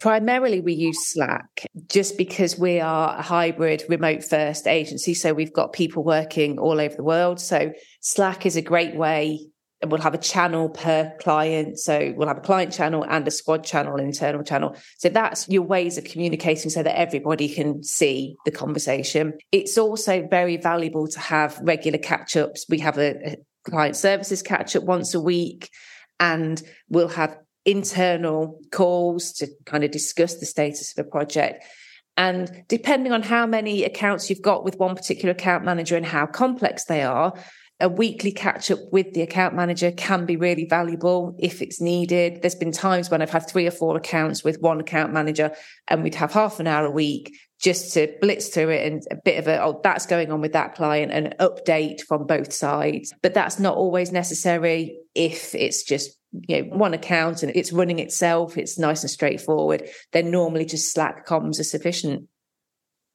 Primarily, 0.00 0.60
we 0.60 0.74
use 0.74 1.08
Slack 1.08 1.66
just 1.88 2.16
because 2.16 2.56
we 2.58 2.80
are 2.80 3.18
a 3.18 3.22
hybrid 3.22 3.82
remote 3.88 4.22
first 4.22 4.68
agency. 4.68 5.12
So 5.14 5.32
we've 5.32 5.52
got 5.52 5.72
people 5.72 6.04
working 6.04 6.58
all 6.58 6.80
over 6.80 6.94
the 6.94 7.02
world. 7.02 7.40
So 7.40 7.72
Slack 8.00 8.46
is 8.46 8.56
a 8.56 8.62
great 8.62 8.94
way. 8.94 9.48
We'll 9.86 10.00
have 10.00 10.14
a 10.14 10.18
channel 10.18 10.70
per 10.70 11.14
client. 11.20 11.78
So 11.78 12.12
we'll 12.16 12.26
have 12.26 12.38
a 12.38 12.42
client 12.42 12.72
channel 12.72 13.04
and 13.08 13.26
a 13.28 13.30
squad 13.30 13.64
channel, 13.64 13.94
an 13.94 14.04
internal 14.04 14.42
channel. 14.42 14.76
So 14.98 15.08
that's 15.08 15.48
your 15.48 15.62
ways 15.62 15.98
of 15.98 16.04
communicating 16.04 16.70
so 16.70 16.82
that 16.82 16.98
everybody 16.98 17.48
can 17.48 17.84
see 17.84 18.36
the 18.44 18.50
conversation. 18.50 19.34
It's 19.52 19.78
also 19.78 20.26
very 20.28 20.56
valuable 20.56 21.06
to 21.08 21.20
have 21.20 21.60
regular 21.62 21.98
catch 21.98 22.36
ups. 22.36 22.66
We 22.68 22.80
have 22.80 22.98
a, 22.98 23.32
a 23.32 23.36
client 23.70 23.96
services 23.96 24.42
catch 24.42 24.74
up 24.74 24.82
once 24.82 25.14
a 25.14 25.20
week 25.20 25.70
and 26.18 26.60
we'll 26.88 27.08
have 27.08 27.38
internal 27.64 28.58
calls 28.72 29.32
to 29.34 29.46
kind 29.64 29.84
of 29.84 29.90
discuss 29.90 30.36
the 30.36 30.46
status 30.46 30.96
of 30.96 31.06
a 31.06 31.08
project. 31.08 31.64
And 32.16 32.64
depending 32.66 33.12
on 33.12 33.22
how 33.22 33.46
many 33.46 33.84
accounts 33.84 34.28
you've 34.28 34.42
got 34.42 34.64
with 34.64 34.76
one 34.76 34.96
particular 34.96 35.32
account 35.32 35.64
manager 35.64 35.96
and 35.96 36.04
how 36.04 36.26
complex 36.26 36.84
they 36.86 37.02
are, 37.02 37.32
a 37.80 37.88
weekly 37.88 38.32
catch 38.32 38.70
up 38.70 38.80
with 38.90 39.12
the 39.14 39.22
account 39.22 39.54
manager 39.54 39.92
can 39.92 40.26
be 40.26 40.36
really 40.36 40.64
valuable 40.64 41.36
if 41.38 41.62
it's 41.62 41.80
needed. 41.80 42.42
There's 42.42 42.56
been 42.56 42.72
times 42.72 43.08
when 43.08 43.22
I've 43.22 43.30
had 43.30 43.48
three 43.48 43.66
or 43.66 43.70
four 43.70 43.96
accounts 43.96 44.42
with 44.42 44.60
one 44.60 44.80
account 44.80 45.12
manager 45.12 45.52
and 45.86 46.02
we'd 46.02 46.16
have 46.16 46.32
half 46.32 46.58
an 46.58 46.66
hour 46.66 46.86
a 46.86 46.90
week 46.90 47.36
just 47.60 47.94
to 47.94 48.12
blitz 48.20 48.48
through 48.48 48.70
it 48.70 48.90
and 48.90 49.02
a 49.10 49.16
bit 49.16 49.38
of 49.38 49.46
a, 49.46 49.62
oh, 49.62 49.80
that's 49.82 50.06
going 50.06 50.32
on 50.32 50.40
with 50.40 50.52
that 50.52 50.74
client 50.74 51.12
and 51.12 51.28
an 51.28 51.34
update 51.38 52.00
from 52.00 52.26
both 52.26 52.52
sides. 52.52 53.12
But 53.22 53.34
that's 53.34 53.60
not 53.60 53.76
always 53.76 54.10
necessary 54.10 54.98
if 55.14 55.54
it's 55.54 55.84
just 55.84 56.18
you 56.46 56.62
know 56.62 56.76
one 56.76 56.94
account 56.94 57.42
and 57.42 57.54
it's 57.56 57.72
running 57.72 57.98
itself 57.98 58.58
it's 58.58 58.78
nice 58.78 59.02
and 59.02 59.10
straightforward 59.10 59.88
then 60.12 60.30
normally 60.30 60.66
just 60.66 60.92
slack 60.92 61.26
comms 61.26 61.58
are 61.58 61.64
sufficient 61.64 62.28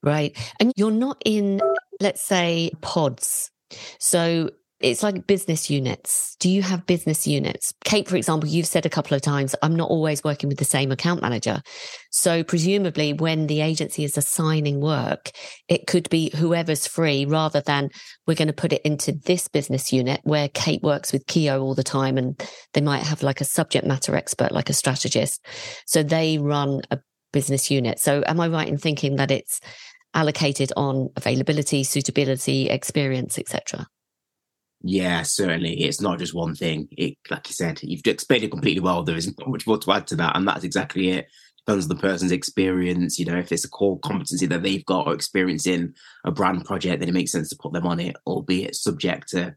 right 0.02 0.36
and 0.60 0.73
you're 0.76 0.89
not 0.89 1.21
in 1.23 1.62
let's 1.99 2.23
say 2.23 2.71
pods 2.82 3.52
so 4.00 4.50
it's 4.84 5.02
like 5.02 5.26
business 5.28 5.70
units. 5.70 6.36
Do 6.42 6.50
you 6.50 6.62
have 6.62 6.86
business 6.86 7.26
units? 7.26 7.74
Kate, 7.86 8.06
for 8.06 8.18
example, 8.18 8.50
you've 8.50 8.68
said 8.68 8.86
a 8.86 8.90
couple 8.90 9.16
of 9.16 9.22
times, 9.22 9.56
I'm 9.62 9.78
not 9.78 9.90
always 9.90 10.26
working 10.26 10.50
with 10.50 10.58
the 10.58 10.66
same 10.66 10.92
account 10.92 11.22
manager. 11.22 11.62
So 12.12 12.44
presumably 12.44 13.14
when 13.14 13.48
the 13.48 13.62
agency 13.62 14.04
is 14.04 14.18
assigning 14.18 14.82
work, 14.82 15.32
it 15.70 15.88
could 15.88 16.10
be 16.10 16.32
whoever's 16.36 16.86
free 16.86 17.24
rather 17.24 17.62
than 17.62 17.92
we're 18.28 18.36
going 18.36 18.50
to 18.50 18.54
put 18.54 18.74
it 18.74 18.82
into 18.82 19.14
this 19.14 19.48
business 19.48 19.94
unit 19.94 20.20
where 20.26 20.50
Kate 20.50 20.84
works 20.84 21.14
with 21.14 21.28
Kio 21.28 21.62
all 21.62 21.76
the 21.76 21.84
time 21.84 22.18
and 22.18 22.46
they 22.74 22.82
might 22.82 23.04
have 23.04 23.24
like 23.24 23.40
a 23.40 23.46
subject 23.46 23.88
matter 23.88 24.18
expert, 24.18 24.52
like 24.52 24.70
a 24.70 24.74
strategist. 24.74 25.46
So 25.88 26.04
they 26.04 26.40
run 26.40 26.82
a 26.92 27.00
business 27.32 27.72
unit. 27.72 28.00
So 28.00 28.22
am 28.28 28.42
I 28.42 28.50
right 28.50 28.68
in 28.68 28.78
thinking 28.78 29.16
that 29.16 29.32
it's 29.32 29.62
allocated 30.13 30.71
on 30.78 31.10
availability, 31.15 31.84
suitability, 31.84 32.69
experience, 32.69 33.38
etc.? 33.38 33.88
Yeah, 34.82 35.23
certainly. 35.23 35.82
It's 35.82 36.02
not 36.02 36.19
just 36.19 36.34
one 36.34 36.56
thing. 36.56 36.89
It, 36.91 37.17
like 37.30 37.47
you 37.47 37.54
said, 37.54 37.80
you've 37.82 38.02
explained 38.06 38.43
it 38.43 38.52
completely 38.52 38.82
well. 38.82 39.04
There 39.04 39.15
isn't 39.15 39.39
much 39.47 39.65
more 39.65 39.78
to 39.78 39.91
add 39.93 40.08
to 40.08 40.15
that, 40.17 40.36
and 40.36 40.47
that's 40.47 40.65
exactly 40.65 41.10
it. 41.10 41.28
Depends 41.65 41.86
on 41.86 41.95
the 41.95 42.02
person's 42.02 42.34
experience. 42.34 43.17
You 43.17 43.26
know, 43.26 43.38
if 43.38 43.52
it's 43.54 43.63
a 43.63 43.69
core 43.69 43.97
competency 43.99 44.45
that 44.47 44.62
they've 44.62 44.86
got 44.86 45.08
or 45.08 45.13
experience 45.13 45.65
in 45.65 45.93
a 46.26 46.32
brand 46.32 46.65
project, 46.65 46.99
then 46.99 47.08
it 47.08 47.13
makes 47.13 47.32
sense 47.32 47.49
to 47.49 47.58
put 47.58 47.71
them 47.71 47.88
on 47.88 48.02
it, 48.02 48.17
albeit 48.28 48.76
subject 48.76 49.30
to 49.30 49.56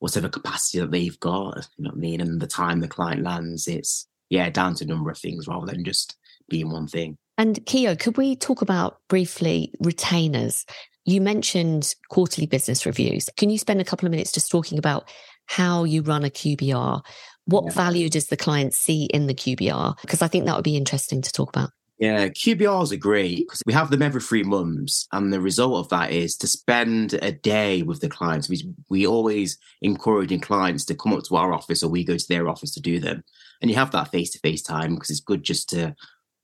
whatever 0.00 0.28
capacity 0.28 0.80
that 0.80 0.90
they've 0.90 1.20
got. 1.20 1.68
You 1.76 1.84
know 1.84 1.90
what 1.90 1.98
I 1.98 2.00
mean? 2.00 2.20
And 2.20 2.40
the 2.40 2.48
time 2.48 2.80
the 2.80 2.88
client 2.88 3.22
lands, 3.22 3.68
it's 3.68 4.08
yeah, 4.28 4.50
down 4.50 4.74
to 4.74 4.84
a 4.84 4.88
number 4.88 5.10
of 5.10 5.18
things 5.18 5.46
rather 5.46 5.66
than 5.66 5.84
just 5.84 6.16
being 6.48 6.70
one 6.70 6.88
thing. 6.88 7.16
And 7.36 7.64
Kio, 7.66 7.96
could 7.96 8.16
we 8.16 8.36
talk 8.36 8.62
about 8.62 8.98
briefly 9.08 9.72
retainers? 9.80 10.64
You 11.04 11.20
mentioned 11.20 11.94
quarterly 12.08 12.46
business 12.46 12.86
reviews. 12.86 13.28
Can 13.36 13.50
you 13.50 13.58
spend 13.58 13.80
a 13.80 13.84
couple 13.84 14.06
of 14.06 14.10
minutes 14.10 14.32
just 14.32 14.50
talking 14.50 14.78
about 14.78 15.08
how 15.46 15.84
you 15.84 16.02
run 16.02 16.24
a 16.24 16.30
QBR? 16.30 17.02
What 17.46 17.64
yeah. 17.66 17.72
value 17.72 18.08
does 18.08 18.28
the 18.28 18.36
client 18.36 18.72
see 18.72 19.04
in 19.06 19.26
the 19.26 19.34
QBR? 19.34 20.00
Because 20.00 20.22
I 20.22 20.28
think 20.28 20.46
that 20.46 20.56
would 20.56 20.64
be 20.64 20.76
interesting 20.76 21.20
to 21.22 21.32
talk 21.32 21.50
about. 21.50 21.70
Yeah, 21.98 22.28
QBRs 22.28 22.92
are 22.92 22.96
great 22.96 23.46
because 23.46 23.62
we 23.66 23.72
have 23.72 23.90
them 23.90 24.02
every 24.02 24.20
three 24.20 24.42
months. 24.42 25.06
And 25.12 25.32
the 25.32 25.40
result 25.40 25.76
of 25.76 25.88
that 25.90 26.10
is 26.10 26.36
to 26.38 26.48
spend 26.48 27.14
a 27.14 27.30
day 27.30 27.82
with 27.82 28.00
the 28.00 28.08
clients. 28.08 28.48
We, 28.48 28.64
we 28.88 29.06
always 29.06 29.58
encouraging 29.80 30.40
clients 30.40 30.84
to 30.86 30.96
come 30.96 31.12
up 31.12 31.22
to 31.24 31.36
our 31.36 31.52
office 31.52 31.82
or 31.82 31.88
we 31.88 32.04
go 32.04 32.16
to 32.16 32.28
their 32.28 32.48
office 32.48 32.74
to 32.74 32.80
do 32.80 32.98
them. 32.98 33.22
And 33.62 33.70
you 33.70 33.76
have 33.76 33.92
that 33.92 34.10
face 34.10 34.30
to 34.30 34.40
face 34.40 34.60
time 34.60 34.94
because 34.94 35.10
it's 35.10 35.20
good 35.20 35.44
just 35.44 35.68
to 35.70 35.94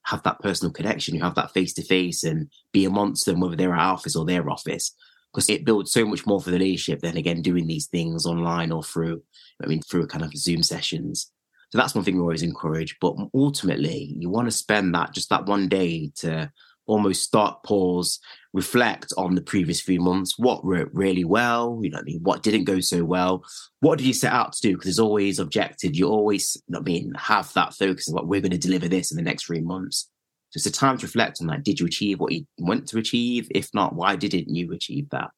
have 0.06 0.22
that 0.22 0.40
personal 0.40 0.72
connection, 0.72 1.14
you 1.14 1.22
have 1.22 1.34
that 1.34 1.52
face 1.52 1.72
to 1.74 1.82
face 1.82 2.24
and 2.24 2.50
be 2.72 2.84
amongst 2.84 3.26
them, 3.26 3.40
whether 3.40 3.56
they're 3.56 3.74
at 3.74 3.80
office 3.80 4.16
or 4.16 4.24
their 4.24 4.48
office, 4.50 4.94
because 5.32 5.48
it 5.48 5.64
builds 5.64 5.92
so 5.92 6.04
much 6.04 6.26
more 6.26 6.40
for 6.40 6.50
the 6.50 6.58
leadership 6.58 7.00
than 7.00 7.16
again 7.16 7.42
doing 7.42 7.66
these 7.66 7.86
things 7.86 8.26
online 8.26 8.72
or 8.72 8.82
through, 8.82 9.22
I 9.62 9.66
mean, 9.66 9.82
through 9.82 10.06
kind 10.06 10.24
of 10.24 10.36
Zoom 10.36 10.62
sessions. 10.62 11.30
So 11.70 11.78
that's 11.78 11.94
one 11.94 12.04
thing 12.04 12.16
we 12.16 12.22
always 12.22 12.42
encourage. 12.42 12.96
But 13.00 13.14
ultimately, 13.32 14.14
you 14.18 14.28
want 14.28 14.48
to 14.48 14.52
spend 14.52 14.94
that 14.94 15.14
just 15.14 15.30
that 15.30 15.46
one 15.46 15.68
day 15.68 16.10
to 16.16 16.50
almost 16.86 17.22
start, 17.22 17.62
pause, 17.62 18.18
reflect 18.52 19.12
on 19.16 19.34
the 19.34 19.42
previous 19.42 19.80
few 19.80 20.00
months. 20.00 20.38
What 20.38 20.64
worked 20.64 20.94
really 20.94 21.24
well? 21.24 21.78
You 21.82 21.90
know 21.90 21.96
what 21.96 22.02
I 22.02 22.04
mean? 22.04 22.20
What 22.22 22.42
didn't 22.42 22.64
go 22.64 22.80
so 22.80 23.04
well? 23.04 23.44
What 23.80 23.98
did 23.98 24.06
you 24.06 24.14
set 24.14 24.32
out 24.32 24.52
to 24.54 24.62
do? 24.62 24.74
Because 24.74 24.86
there's 24.86 24.98
always 24.98 25.38
objective. 25.38 25.94
You 25.94 26.08
always, 26.08 26.60
I 26.74 26.80
mean, 26.80 27.12
have 27.16 27.52
that 27.54 27.74
focus 27.74 28.08
of 28.08 28.14
what 28.14 28.26
we're 28.26 28.40
going 28.40 28.50
to 28.50 28.58
deliver 28.58 28.88
this 28.88 29.10
in 29.10 29.16
the 29.16 29.22
next 29.22 29.46
three 29.46 29.60
months. 29.60 30.08
So 30.50 30.58
it's 30.58 30.66
a 30.66 30.72
time 30.72 30.98
to 30.98 31.06
reflect 31.06 31.38
on 31.40 31.46
that. 31.46 31.62
Did 31.62 31.78
you 31.78 31.86
achieve 31.86 32.18
what 32.18 32.32
you 32.32 32.44
want 32.58 32.88
to 32.88 32.98
achieve? 32.98 33.46
If 33.54 33.70
not, 33.72 33.94
why 33.94 34.16
didn't 34.16 34.52
you 34.52 34.72
achieve 34.72 35.08
that? 35.10 35.30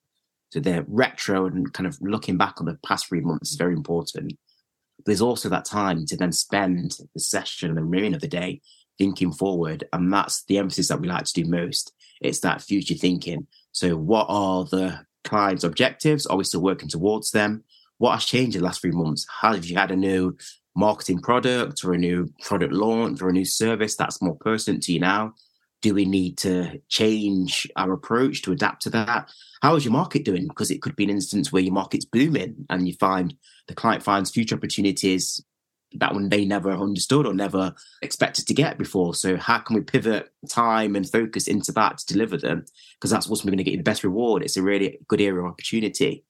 So 0.53 0.61
the 0.61 0.85
retro 0.89 1.47
and 1.47 1.73
kind 1.73 1.87
of 1.87 1.99
looking 2.01 2.39
back 2.39 2.61
on 2.61 2.67
the 2.67 2.79
past 2.87 3.09
three 3.09 3.21
months 3.21 3.51
is 3.51 3.57
very 3.57 3.75
important. 3.75 4.33
There's 5.05 5.21
also 5.21 5.49
that 5.49 5.65
time 5.65 6.07
to 6.07 6.17
then 6.17 6.33
spend 6.33 6.97
the 7.13 7.21
session, 7.21 7.69
and 7.69 7.77
the 7.77 7.83
remaining 7.83 8.15
of 8.15 8.21
the 8.21 8.29
day, 8.29 8.61
thinking 8.99 9.33
forward. 9.33 9.85
And 9.93 10.13
that's 10.13 10.45
the 10.45 10.59
emphasis 10.59 10.89
that 10.89 11.01
we 11.01 11.09
like 11.09 11.25
to 11.25 11.43
do 11.43 11.49
most. 11.49 11.93
It's 12.21 12.41
that 12.41 12.63
future 12.63 12.95
thinking. 12.95 13.47
So, 13.73 13.97
what 13.97 14.27
are 14.29 14.65
the 14.65 15.07
client's 15.25 15.65
objectives? 15.65 16.27
Are 16.27 16.37
we 16.37 16.45
still 16.45 16.63
working 16.63 16.89
towards 16.89 17.31
them? 17.31 17.65
What 17.99 18.15
has 18.15 18.25
changed 18.25 18.57
in 18.57 18.63
the 18.63 18.67
last 18.67 18.81
three 18.81 18.91
months? 18.91 19.27
Have 19.41 19.65
you 19.65 19.77
had 19.77 19.91
a 19.91 19.97
new 19.97 20.37
marketing 20.75 21.21
product 21.21 21.85
or 21.85 21.93
a 21.93 21.99
new 21.99 22.33
product 22.43 22.73
launch 22.73 23.21
or 23.21 23.29
a 23.29 23.33
new 23.33 23.45
service 23.45 23.97
that's 23.97 24.23
more 24.23 24.37
pertinent 24.37 24.83
to 24.85 24.93
you 24.93 25.01
now? 25.01 25.35
Do 25.83 25.95
we 25.95 26.05
need 26.05 26.39
to 26.39 26.81
change 26.89 27.69
our 27.77 27.93
approach 27.93 28.43
to 28.43 28.53
adapt 28.53 28.83
to 28.83 28.91
that? 28.91 29.31
How 29.63 29.75
is 29.75 29.85
your 29.85 29.93
market 29.93 30.25
doing? 30.25 30.47
Because 30.47 30.71
it 30.71 30.81
could 30.81 30.95
be 30.95 31.05
an 31.05 31.11
instance 31.11 31.53
where 31.53 31.63
your 31.63 31.75
market's 31.75 32.05
booming 32.05 32.67
and 32.71 32.87
you 32.87 32.95
find 32.95 33.35
the 33.69 33.75
client 33.75 34.03
finds 34.03 34.31
future 34.31 34.55
opportunities 34.55 35.45
that 35.97 36.15
one 36.15 36.29
they 36.29 36.45
never 36.45 36.71
understood 36.71 37.27
or 37.27 37.35
never 37.35 37.75
expected 38.03 38.47
to 38.47 38.55
get 38.55 38.79
before. 38.79 39.15
So 39.15 39.37
how 39.37 39.59
can 39.59 39.77
we 39.77 39.83
pivot 39.83 40.31
time 40.49 40.97
and 40.97 41.11
focus 41.11 41.49
into 41.49 41.73
that 41.73 41.99
to 41.99 42.07
deliver 42.07 42.37
them? 42.37 42.65
Because 42.95 43.11
that's 43.11 43.29
what's 43.29 43.43
going 43.43 43.57
to 43.57 43.65
get 43.65 43.73
you 43.73 43.79
the 43.79 43.83
best 43.83 44.05
reward. 44.05 44.43
It's 44.43 44.57
a 44.57 44.63
really 44.63 44.99
good 45.09 45.21
area 45.21 45.41
of 45.41 45.51
opportunity. 45.51 46.25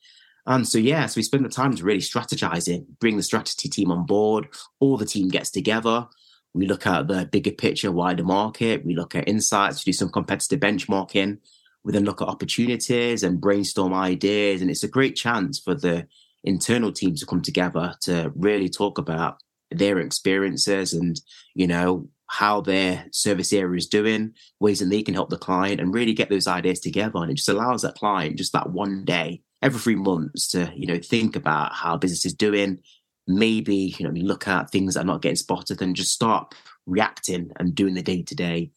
And 0.46 0.66
so, 0.66 0.78
yeah, 0.78 1.06
so 1.06 1.18
we 1.18 1.22
spend 1.22 1.44
the 1.44 1.48
time 1.48 1.74
to 1.76 1.84
really 1.84 2.00
strategizing, 2.00 2.86
bring 2.98 3.16
the 3.16 3.22
strategy 3.22 3.68
team 3.68 3.92
on 3.92 4.06
board. 4.06 4.48
All 4.80 4.96
the 4.96 5.06
team 5.06 5.28
gets 5.28 5.50
together. 5.50 6.06
We 6.54 6.66
look 6.66 6.86
at 6.86 7.08
the 7.08 7.26
bigger 7.30 7.52
picture, 7.52 7.92
wider 7.92 8.24
market. 8.24 8.84
We 8.84 8.94
look 8.94 9.14
at 9.14 9.28
insights, 9.28 9.86
we 9.86 9.92
do 9.92 9.96
some 9.96 10.10
competitive 10.10 10.60
benchmarking. 10.60 11.38
We 11.84 11.92
then 11.92 12.04
look 12.04 12.20
at 12.20 12.28
opportunities 12.28 13.22
and 13.22 13.40
brainstorm 13.40 13.94
ideas. 13.94 14.60
And 14.60 14.70
it's 14.70 14.84
a 14.84 14.88
great 14.88 15.16
chance 15.16 15.58
for 15.58 15.74
the 15.74 16.06
internal 16.44 16.92
teams 16.92 17.20
to 17.20 17.26
come 17.26 17.40
together 17.40 17.94
to 18.02 18.32
really 18.34 18.68
talk 18.68 18.98
about 18.98 19.38
their 19.78 19.98
experiences 19.98 20.92
and, 20.92 21.20
you 21.54 21.66
know, 21.66 22.08
how 22.26 22.60
their 22.62 23.06
service 23.12 23.52
area 23.52 23.76
is 23.76 23.86
doing, 23.86 24.32
ways 24.58 24.78
that 24.78 24.86
they 24.86 25.02
can 25.02 25.14
help 25.14 25.28
the 25.28 25.36
client 25.36 25.80
and 25.80 25.94
really 25.94 26.14
get 26.14 26.30
those 26.30 26.46
ideas 26.46 26.80
together. 26.80 27.18
And 27.18 27.30
it 27.30 27.34
just 27.34 27.48
allows 27.48 27.82
that 27.82 27.96
client 27.96 28.36
just 28.36 28.54
that 28.54 28.70
one 28.70 29.04
day 29.04 29.42
every 29.60 29.78
three 29.78 29.96
months 29.96 30.48
to, 30.48 30.72
you 30.74 30.86
know, 30.86 30.98
think 30.98 31.36
about 31.36 31.74
how 31.74 31.96
business 31.96 32.24
is 32.24 32.34
doing, 32.34 32.80
maybe, 33.26 33.94
you 33.98 34.08
know, 34.08 34.14
look 34.20 34.48
at 34.48 34.70
things 34.70 34.94
that 34.94 35.02
are 35.02 35.06
not 35.06 35.22
getting 35.22 35.36
spotted 35.36 35.82
and 35.82 35.94
just 35.94 36.12
start 36.12 36.54
reacting 36.86 37.50
and 37.56 37.74
doing 37.74 37.94
the 37.94 38.02
day 38.02 38.22
to 38.22 38.34
day 38.34 38.70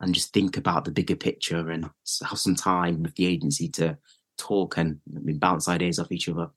and 0.00 0.14
just 0.14 0.32
think 0.32 0.56
about 0.56 0.84
the 0.84 0.90
bigger 0.90 1.16
picture 1.16 1.70
and 1.70 1.88
have 2.26 2.38
some 2.38 2.54
time 2.54 3.02
with 3.02 3.14
the 3.16 3.26
agency 3.26 3.68
to 3.68 3.96
talk 4.38 4.76
and 4.76 5.00
I 5.14 5.20
mean, 5.20 5.38
bounce 5.38 5.68
ideas 5.68 5.98
off 5.98 6.10
each 6.10 6.28
other. 6.28 6.50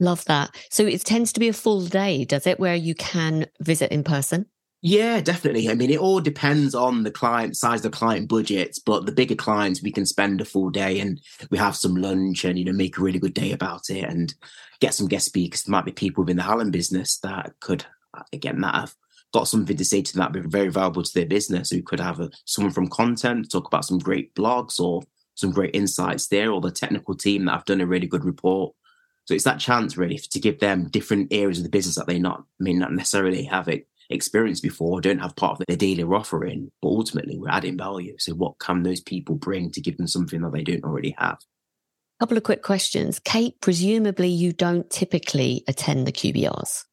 Love 0.00 0.24
that. 0.24 0.54
So 0.70 0.86
it 0.86 1.04
tends 1.04 1.32
to 1.32 1.40
be 1.40 1.48
a 1.48 1.52
full 1.52 1.86
day, 1.86 2.24
does 2.24 2.46
it, 2.46 2.58
where 2.58 2.74
you 2.74 2.94
can 2.94 3.46
visit 3.60 3.92
in 3.92 4.04
person? 4.04 4.46
Yeah, 4.86 5.22
definitely. 5.22 5.70
I 5.70 5.74
mean, 5.74 5.90
it 5.90 5.98
all 5.98 6.20
depends 6.20 6.74
on 6.74 7.04
the 7.04 7.10
client 7.10 7.56
size, 7.56 7.80
the 7.80 7.88
client 7.88 8.28
budgets, 8.28 8.78
but 8.78 9.06
the 9.06 9.12
bigger 9.12 9.34
clients, 9.34 9.82
we 9.82 9.90
can 9.90 10.04
spend 10.04 10.42
a 10.42 10.44
full 10.44 10.68
day 10.68 11.00
and 11.00 11.18
we 11.50 11.56
have 11.56 11.74
some 11.74 11.94
lunch 11.94 12.44
and, 12.44 12.58
you 12.58 12.66
know, 12.66 12.72
make 12.72 12.98
a 12.98 13.00
really 13.00 13.18
good 13.18 13.32
day 13.32 13.52
about 13.52 13.88
it 13.88 14.04
and 14.04 14.34
get 14.80 14.92
some 14.92 15.08
guest 15.08 15.24
speakers. 15.24 15.62
There 15.62 15.70
might 15.70 15.86
be 15.86 15.92
people 15.92 16.24
within 16.24 16.36
the 16.36 16.42
Hallam 16.42 16.70
business 16.70 17.18
that 17.20 17.54
could, 17.60 17.86
again, 18.34 18.60
that 18.60 18.74
have 18.74 18.94
got 19.32 19.48
something 19.48 19.76
to 19.76 19.84
say 19.86 20.02
to 20.02 20.16
that, 20.18 20.32
be 20.32 20.40
very 20.40 20.68
valuable 20.68 21.02
to 21.02 21.14
their 21.14 21.24
business. 21.24 21.72
We 21.72 21.80
could 21.80 22.00
have 22.00 22.20
a, 22.20 22.30
someone 22.44 22.74
from 22.74 22.88
content 22.88 23.50
talk 23.50 23.66
about 23.66 23.86
some 23.86 23.98
great 23.98 24.34
blogs 24.34 24.78
or 24.78 25.02
some 25.34 25.50
great 25.50 25.74
insights 25.74 26.28
there, 26.28 26.52
or 26.52 26.60
the 26.60 26.70
technical 26.70 27.14
team 27.14 27.46
that 27.46 27.52
have 27.52 27.64
done 27.64 27.80
a 27.80 27.86
really 27.86 28.06
good 28.06 28.24
report. 28.24 28.74
So 29.26 29.34
it's 29.34 29.44
that 29.44 29.60
chance 29.60 29.96
really 29.96 30.18
to 30.18 30.40
give 30.40 30.60
them 30.60 30.88
different 30.88 31.32
areas 31.32 31.58
of 31.58 31.64
the 31.64 31.70
business 31.70 31.96
that 31.96 32.06
they 32.06 32.18
not 32.18 32.44
may 32.58 32.74
not 32.74 32.92
necessarily 32.92 33.44
have 33.44 33.68
it 33.68 33.86
experienced 34.10 34.62
before, 34.62 35.00
don't 35.00 35.18
have 35.18 35.36
part 35.36 35.58
of 35.60 35.66
their 35.66 35.76
daily 35.76 36.02
offering, 36.02 36.70
but 36.82 36.88
ultimately 36.88 37.38
we're 37.38 37.48
adding 37.48 37.78
value. 37.78 38.14
So 38.18 38.34
what 38.34 38.58
can 38.58 38.82
those 38.82 39.00
people 39.00 39.34
bring 39.34 39.70
to 39.72 39.80
give 39.80 39.96
them 39.96 40.06
something 40.06 40.42
that 40.42 40.52
they 40.52 40.62
don't 40.62 40.84
already 40.84 41.14
have? 41.18 41.38
A 42.20 42.24
couple 42.24 42.36
of 42.36 42.42
quick 42.42 42.62
questions. 42.62 43.18
Kate, 43.18 43.60
presumably 43.60 44.28
you 44.28 44.52
don't 44.52 44.88
typically 44.90 45.64
attend 45.66 46.06
the 46.06 46.12
QBRs. 46.12 46.84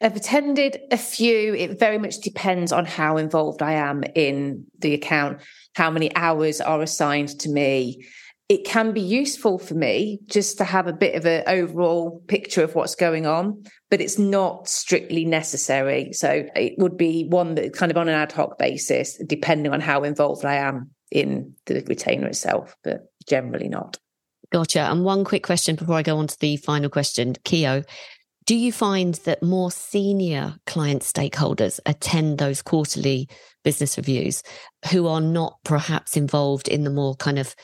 I've 0.00 0.14
attended 0.14 0.78
a 0.92 0.96
few. 0.96 1.54
It 1.54 1.78
very 1.78 1.98
much 1.98 2.18
depends 2.18 2.70
on 2.70 2.84
how 2.84 3.16
involved 3.16 3.62
I 3.62 3.72
am 3.72 4.04
in 4.14 4.64
the 4.78 4.94
account, 4.94 5.40
how 5.74 5.90
many 5.90 6.14
hours 6.14 6.60
are 6.60 6.82
assigned 6.82 7.40
to 7.40 7.48
me. 7.48 8.06
It 8.48 8.64
can 8.64 8.92
be 8.92 9.00
useful 9.00 9.58
for 9.58 9.74
me 9.74 10.20
just 10.26 10.56
to 10.58 10.64
have 10.64 10.86
a 10.86 10.92
bit 10.92 11.14
of 11.14 11.26
an 11.26 11.44
overall 11.46 12.22
picture 12.28 12.62
of 12.62 12.74
what's 12.74 12.94
going 12.94 13.26
on, 13.26 13.62
but 13.90 14.00
it's 14.00 14.18
not 14.18 14.68
strictly 14.68 15.26
necessary. 15.26 16.14
So 16.14 16.46
it 16.56 16.74
would 16.78 16.96
be 16.96 17.24
one 17.24 17.56
that 17.56 17.74
kind 17.74 17.92
of 17.92 17.98
on 17.98 18.08
an 18.08 18.14
ad 18.14 18.32
hoc 18.32 18.58
basis, 18.58 19.20
depending 19.26 19.72
on 19.72 19.80
how 19.80 20.02
involved 20.02 20.46
I 20.46 20.54
am 20.54 20.90
in 21.10 21.54
the 21.66 21.84
retainer 21.86 22.26
itself, 22.26 22.74
but 22.82 23.12
generally 23.28 23.68
not. 23.68 23.98
Gotcha. 24.50 24.80
And 24.80 25.04
one 25.04 25.24
quick 25.24 25.42
question 25.42 25.76
before 25.76 25.96
I 25.96 26.02
go 26.02 26.16
on 26.16 26.26
to 26.26 26.40
the 26.40 26.56
final 26.56 26.88
question. 26.88 27.34
Kio, 27.44 27.82
do 28.46 28.54
you 28.54 28.72
find 28.72 29.14
that 29.26 29.42
more 29.42 29.70
senior 29.70 30.54
client 30.64 31.02
stakeholders 31.02 31.80
attend 31.84 32.38
those 32.38 32.62
quarterly 32.62 33.28
business 33.62 33.98
reviews 33.98 34.42
who 34.90 35.06
are 35.06 35.20
not 35.20 35.58
perhaps 35.64 36.16
involved 36.16 36.66
in 36.66 36.84
the 36.84 36.90
more 36.90 37.14
kind 37.14 37.38
of 37.38 37.54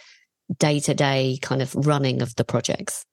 day 0.58 0.80
to 0.80 0.94
day 0.94 1.38
kind 1.42 1.62
of 1.62 1.74
running 1.74 2.22
of 2.22 2.34
the 2.36 2.44
projects? 2.44 3.04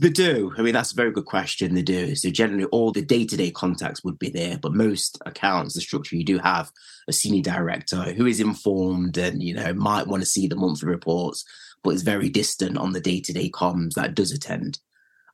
They 0.00 0.10
do. 0.10 0.52
I 0.58 0.62
mean, 0.62 0.74
that's 0.74 0.92
a 0.92 0.96
very 0.96 1.12
good 1.12 1.24
question. 1.24 1.74
They 1.74 1.82
do. 1.82 2.16
So 2.16 2.28
generally, 2.30 2.64
all 2.64 2.90
the 2.90 3.00
day-to-day 3.00 3.52
contacts 3.52 4.02
would 4.02 4.18
be 4.18 4.28
there, 4.28 4.58
but 4.58 4.74
most 4.74 5.18
accounts, 5.24 5.74
the 5.74 5.80
structure, 5.80 6.16
you 6.16 6.24
do 6.24 6.38
have 6.38 6.72
a 7.06 7.12
senior 7.12 7.42
director 7.42 8.12
who 8.12 8.26
is 8.26 8.40
informed 8.40 9.16
and 9.16 9.40
you 9.40 9.54
know 9.54 9.72
might 9.74 10.08
want 10.08 10.22
to 10.22 10.28
see 10.28 10.48
the 10.48 10.56
monthly 10.56 10.88
reports, 10.88 11.44
but 11.84 11.94
is 11.94 12.02
very 12.02 12.28
distant 12.28 12.76
on 12.76 12.92
the 12.92 13.00
day-to-day 13.00 13.50
comms 13.50 13.92
that 13.94 14.14
does 14.14 14.32
attend. 14.32 14.80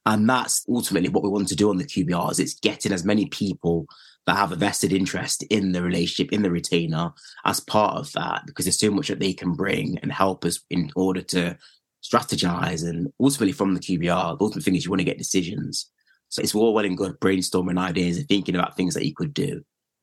And 0.06 0.28
that's 0.28 0.64
ultimately 0.68 1.08
what 1.08 1.22
we 1.22 1.28
want 1.28 1.48
to 1.48 1.56
do 1.56 1.70
on 1.70 1.76
the 1.76 1.84
QBRs. 1.84 2.40
It's 2.40 2.54
getting 2.54 2.92
as 2.92 3.04
many 3.04 3.26
people 3.26 3.86
that 4.26 4.36
have 4.36 4.52
a 4.52 4.56
vested 4.56 4.92
interest 4.92 5.42
in 5.44 5.72
the 5.72 5.82
relationship, 5.82 6.32
in 6.32 6.42
the 6.42 6.50
retainer, 6.50 7.12
as 7.44 7.60
part 7.60 7.96
of 7.96 8.12
that, 8.12 8.42
because 8.46 8.64
there's 8.64 8.78
so 8.78 8.90
much 8.90 9.08
that 9.08 9.20
they 9.20 9.32
can 9.32 9.52
bring 9.52 9.98
and 9.98 10.12
help 10.12 10.44
us 10.44 10.60
in 10.70 10.90
order 10.96 11.20
to 11.22 11.56
strategize. 12.02 12.88
And 12.88 13.12
ultimately, 13.20 13.52
from 13.52 13.74
the 13.74 13.80
QBR, 13.80 14.38
the 14.38 14.44
ultimate 14.44 14.64
thing 14.64 14.76
is 14.76 14.84
you 14.84 14.90
want 14.90 15.00
to 15.00 15.04
get 15.04 15.18
decisions. 15.18 15.90
So 16.28 16.42
it's 16.42 16.54
all 16.54 16.72
well 16.72 16.84
and 16.84 16.96
good 16.96 17.18
brainstorming 17.20 17.78
ideas 17.78 18.18
and 18.18 18.28
thinking 18.28 18.54
about 18.54 18.76
things 18.76 18.94
that 18.94 19.06
you 19.06 19.14
could 19.14 19.34
do. 19.34 19.62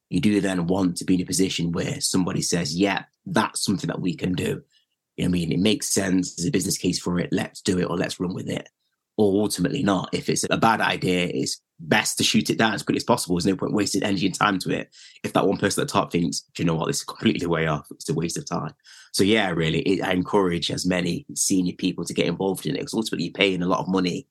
You 0.09 0.19
do 0.19 0.41
then 0.41 0.67
want 0.67 0.97
to 0.97 1.05
be 1.05 1.15
in 1.15 1.21
a 1.21 1.25
position 1.25 1.71
where 1.71 1.99
somebody 2.01 2.41
says, 2.41 2.75
yeah, 2.75 3.05
that's 3.25 3.63
something 3.63 3.87
that 3.87 4.01
we 4.01 4.15
can 4.15 4.33
do. 4.33 4.61
You 5.15 5.23
know 5.23 5.29
I 5.29 5.31
mean? 5.31 5.51
It 5.51 5.59
makes 5.59 5.89
sense. 5.89 6.35
There's 6.35 6.47
a 6.47 6.51
business 6.51 6.77
case 6.77 6.99
for 6.99 7.19
it. 7.19 7.29
Let's 7.31 7.61
do 7.61 7.79
it 7.79 7.85
or 7.85 7.97
let's 7.97 8.19
run 8.19 8.33
with 8.33 8.49
it 8.49 8.69
or 9.17 9.41
ultimately 9.41 9.83
not. 9.83 10.09
If 10.13 10.29
it's 10.29 10.45
a 10.49 10.57
bad 10.57 10.79
idea, 10.79 11.29
it's 11.33 11.61
best 11.79 12.17
to 12.17 12.23
shoot 12.23 12.49
it 12.49 12.57
down 12.57 12.73
as 12.73 12.83
quickly 12.83 12.97
as 12.97 13.03
possible. 13.03 13.35
There's 13.35 13.45
no 13.45 13.55
point 13.55 13.73
wasting 13.73 14.03
energy 14.03 14.27
and 14.27 14.35
time 14.35 14.59
to 14.59 14.71
it. 14.71 14.95
If 15.23 15.33
that 15.33 15.47
one 15.47 15.57
person 15.57 15.81
at 15.81 15.87
the 15.87 15.93
top 15.93 16.11
thinks, 16.11 16.41
do 16.55 16.63
you 16.63 16.65
know 16.65 16.75
what, 16.75 16.87
this 16.87 16.97
is 16.97 17.03
completely 17.03 17.47
way 17.47 17.67
off, 17.67 17.87
it's 17.91 18.09
a 18.09 18.13
waste 18.13 18.37
of 18.37 18.47
time. 18.47 18.73
So 19.13 19.23
yeah, 19.23 19.49
really, 19.49 19.79
it, 19.81 20.03
I 20.03 20.13
encourage 20.13 20.71
as 20.71 20.85
many 20.85 21.25
senior 21.35 21.73
people 21.73 22.05
to 22.05 22.13
get 22.13 22.27
involved 22.27 22.65
in 22.65 22.75
it 22.75 22.79
because 22.79 22.93
ultimately 22.93 23.25
you're 23.25 23.33
paying 23.33 23.61
a 23.61 23.67
lot 23.67 23.79
of 23.79 23.87
money 23.87 24.27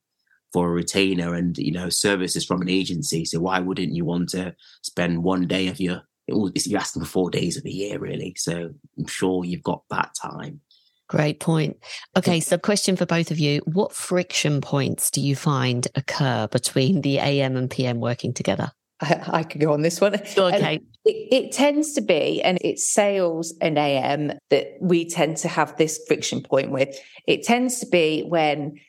for 0.52 0.68
a 0.68 0.72
retainer 0.72 1.34
and 1.34 1.58
you 1.58 1.72
know 1.72 1.88
services 1.88 2.44
from 2.44 2.62
an 2.62 2.68
agency. 2.68 3.24
So 3.24 3.40
why 3.40 3.58
wouldn't 3.58 3.94
you 3.94 4.04
want 4.04 4.28
to 4.30 4.54
spend 4.82 5.22
one 5.22 5.46
day 5.46 5.68
of 5.68 5.80
your 5.80 6.02
you're 6.28 6.80
asking 6.80 7.02
for 7.02 7.08
four 7.08 7.30
days 7.30 7.56
of 7.56 7.64
a 7.64 7.70
year, 7.70 7.98
really. 7.98 8.34
So 8.36 8.70
I'm 8.98 9.06
sure 9.06 9.44
you've 9.44 9.62
got 9.62 9.82
that 9.90 10.14
time. 10.20 10.60
Great 11.08 11.38
point. 11.38 11.76
Okay, 12.16 12.40
so 12.40 12.58
question 12.58 12.96
for 12.96 13.06
both 13.06 13.30
of 13.30 13.38
you. 13.38 13.60
What 13.60 13.92
friction 13.92 14.60
points 14.60 15.10
do 15.10 15.20
you 15.20 15.36
find 15.36 15.86
occur 15.94 16.48
between 16.48 17.02
the 17.02 17.18
AM 17.18 17.56
and 17.56 17.70
PM 17.70 18.00
working 18.00 18.32
together? 18.32 18.72
I, 19.00 19.22
I 19.28 19.42
could 19.44 19.60
go 19.60 19.72
on 19.72 19.82
this 19.82 20.00
one. 20.00 20.14
Okay. 20.14 20.80
It, 21.04 21.28
it, 21.30 21.52
tends 21.52 21.92
to 21.92 22.00
be, 22.00 22.42
and 22.42 22.58
it's 22.62 22.92
sales 22.92 23.54
and 23.60 23.78
AM 23.78 24.32
that 24.50 24.76
we 24.80 25.08
tend 25.08 25.36
to 25.38 25.48
have 25.48 25.76
this 25.76 26.00
friction 26.08 26.42
point 26.42 26.70
with. 26.70 26.98
It 27.26 27.44
tends 27.44 27.78
to 27.80 27.86
be 27.86 28.22
when 28.22 28.80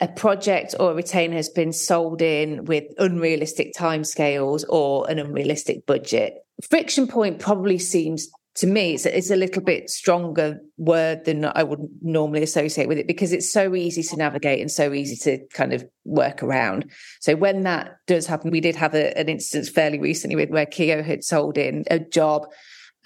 a 0.00 0.08
project 0.08 0.74
or 0.80 0.90
a 0.90 0.94
retainer 0.94 1.36
has 1.36 1.48
been 1.48 1.72
sold 1.72 2.22
in 2.22 2.64
with 2.64 2.84
unrealistic 2.98 3.72
timescales 3.74 4.64
or 4.68 5.08
an 5.10 5.18
unrealistic 5.18 5.86
budget. 5.86 6.34
Friction 6.68 7.06
point 7.06 7.38
probably 7.38 7.78
seems 7.78 8.28
to 8.56 8.66
me, 8.66 8.94
it's, 8.94 9.06
it's 9.06 9.30
a 9.30 9.36
little 9.36 9.62
bit 9.62 9.90
stronger 9.90 10.60
word 10.76 11.24
than 11.24 11.44
I 11.44 11.62
would 11.62 11.80
normally 12.02 12.42
associate 12.42 12.88
with 12.88 12.98
it 12.98 13.06
because 13.06 13.32
it's 13.32 13.50
so 13.50 13.74
easy 13.74 14.02
to 14.02 14.16
navigate 14.16 14.60
and 14.60 14.70
so 14.70 14.92
easy 14.92 15.16
to 15.16 15.46
kind 15.54 15.72
of 15.72 15.84
work 16.04 16.42
around. 16.42 16.90
So 17.20 17.36
when 17.36 17.62
that 17.62 17.96
does 18.06 18.26
happen, 18.26 18.50
we 18.50 18.60
did 18.60 18.76
have 18.76 18.94
a, 18.94 19.16
an 19.16 19.28
instance 19.28 19.68
fairly 19.68 20.00
recently 20.00 20.36
with 20.36 20.50
where 20.50 20.66
Kio 20.66 21.02
had 21.02 21.22
sold 21.22 21.58
in 21.58 21.84
a 21.90 22.00
job 22.00 22.46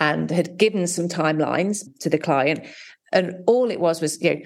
and 0.01 0.31
had 0.31 0.57
given 0.57 0.87
some 0.87 1.09
timelines 1.09 1.85
to 2.01 2.09
the 2.09 2.19
client. 2.19 2.67
And 3.13 3.35
all 3.47 3.71
it 3.71 3.81
was 3.81 4.01
was, 4.01 4.21
you 4.23 4.35
know, 4.35 4.41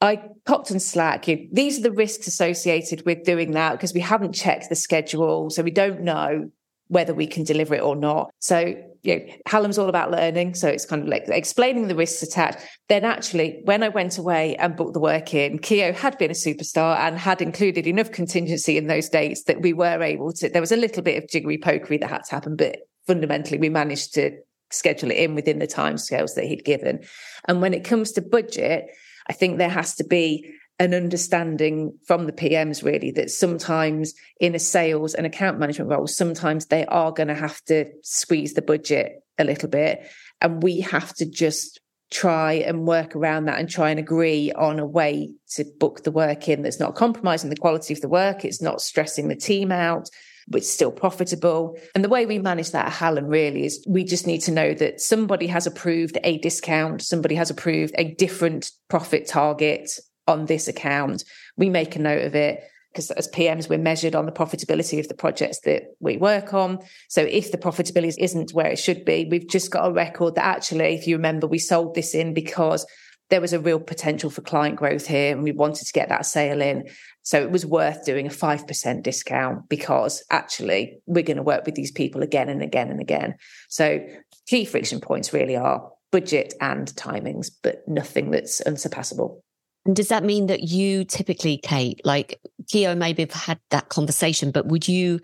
I 0.00 0.22
popped 0.44 0.70
on 0.70 0.80
Slack. 0.80 1.28
You 1.28 1.36
know, 1.36 1.42
these 1.52 1.78
are 1.78 1.82
the 1.82 1.92
risks 1.92 2.26
associated 2.26 3.04
with 3.04 3.24
doing 3.24 3.52
that 3.52 3.72
because 3.72 3.92
we 3.92 4.00
haven't 4.00 4.34
checked 4.34 4.68
the 4.68 4.76
schedule. 4.76 5.50
So 5.50 5.62
we 5.62 5.70
don't 5.70 6.02
know 6.02 6.50
whether 6.88 7.14
we 7.14 7.26
can 7.26 7.44
deliver 7.44 7.74
it 7.74 7.82
or 7.82 7.96
not. 7.96 8.30
So, 8.38 8.74
you 9.04 9.18
know, 9.18 9.24
Hallam's 9.46 9.78
all 9.78 9.90
about 9.90 10.10
learning. 10.10 10.54
So 10.54 10.66
it's 10.66 10.86
kind 10.86 11.02
of 11.02 11.08
like 11.08 11.24
explaining 11.28 11.88
the 11.88 11.94
risks 11.94 12.22
attached. 12.22 12.58
Then 12.88 13.04
actually, 13.04 13.60
when 13.64 13.82
I 13.82 13.90
went 13.90 14.16
away 14.16 14.56
and 14.56 14.74
booked 14.74 14.94
the 14.94 15.00
work 15.00 15.34
in, 15.34 15.58
Kio 15.58 15.92
had 15.92 16.16
been 16.16 16.30
a 16.30 16.34
superstar 16.34 16.96
and 16.98 17.18
had 17.18 17.42
included 17.42 17.86
enough 17.86 18.10
contingency 18.10 18.78
in 18.78 18.86
those 18.86 19.10
dates 19.10 19.44
that 19.44 19.60
we 19.60 19.74
were 19.74 20.02
able 20.02 20.32
to, 20.32 20.48
there 20.48 20.62
was 20.62 20.72
a 20.72 20.76
little 20.76 21.02
bit 21.02 21.22
of 21.22 21.28
jiggery 21.28 21.58
pokery 21.58 22.00
that 22.00 22.08
had 22.08 22.24
to 22.24 22.34
happen, 22.34 22.56
but 22.56 22.78
fundamentally 23.06 23.58
we 23.58 23.68
managed 23.68 24.14
to 24.14 24.32
schedule 24.70 25.10
it 25.10 25.18
in 25.18 25.34
within 25.34 25.58
the 25.58 25.66
timescales 25.66 26.34
that 26.34 26.46
he'd 26.46 26.64
given. 26.64 27.04
And 27.46 27.60
when 27.60 27.74
it 27.74 27.84
comes 27.84 28.10
to 28.12 28.22
budget, 28.22 28.86
I 29.28 29.34
think 29.34 29.58
there 29.58 29.68
has 29.68 29.94
to 29.96 30.04
be 30.04 30.50
an 30.78 30.92
understanding 30.92 31.96
from 32.06 32.26
the 32.26 32.32
PMs 32.32 32.82
really 32.82 33.10
that 33.12 33.30
sometimes 33.30 34.12
in 34.40 34.54
a 34.54 34.58
sales 34.58 35.14
and 35.14 35.26
account 35.26 35.58
management 35.58 35.90
role, 35.90 36.06
sometimes 36.06 36.66
they 36.66 36.84
are 36.86 37.12
going 37.12 37.28
to 37.28 37.34
have 37.34 37.62
to 37.66 37.86
squeeze 38.02 38.54
the 38.54 38.62
budget 38.62 39.22
a 39.38 39.44
little 39.44 39.68
bit. 39.68 40.06
And 40.40 40.62
we 40.62 40.80
have 40.80 41.14
to 41.14 41.26
just 41.26 41.80
try 42.10 42.54
and 42.54 42.86
work 42.86 43.16
around 43.16 43.44
that 43.46 43.58
and 43.58 43.68
try 43.68 43.90
and 43.90 43.98
agree 43.98 44.52
on 44.52 44.78
a 44.78 44.86
way 44.86 45.32
to 45.50 45.64
book 45.78 46.02
the 46.02 46.10
work 46.10 46.48
in 46.48 46.62
that's 46.62 46.80
not 46.80 46.94
compromising 46.94 47.50
the 47.50 47.56
quality 47.56 47.94
of 47.94 48.00
the 48.00 48.08
work. 48.08 48.44
It's 48.44 48.62
not 48.62 48.80
stressing 48.80 49.28
the 49.28 49.36
team 49.36 49.70
out 49.72 50.08
but 50.48 50.64
still 50.64 50.92
profitable. 50.92 51.74
And 51.94 52.04
the 52.04 52.08
way 52.08 52.26
we 52.26 52.38
manage 52.38 52.72
that 52.72 52.86
at 52.86 52.92
Hallam 52.92 53.26
really 53.26 53.64
is 53.64 53.84
we 53.88 54.04
just 54.04 54.26
need 54.26 54.40
to 54.42 54.52
know 54.52 54.74
that 54.74 55.00
somebody 55.00 55.46
has 55.46 55.66
approved 55.66 56.18
a 56.22 56.38
discount, 56.38 57.02
somebody 57.02 57.34
has 57.34 57.50
approved 57.50 57.94
a 57.96 58.12
different 58.14 58.70
profit 58.88 59.26
target 59.26 59.98
on 60.26 60.46
this 60.46 60.68
account. 60.68 61.24
We 61.56 61.68
make 61.68 61.96
a 61.96 62.00
note 62.00 62.24
of 62.24 62.34
it 62.34 62.64
because 62.94 63.10
as 63.12 63.28
PMs, 63.28 63.68
we're 63.68 63.78
measured 63.78 64.14
on 64.14 64.24
the 64.24 64.32
profitability 64.32 65.00
of 65.00 65.08
the 65.08 65.14
projects 65.14 65.60
that 65.64 65.94
we 65.98 66.16
work 66.16 66.54
on. 66.54 66.78
So 67.08 67.22
if 67.22 67.50
the 67.50 67.58
profitability 67.58 68.14
isn't 68.18 68.52
where 68.52 68.68
it 68.68 68.78
should 68.78 69.04
be, 69.04 69.26
we've 69.28 69.48
just 69.48 69.72
got 69.72 69.88
a 69.88 69.92
record 69.92 70.36
that 70.36 70.44
actually, 70.44 70.94
if 70.94 71.08
you 71.08 71.16
remember, 71.16 71.48
we 71.48 71.58
sold 71.58 71.96
this 71.96 72.14
in 72.14 72.34
because 72.34 72.86
there 73.30 73.40
was 73.40 73.52
a 73.52 73.58
real 73.58 73.80
potential 73.80 74.30
for 74.30 74.42
client 74.42 74.76
growth 74.76 75.06
here 75.06 75.32
and 75.32 75.42
we 75.42 75.50
wanted 75.50 75.86
to 75.86 75.92
get 75.92 76.08
that 76.08 76.26
sale 76.26 76.60
in. 76.60 76.88
So 77.22 77.42
it 77.42 77.50
was 77.50 77.66
worth 77.66 78.04
doing 78.04 78.26
a 78.26 78.30
5% 78.30 79.02
discount 79.02 79.68
because 79.68 80.22
actually 80.30 80.98
we're 81.06 81.24
going 81.24 81.38
to 81.38 81.42
work 81.42 81.66
with 81.66 81.74
these 81.74 81.90
people 81.90 82.22
again 82.22 82.48
and 82.48 82.62
again 82.62 82.90
and 82.90 83.00
again. 83.00 83.34
So 83.68 84.06
key 84.46 84.64
friction 84.64 85.00
points 85.00 85.32
really 85.32 85.56
are 85.56 85.90
budget 86.12 86.54
and 86.60 86.86
timings, 86.94 87.50
but 87.62 87.82
nothing 87.88 88.30
that's 88.30 88.60
unsurpassable. 88.60 89.43
And 89.86 89.94
does 89.94 90.08
that 90.08 90.24
mean 90.24 90.46
that 90.46 90.62
you 90.62 91.04
typically, 91.04 91.58
Kate, 91.58 92.00
like 92.04 92.40
Kio 92.70 92.94
maybe 92.94 93.22
have 93.22 93.32
had 93.32 93.60
that 93.70 93.90
conversation, 93.90 94.50
but 94.50 94.66
would 94.66 94.88
you 94.88 95.20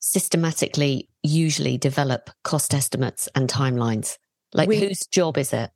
systematically 0.00 1.08
usually 1.22 1.78
develop 1.78 2.30
cost 2.44 2.74
estimates 2.74 3.28
and 3.34 3.48
timelines? 3.48 4.18
Like 4.52 4.68
we, 4.68 4.80
whose 4.80 5.06
job 5.06 5.38
is 5.38 5.52
it? 5.52 5.70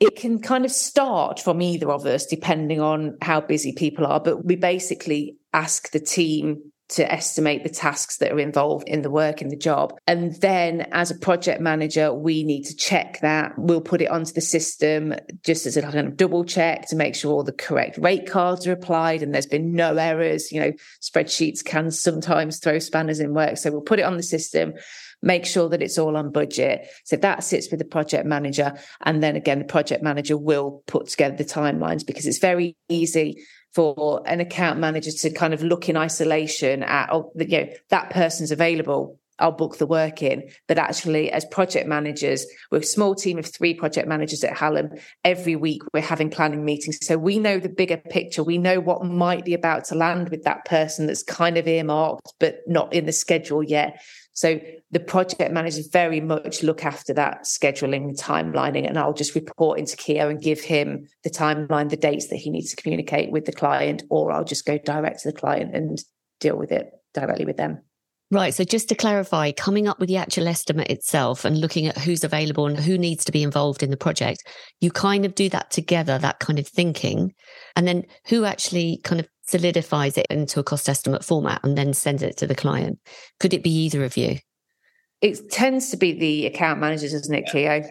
It 0.00 0.16
can 0.16 0.40
kind 0.40 0.64
of 0.64 0.70
start 0.70 1.38
from 1.38 1.60
either 1.60 1.90
of 1.90 2.06
us, 2.06 2.24
depending 2.26 2.80
on 2.80 3.18
how 3.20 3.40
busy 3.40 3.72
people 3.72 4.06
are. 4.06 4.20
But 4.20 4.44
we 4.44 4.56
basically 4.56 5.36
ask 5.52 5.90
the 5.90 6.00
team 6.00 6.71
to 6.92 7.10
estimate 7.10 7.62
the 7.62 7.70
tasks 7.70 8.18
that 8.18 8.32
are 8.32 8.38
involved 8.38 8.86
in 8.88 9.02
the 9.02 9.10
work 9.10 9.40
in 9.40 9.48
the 9.48 9.56
job. 9.56 9.94
And 10.06 10.34
then 10.40 10.82
as 10.92 11.10
a 11.10 11.18
project 11.18 11.60
manager, 11.60 12.12
we 12.12 12.44
need 12.44 12.64
to 12.64 12.76
check 12.76 13.20
that. 13.20 13.52
We'll 13.56 13.80
put 13.80 14.02
it 14.02 14.10
onto 14.10 14.32
the 14.32 14.40
system 14.40 15.14
just 15.42 15.64
as 15.66 15.76
a 15.76 15.82
kind 15.82 16.06
of 16.06 16.16
double 16.16 16.44
check 16.44 16.88
to 16.88 16.96
make 16.96 17.14
sure 17.14 17.32
all 17.32 17.44
the 17.44 17.52
correct 17.52 17.98
rate 17.98 18.30
cards 18.30 18.66
are 18.66 18.72
applied 18.72 19.22
and 19.22 19.34
there's 19.34 19.46
been 19.46 19.72
no 19.72 19.96
errors. 19.96 20.52
You 20.52 20.60
know, 20.60 20.72
spreadsheets 21.00 21.64
can 21.64 21.90
sometimes 21.90 22.58
throw 22.58 22.78
spanners 22.78 23.20
in 23.20 23.32
work. 23.32 23.56
So 23.56 23.70
we'll 23.70 23.80
put 23.80 23.98
it 23.98 24.04
on 24.04 24.16
the 24.16 24.22
system 24.22 24.74
make 25.22 25.46
sure 25.46 25.68
that 25.68 25.80
it's 25.80 25.98
all 25.98 26.16
on 26.16 26.32
budget. 26.32 26.88
So 27.04 27.16
that 27.16 27.44
sits 27.44 27.70
with 27.70 27.78
the 27.78 27.84
project 27.84 28.26
manager. 28.26 28.76
And 29.02 29.22
then 29.22 29.36
again, 29.36 29.60
the 29.60 29.64
project 29.64 30.02
manager 30.02 30.36
will 30.36 30.82
put 30.86 31.08
together 31.08 31.36
the 31.36 31.44
timelines 31.44 32.04
because 32.04 32.26
it's 32.26 32.38
very 32.38 32.76
easy 32.88 33.40
for 33.74 34.22
an 34.26 34.40
account 34.40 34.78
manager 34.78 35.10
to 35.10 35.30
kind 35.30 35.54
of 35.54 35.62
look 35.62 35.88
in 35.88 35.96
isolation 35.96 36.82
at, 36.82 37.08
oh, 37.12 37.32
you 37.36 37.46
know, 37.46 37.68
that 37.88 38.10
person's 38.10 38.50
available. 38.50 39.18
I'll 39.38 39.50
book 39.50 39.78
the 39.78 39.86
work 39.86 40.22
in. 40.22 40.48
But 40.68 40.78
actually, 40.78 41.32
as 41.32 41.44
project 41.46 41.88
managers, 41.88 42.46
we're 42.70 42.78
a 42.78 42.84
small 42.84 43.14
team 43.14 43.38
of 43.38 43.46
three 43.46 43.74
project 43.74 44.06
managers 44.06 44.44
at 44.44 44.56
Hallam. 44.56 44.90
Every 45.24 45.56
week, 45.56 45.82
we're 45.92 46.00
having 46.00 46.30
planning 46.30 46.64
meetings. 46.64 47.04
So 47.04 47.16
we 47.18 47.38
know 47.38 47.58
the 47.58 47.68
bigger 47.68 47.96
picture. 47.96 48.44
We 48.44 48.58
know 48.58 48.78
what 48.78 49.04
might 49.04 49.44
be 49.44 49.54
about 49.54 49.84
to 49.86 49.94
land 49.94 50.28
with 50.28 50.44
that 50.44 50.64
person 50.64 51.06
that's 51.06 51.22
kind 51.24 51.56
of 51.56 51.66
earmarked, 51.66 52.34
but 52.38 52.58
not 52.66 52.92
in 52.92 53.06
the 53.06 53.12
schedule 53.12 53.64
yet. 53.64 54.00
So 54.34 54.60
the 54.90 55.00
project 55.00 55.52
managers 55.52 55.88
very 55.88 56.20
much 56.20 56.62
look 56.62 56.84
after 56.84 57.12
that 57.14 57.44
scheduling, 57.44 58.18
timelining, 58.18 58.88
and 58.88 58.98
I'll 58.98 59.12
just 59.12 59.34
report 59.34 59.78
into 59.78 59.96
Kio 59.96 60.28
and 60.28 60.40
give 60.40 60.60
him 60.60 61.06
the 61.22 61.30
timeline, 61.30 61.90
the 61.90 61.96
dates 61.96 62.28
that 62.28 62.36
he 62.36 62.50
needs 62.50 62.70
to 62.70 62.82
communicate 62.82 63.30
with 63.30 63.44
the 63.44 63.52
client, 63.52 64.02
or 64.10 64.32
I'll 64.32 64.44
just 64.44 64.64
go 64.64 64.78
direct 64.78 65.20
to 65.20 65.30
the 65.30 65.38
client 65.38 65.74
and 65.74 65.98
deal 66.40 66.56
with 66.56 66.72
it 66.72 66.90
directly 67.14 67.44
with 67.44 67.58
them. 67.58 67.82
Right. 68.32 68.54
So 68.54 68.64
just 68.64 68.88
to 68.88 68.94
clarify, 68.94 69.52
coming 69.52 69.86
up 69.86 70.00
with 70.00 70.08
the 70.08 70.16
actual 70.16 70.48
estimate 70.48 70.90
itself 70.90 71.44
and 71.44 71.60
looking 71.60 71.86
at 71.86 71.98
who's 71.98 72.24
available 72.24 72.66
and 72.66 72.78
who 72.78 72.96
needs 72.96 73.26
to 73.26 73.32
be 73.32 73.42
involved 73.42 73.82
in 73.82 73.90
the 73.90 73.96
project, 73.98 74.42
you 74.80 74.90
kind 74.90 75.26
of 75.26 75.34
do 75.34 75.50
that 75.50 75.70
together, 75.70 76.16
that 76.16 76.38
kind 76.38 76.58
of 76.58 76.66
thinking. 76.66 77.34
And 77.76 77.86
then 77.86 78.04
who 78.28 78.46
actually 78.46 79.00
kind 79.04 79.20
of 79.20 79.28
solidifies 79.46 80.16
it 80.16 80.26
into 80.30 80.60
a 80.60 80.64
cost 80.64 80.88
estimate 80.88 81.24
format 81.24 81.60
and 81.62 81.76
then 81.76 81.92
sends 81.92 82.22
it 82.22 82.36
to 82.38 82.46
the 82.46 82.54
client? 82.54 82.98
Could 83.40 83.54
it 83.54 83.62
be 83.62 83.70
either 83.70 84.04
of 84.04 84.16
you? 84.16 84.38
It 85.20 85.50
tends 85.50 85.90
to 85.90 85.96
be 85.96 86.12
the 86.12 86.46
account 86.46 86.80
managers, 86.80 87.12
doesn't 87.12 87.34
it, 87.34 87.46
Kio? 87.50 87.82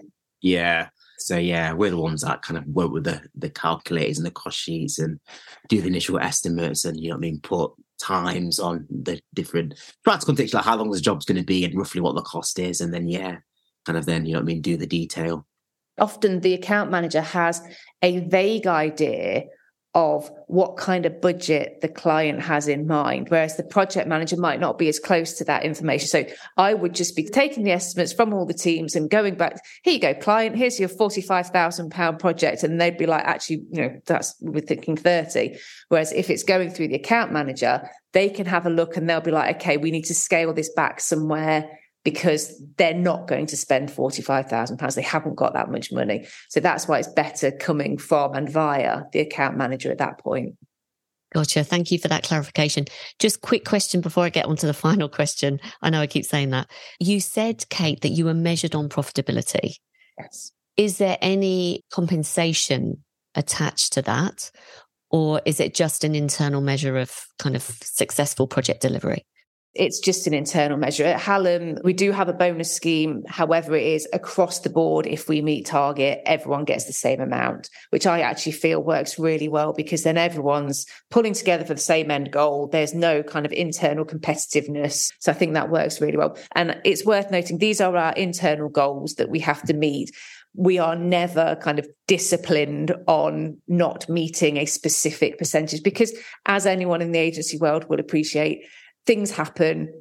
Yeah. 0.42 0.90
So 1.18 1.38
yeah, 1.38 1.74
we're 1.74 1.92
the 1.92 1.98
ones 1.98 2.22
that 2.22 2.42
kind 2.42 2.58
of 2.58 2.66
work 2.66 2.92
with 2.92 3.04
the 3.04 3.22
the 3.36 3.50
calculators 3.50 4.18
and 4.18 4.26
the 4.26 4.32
cost 4.32 4.58
sheets 4.58 4.98
and 4.98 5.20
do 5.68 5.80
the 5.80 5.88
initial 5.88 6.20
estimates 6.20 6.84
and 6.84 7.00
you 7.00 7.10
know 7.10 7.16
what 7.16 7.20
I 7.20 7.22
mean, 7.22 7.40
put 7.42 7.74
times 8.00 8.60
on 8.60 8.88
the 8.90 9.22
different 9.36 9.76
try 10.04 10.18
to 10.18 10.26
context 10.26 10.56
like 10.56 10.66
how 10.66 10.76
long 10.76 10.90
the 10.90 11.00
job's 11.00 11.26
going 11.26 11.38
to 11.38 11.46
be 11.46 11.64
and 11.64 11.78
roughly 11.78 12.02
what 12.02 12.16
the 12.16 12.22
cost 12.24 12.58
is, 12.58 12.82
and 12.82 12.94
then 12.94 13.08
yeah, 13.08 13.38
kind 13.86 13.98
of 13.98 14.06
then 14.06 14.26
you 14.26 14.34
know 14.34 14.40
what 14.40 14.46
I 14.46 14.48
mean, 14.48 14.62
do 14.62 14.78
the 14.78 14.88
detail. 14.88 15.46
Often 16.00 16.40
the 16.40 16.56
account 16.56 16.90
manager 16.90 17.22
has 17.22 17.62
a 18.02 18.20
vague 18.22 18.66
idea 18.66 19.44
of 19.94 20.32
what 20.48 20.78
kind 20.78 21.06
of 21.06 21.20
budget 21.20 21.82
the 21.82 21.88
client 21.88 22.42
has 22.42 22.68
in 22.70 22.88
mind, 22.88 23.28
whereas 23.30 23.58
the 23.58 23.64
project 23.64 24.08
manager 24.08 24.38
might 24.38 24.60
not 24.60 24.78
be 24.78 24.88
as 24.88 25.00
close 25.00 25.34
to 25.34 25.44
that 25.44 25.64
information. 25.64 26.08
So 26.08 26.26
I 26.56 26.74
would 26.74 26.96
just 26.96 27.14
be 27.14 27.26
taking 27.28 27.64
the 27.64 27.72
estimates 27.72 28.14
from 28.14 28.34
all 28.34 28.46
the 28.46 28.54
teams 28.54 28.96
and 28.96 29.10
going 29.10 29.36
back, 29.36 29.62
here 29.84 29.94
you 29.96 30.00
go, 30.00 30.14
client, 30.14 30.56
here's 30.56 30.80
your 30.80 30.88
£45,000 30.88 32.20
project. 32.20 32.64
And 32.64 32.80
they'd 32.80 32.98
be 32.98 33.06
like, 33.06 33.26
actually, 33.26 33.64
you 33.70 33.82
know, 33.82 34.02
that's, 34.06 34.34
we're 34.40 34.62
thinking 34.62 34.96
30. 34.96 35.58
Whereas 35.90 36.14
if 36.14 36.30
it's 36.30 36.44
going 36.44 36.70
through 36.70 36.88
the 36.88 36.96
account 36.96 37.34
manager, 37.34 37.90
they 38.14 38.30
can 38.30 38.46
have 38.46 38.66
a 38.66 38.70
look 38.70 38.96
and 38.96 39.10
they'll 39.10 39.20
be 39.20 39.32
like, 39.32 39.58
okay, 39.58 39.76
we 39.76 39.92
need 39.92 40.06
to 40.06 40.16
scale 40.16 40.54
this 40.54 40.72
back 40.74 41.02
somewhere 41.02 41.70
because 42.04 42.62
they're 42.78 42.94
not 42.94 43.28
going 43.28 43.46
to 43.48 43.58
spend 43.58 43.90
£45,000. 43.90 44.96
They 44.96 45.02
haven't 45.02 45.36
got 45.36 45.54
that 45.54 45.70
much 45.72 45.92
money. 45.92 46.28
So 46.50 46.60
that's 46.60 46.88
why 46.88 47.00
it's 47.00 47.08
better 47.08 47.52
coming 47.52 47.98
from 47.98 48.34
and 48.34 48.50
via 48.50 49.04
the 49.14 49.20
account 49.20 49.58
manager 49.58 49.92
at 49.92 50.00
that 50.00 50.20
point. 50.20 50.56
Gotcha. 51.34 51.64
Thank 51.64 51.92
you 51.92 52.00
for 52.00 52.10
that 52.10 52.24
clarification. 52.24 52.86
Just 53.20 53.42
quick 53.42 53.64
question 53.64 54.02
before 54.02 54.26
I 54.26 54.30
get 54.30 54.46
on 54.46 54.58
to 54.58 54.68
the 54.68 54.74
final 54.88 55.08
question. 55.08 55.60
I 55.82 55.90
know 55.90 56.02
I 56.02 56.08
keep 56.08 56.26
saying 56.26 56.50
that. 56.50 56.70
You 57.00 57.20
said, 57.20 57.68
Kate, 57.70 58.02
that 58.02 58.10
you 58.10 58.26
were 58.26 58.34
measured 58.34 58.76
on 58.76 58.90
profitability. 58.90 59.76
Yes. 60.20 60.52
Is 60.78 60.98
there 60.98 61.18
any 61.22 61.84
compensation 61.92 63.04
attached 63.36 63.94
to 63.94 64.02
that? 64.04 64.52
Or 65.10 65.42
is 65.46 65.60
it 65.60 65.76
just 65.76 66.04
an 66.04 66.16
internal 66.16 66.62
measure 66.62 66.98
of 66.98 67.26
kind 67.38 67.56
of 67.56 67.62
successful 67.62 68.48
project 68.48 68.82
delivery? 68.82 69.26
It's 69.74 70.00
just 70.00 70.28
an 70.28 70.34
internal 70.34 70.78
measure. 70.78 71.06
At 71.06 71.22
Hallam, 71.22 71.78
we 71.84 71.94
do 71.94 72.12
have 72.12 72.28
a 72.28 72.34
bonus 72.34 72.74
scheme. 72.74 73.24
However, 73.28 73.74
it 73.74 73.88
is 73.88 74.08
across 74.12 74.60
the 74.60 74.70
board. 74.70 75.08
If 75.08 75.30
we 75.30 75.42
meet 75.42 75.66
target, 75.66 76.22
everyone 76.26 76.66
gets 76.66 76.86
the 76.86 76.94
same 76.94 77.22
amount, 77.22 77.70
which 77.90 78.06
I 78.06 78.20
actually 78.20 78.52
feel 78.52 78.84
works 78.84 79.18
really 79.18 79.48
well 79.48 79.72
because 79.72 80.04
then 80.04 80.18
everyone's 80.18 80.86
pulling 81.10 81.34
together 81.34 81.64
for 81.64 81.74
the 81.74 81.80
same 81.80 82.12
end 82.12 82.32
goal. 82.32 82.68
There's 82.68 82.94
no 82.94 83.24
kind 83.24 83.46
of 83.46 83.54
internal 83.54 84.04
competitiveness. 84.04 85.10
So 85.20 85.32
I 85.32 85.36
think 85.36 85.54
that 85.54 85.70
works 85.70 86.02
really 86.02 86.18
well. 86.18 86.38
And 86.54 86.78
it's 86.84 87.06
worth 87.06 87.32
noting 87.32 87.60
these 87.60 87.80
are 87.80 87.96
our 87.96 88.14
internal 88.14 88.68
goals 88.68 89.16
that 89.16 89.30
we 89.30 89.40
have 89.40 89.64
to 89.64 89.74
meet 89.74 90.12
we 90.54 90.78
are 90.78 90.96
never 90.96 91.58
kind 91.62 91.80
of 91.80 91.88
disciplined 92.08 92.94
on 93.08 93.58
not 93.68 94.10
meeting 94.10 94.58
a 94.58 94.66
specific 94.66 95.38
percentage 95.38 95.82
because 95.82 96.14
as 96.46 96.66
anyone 96.66 97.02
in 97.02 97.14
the 97.14 97.20
agency 97.20 97.58
world 97.58 97.88
would 97.88 98.02
appreciate 98.02 98.66
things 99.06 99.32
happen 99.32 99.92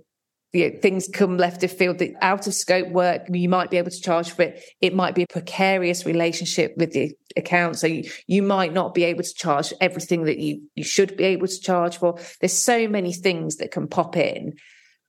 you 0.53 0.68
know, 0.68 0.78
things 0.80 1.09
come 1.12 1.36
left 1.36 1.62
of 1.62 1.70
field 1.70 1.98
that 1.98 2.12
out 2.22 2.46
of 2.46 2.55
scope 2.55 2.88
work 2.88 3.22
you 3.30 3.48
might 3.48 3.70
be 3.70 3.76
able 3.76 3.90
to 3.90 4.01
charge 4.01 4.32
for 4.32 4.42
it. 4.42 4.64
It 4.80 4.94
might 4.94 5.14
be 5.14 5.22
a 5.22 5.26
precarious 5.28 6.05
relationship 6.05 6.74
with 6.76 6.92
the 6.92 7.12
account 7.36 7.78
so 7.78 7.86
you, 7.86 8.11
you 8.26 8.42
might 8.42 8.72
not 8.72 8.92
be 8.92 9.05
able 9.05 9.22
to 9.22 9.34
charge 9.34 9.72
everything 9.80 10.24
that 10.24 10.38
you 10.38 10.62
you 10.74 10.82
should 10.82 11.16
be 11.16 11.24
able 11.24 11.46
to 11.46 11.61
charge 11.61 11.98
for. 11.98 12.18
There's 12.40 12.53
so 12.53 12.88
many 12.88 13.12
things 13.12 13.57
that 13.57 13.70
can 13.70 13.86
pop 13.86 14.16
in 14.16 14.55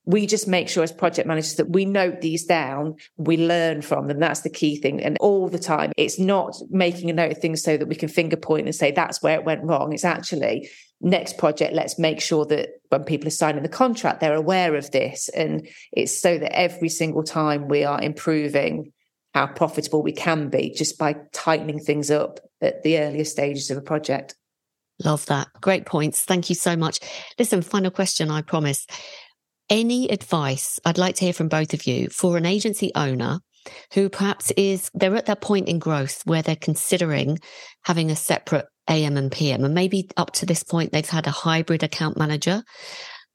we 0.05 0.25
just 0.25 0.47
make 0.47 0.67
sure 0.67 0.83
as 0.83 0.91
project 0.91 1.27
managers 1.27 1.55
that 1.55 1.69
we 1.69 1.85
note 1.85 2.21
these 2.21 2.45
down, 2.45 2.95
we 3.17 3.37
learn 3.37 3.81
from 3.81 4.07
them. 4.07 4.19
That's 4.19 4.41
the 4.41 4.49
key 4.49 4.77
thing. 4.77 5.01
And 5.01 5.17
all 5.19 5.47
the 5.47 5.59
time, 5.59 5.91
it's 5.95 6.19
not 6.19 6.55
making 6.69 7.09
a 7.09 7.13
note 7.13 7.33
of 7.33 7.37
things 7.37 7.61
so 7.61 7.77
that 7.77 7.87
we 7.87 7.95
can 7.95 8.09
finger 8.09 8.37
point 8.37 8.65
and 8.65 8.75
say 8.75 8.91
that's 8.91 9.21
where 9.21 9.39
it 9.39 9.45
went 9.45 9.63
wrong. 9.63 9.93
It's 9.93 10.05
actually 10.05 10.69
next 11.01 11.37
project, 11.37 11.73
let's 11.73 11.97
make 11.97 12.21
sure 12.21 12.45
that 12.45 12.69
when 12.89 13.03
people 13.03 13.27
are 13.27 13.31
signing 13.31 13.63
the 13.63 13.69
contract, 13.69 14.19
they're 14.19 14.35
aware 14.35 14.75
of 14.75 14.91
this. 14.91 15.29
And 15.29 15.67
it's 15.91 16.19
so 16.19 16.37
that 16.37 16.55
every 16.55 16.89
single 16.89 17.23
time 17.23 17.67
we 17.67 17.83
are 17.83 18.01
improving 18.01 18.93
how 19.33 19.47
profitable 19.47 20.03
we 20.03 20.11
can 20.11 20.49
be 20.49 20.73
just 20.75 20.97
by 20.97 21.15
tightening 21.31 21.79
things 21.79 22.11
up 22.11 22.39
at 22.61 22.83
the 22.83 22.99
earlier 22.99 23.23
stages 23.23 23.71
of 23.71 23.77
a 23.77 23.81
project. 23.81 24.35
Love 25.03 25.25
that. 25.27 25.47
Great 25.61 25.85
points. 25.85 26.23
Thank 26.23 26.49
you 26.49 26.55
so 26.55 26.75
much. 26.75 26.99
Listen, 27.39 27.61
final 27.61 27.91
question, 27.91 28.29
I 28.29 28.41
promise. 28.41 28.85
Any 29.71 30.09
advice 30.09 30.81
I'd 30.83 30.97
like 30.97 31.15
to 31.15 31.23
hear 31.23 31.33
from 31.33 31.47
both 31.47 31.73
of 31.73 31.87
you 31.87 32.09
for 32.09 32.35
an 32.35 32.45
agency 32.45 32.91
owner 32.93 33.39
who 33.93 34.09
perhaps 34.09 34.51
is, 34.57 34.91
they're 34.93 35.15
at 35.15 35.27
that 35.27 35.39
point 35.39 35.69
in 35.69 35.79
growth 35.79 36.21
where 36.25 36.41
they're 36.41 36.57
considering 36.57 37.39
having 37.83 38.11
a 38.11 38.15
separate 38.17 38.65
AM 38.89 39.15
and 39.15 39.31
PM. 39.31 39.63
And 39.63 39.73
maybe 39.73 40.09
up 40.17 40.31
to 40.33 40.45
this 40.45 40.61
point, 40.61 40.91
they've 40.91 41.07
had 41.07 41.25
a 41.25 41.31
hybrid 41.31 41.83
account 41.83 42.17
manager. 42.17 42.63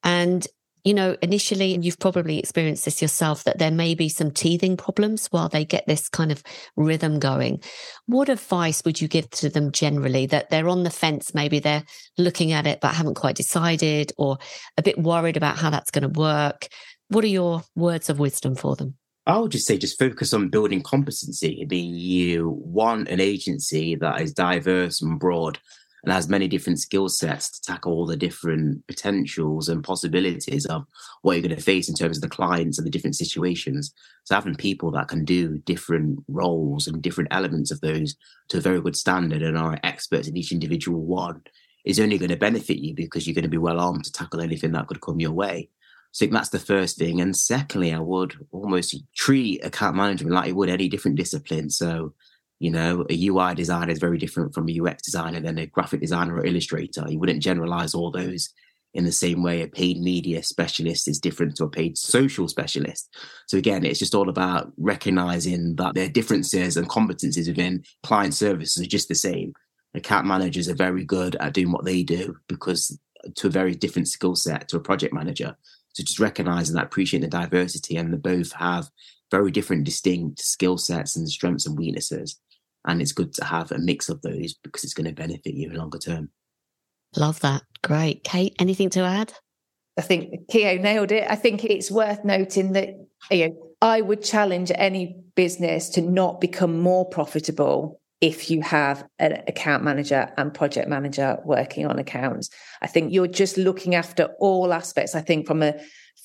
And, 0.02 0.46
you 0.86 0.94
know, 0.94 1.16
initially, 1.20 1.74
and 1.74 1.84
you've 1.84 1.98
probably 1.98 2.38
experienced 2.38 2.84
this 2.84 3.02
yourself, 3.02 3.42
that 3.42 3.58
there 3.58 3.72
may 3.72 3.96
be 3.96 4.08
some 4.08 4.30
teething 4.30 4.76
problems 4.76 5.26
while 5.32 5.48
they 5.48 5.64
get 5.64 5.84
this 5.88 6.08
kind 6.08 6.30
of 6.30 6.44
rhythm 6.76 7.18
going. 7.18 7.60
What 8.06 8.28
advice 8.28 8.84
would 8.84 9.00
you 9.00 9.08
give 9.08 9.28
to 9.30 9.48
them 9.48 9.72
generally 9.72 10.26
that 10.26 10.48
they're 10.48 10.68
on 10.68 10.84
the 10.84 10.90
fence? 10.90 11.34
Maybe 11.34 11.58
they're 11.58 11.82
looking 12.18 12.52
at 12.52 12.68
it, 12.68 12.78
but 12.80 12.94
haven't 12.94 13.16
quite 13.16 13.34
decided 13.34 14.12
or 14.16 14.38
a 14.78 14.82
bit 14.82 14.96
worried 14.96 15.36
about 15.36 15.58
how 15.58 15.70
that's 15.70 15.90
going 15.90 16.02
to 16.02 16.20
work. 16.20 16.68
What 17.08 17.24
are 17.24 17.28
your 17.28 17.64
words 17.74 18.08
of 18.08 18.20
wisdom 18.20 18.54
for 18.54 18.76
them? 18.76 18.94
I 19.26 19.38
would 19.38 19.50
just 19.50 19.66
say 19.66 19.78
just 19.78 19.98
focus 19.98 20.32
on 20.32 20.50
building 20.50 20.82
competency. 20.82 21.64
Being 21.64 21.96
you 21.96 22.60
want 22.64 23.08
an 23.08 23.18
agency 23.18 23.96
that 23.96 24.20
is 24.20 24.32
diverse 24.32 25.02
and 25.02 25.18
broad 25.18 25.58
and 26.06 26.12
has 26.12 26.28
many 26.28 26.46
different 26.46 26.78
skill 26.78 27.08
sets 27.08 27.50
to 27.50 27.60
tackle 27.62 27.92
all 27.92 28.06
the 28.06 28.16
different 28.16 28.86
potentials 28.86 29.68
and 29.68 29.82
possibilities 29.82 30.64
of 30.66 30.86
what 31.22 31.32
you're 31.32 31.42
going 31.42 31.56
to 31.56 31.60
face 31.60 31.88
in 31.88 31.96
terms 31.96 32.16
of 32.16 32.22
the 32.22 32.28
clients 32.28 32.78
and 32.78 32.86
the 32.86 32.90
different 32.92 33.16
situations. 33.16 33.92
So 34.22 34.36
having 34.36 34.54
people 34.54 34.92
that 34.92 35.08
can 35.08 35.24
do 35.24 35.58
different 35.58 36.20
roles 36.28 36.86
and 36.86 37.02
different 37.02 37.32
elements 37.32 37.72
of 37.72 37.80
those 37.80 38.14
to 38.48 38.58
a 38.58 38.60
very 38.60 38.80
good 38.80 38.94
standard 38.94 39.42
and 39.42 39.58
are 39.58 39.80
experts 39.82 40.28
in 40.28 40.36
each 40.36 40.52
individual 40.52 41.00
one 41.00 41.42
is 41.84 41.98
only 41.98 42.18
going 42.18 42.30
to 42.30 42.36
benefit 42.36 42.78
you 42.78 42.94
because 42.94 43.26
you're 43.26 43.34
going 43.34 43.42
to 43.42 43.48
be 43.48 43.58
well 43.58 43.80
armed 43.80 44.04
to 44.04 44.12
tackle 44.12 44.40
anything 44.40 44.72
that 44.72 44.86
could 44.86 45.00
come 45.00 45.18
your 45.18 45.32
way. 45.32 45.68
So 46.12 46.24
that's 46.26 46.50
the 46.50 46.60
first 46.60 46.98
thing. 46.98 47.20
And 47.20 47.36
secondly, 47.36 47.92
I 47.92 47.98
would 47.98 48.34
almost 48.52 48.96
treat 49.16 49.64
account 49.64 49.96
management 49.96 50.34
like 50.34 50.46
you 50.46 50.54
would 50.54 50.70
any 50.70 50.88
different 50.88 51.16
discipline. 51.16 51.68
So, 51.68 52.14
you 52.58 52.70
know, 52.70 53.04
a 53.10 53.26
UI 53.26 53.54
designer 53.54 53.92
is 53.92 53.98
very 53.98 54.18
different 54.18 54.54
from 54.54 54.68
a 54.68 54.80
UX 54.80 55.02
designer 55.02 55.40
than 55.40 55.58
a 55.58 55.66
graphic 55.66 56.00
designer 56.00 56.36
or 56.36 56.46
illustrator. 56.46 57.04
You 57.08 57.18
wouldn't 57.18 57.42
generalize 57.42 57.94
all 57.94 58.10
those 58.10 58.50
in 58.94 59.04
the 59.04 59.12
same 59.12 59.42
way 59.42 59.60
a 59.60 59.68
paid 59.68 60.00
media 60.00 60.42
specialist 60.42 61.06
is 61.06 61.20
different 61.20 61.54
to 61.56 61.64
a 61.64 61.68
paid 61.68 61.98
social 61.98 62.48
specialist. 62.48 63.14
So 63.46 63.58
again, 63.58 63.84
it's 63.84 63.98
just 63.98 64.14
all 64.14 64.30
about 64.30 64.72
recognizing 64.78 65.76
that 65.76 65.94
their 65.94 66.08
differences 66.08 66.78
and 66.78 66.88
competencies 66.88 67.46
within 67.46 67.84
client 68.02 68.32
services 68.32 68.82
are 68.82 68.88
just 68.88 69.08
the 69.08 69.14
same. 69.14 69.52
Account 69.94 70.26
managers 70.26 70.68
are 70.68 70.74
very 70.74 71.04
good 71.04 71.36
at 71.36 71.52
doing 71.52 71.72
what 71.72 71.84
they 71.84 72.02
do 72.02 72.38
because 72.48 72.98
to 73.34 73.48
a 73.48 73.50
very 73.50 73.74
different 73.74 74.08
skill 74.08 74.34
set 74.34 74.68
to 74.68 74.78
a 74.78 74.80
project 74.80 75.12
manager. 75.12 75.56
So 75.92 76.02
just 76.02 76.20
recognizing 76.20 76.74
that, 76.76 76.86
appreciating 76.86 77.28
the 77.28 77.36
diversity, 77.36 77.96
and 77.96 78.12
they 78.12 78.18
both 78.18 78.52
have 78.52 78.88
very 79.30 79.50
different, 79.50 79.84
distinct 79.84 80.40
skill 80.40 80.78
sets 80.78 81.16
and 81.16 81.28
strengths 81.28 81.66
and 81.66 81.76
weaknesses. 81.76 82.40
And 82.86 83.02
it's 83.02 83.12
good 83.12 83.34
to 83.34 83.44
have 83.44 83.72
a 83.72 83.78
mix 83.78 84.08
of 84.08 84.22
those 84.22 84.54
because 84.54 84.84
it's 84.84 84.94
going 84.94 85.06
to 85.06 85.12
benefit 85.12 85.54
you 85.54 85.70
longer 85.72 85.98
term. 85.98 86.30
Love 87.16 87.40
that. 87.40 87.62
Great. 87.82 88.24
Kate, 88.24 88.54
anything 88.58 88.90
to 88.90 89.00
add? 89.00 89.32
I 89.98 90.02
think 90.02 90.48
Kio 90.48 90.76
nailed 90.76 91.12
it. 91.12 91.26
I 91.28 91.36
think 91.36 91.64
it's 91.64 91.90
worth 91.90 92.24
noting 92.24 92.72
that 92.72 92.90
you 93.30 93.48
know, 93.48 93.56
I 93.80 94.00
would 94.00 94.22
challenge 94.22 94.70
any 94.74 95.16
business 95.34 95.88
to 95.90 96.02
not 96.02 96.40
become 96.40 96.78
more 96.78 97.08
profitable 97.08 98.00
if 98.20 98.50
you 98.50 98.62
have 98.62 99.04
an 99.18 99.42
account 99.46 99.84
manager 99.84 100.32
and 100.36 100.52
project 100.52 100.88
manager 100.88 101.38
working 101.44 101.86
on 101.86 101.98
accounts. 101.98 102.48
I 102.80 102.86
think 102.86 103.12
you're 103.12 103.26
just 103.26 103.58
looking 103.58 103.94
after 103.94 104.30
all 104.38 104.72
aspects. 104.72 105.14
I 105.14 105.20
think 105.20 105.46
from 105.46 105.62
a 105.62 105.74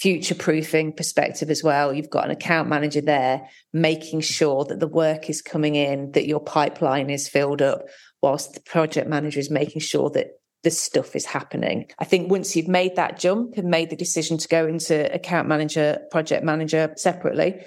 future 0.02 0.34
proofing 0.34 0.92
perspective 0.92 1.52
as 1.52 1.64
well, 1.64 1.94
you've 1.94 2.10
got 2.10 2.26
an 2.26 2.32
account 2.32 2.68
manager 2.68 3.02
there 3.02 3.48
making 3.72 4.20
sure 4.20 4.66
that 4.66 4.80
the 4.80 4.88
work 4.88 5.30
is 5.30 5.44
coming 5.44 5.76
in, 5.76 6.12
that 6.14 6.26
your 6.26 6.40
pipeline 6.40 7.12
is 7.12 7.30
filled 7.30 7.62
up, 7.62 7.84
whilst 8.20 8.56
the 8.56 8.62
project 8.62 9.08
manager 9.08 9.40
is 9.40 9.52
making 9.52 9.80
sure 9.80 10.10
that 10.10 10.32
the 10.64 10.72
stuff 10.72 11.16
is 11.16 11.26
happening. 11.26 11.86
I 12.00 12.06
think 12.06 12.32
once 12.32 12.56
you've 12.56 12.68
made 12.68 12.96
that 12.96 13.20
jump 13.20 13.58
and 13.58 13.70
made 13.70 13.92
the 13.92 13.96
decision 13.96 14.40
to 14.40 14.48
go 14.48 14.66
into 14.66 15.14
account 15.14 15.48
manager, 15.48 16.00
project 16.10 16.44
manager 16.44 16.92
separately, 16.98 17.64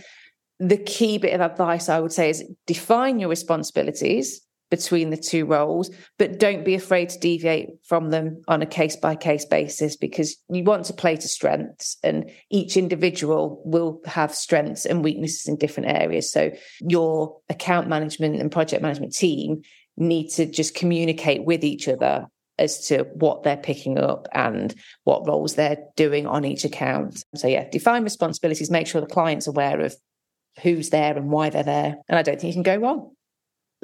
the 0.59 0.76
key 0.76 1.18
bit 1.18 1.35
of 1.35 1.41
advice 1.41 1.89
I 1.89 2.01
would 2.01 2.12
say 2.12 2.30
is 2.30 2.45
define 2.66 3.20
your 3.20 3.28
responsibilities 3.28 4.43
between 4.75 5.11
the 5.11 5.16
two 5.16 5.47
roles, 5.47 5.89
but 6.18 6.41
don't 6.41 6.64
be 6.64 6.75
afraid 6.75 7.09
to 7.09 7.18
deviate 7.20 7.68
from 7.85 8.11
them 8.11 8.43
on 8.49 8.61
a 8.61 8.66
case 8.66 8.97
by 8.97 9.14
case 9.14 9.45
basis 9.45 9.95
because 9.95 10.37
you 10.49 10.64
want 10.64 10.85
to 10.85 10.93
play 10.93 11.14
to 11.14 11.29
strengths 11.29 11.97
and 12.03 12.29
each 12.51 12.77
individual 12.77 13.62
will 13.64 14.01
have 14.05 14.35
strengths 14.35 14.85
and 14.85 15.05
weaknesses 15.05 15.47
in 15.47 15.57
different 15.57 15.91
areas. 15.91 16.33
So 16.33 16.51
your 16.81 17.37
account 17.49 17.87
management 17.87 18.41
and 18.41 18.51
project 18.51 18.83
management 18.83 19.14
team 19.14 19.62
need 19.97 20.31
to 20.31 20.45
just 20.45 20.75
communicate 20.75 21.45
with 21.45 21.62
each 21.62 21.87
other 21.87 22.27
as 22.59 22.89
to 22.89 23.05
what 23.14 23.45
they're 23.45 23.57
picking 23.57 23.97
up 23.97 24.27
and 24.33 24.75
what 25.05 25.27
roles 25.29 25.55
they're 25.55 25.85
doing 25.95 26.27
on 26.27 26.45
each 26.45 26.64
account. 26.64 27.25
So 27.37 27.47
yeah, 27.47 27.68
define 27.70 28.03
responsibilities, 28.03 28.72
make 28.72 28.89
sure 28.89 29.01
the 29.01 29.07
client's 29.07 29.47
aware 29.47 29.81
of 29.81 29.95
who's 30.62 30.91
there 30.91 31.16
and 31.16 31.31
why 31.31 31.51
they're 31.51 31.62
there. 31.62 31.95
And 32.09 32.18
I 32.18 32.22
don't 32.22 32.41
think 32.41 32.57
you 32.57 32.62
can 32.62 32.81
go 32.81 32.85
wrong. 32.85 33.11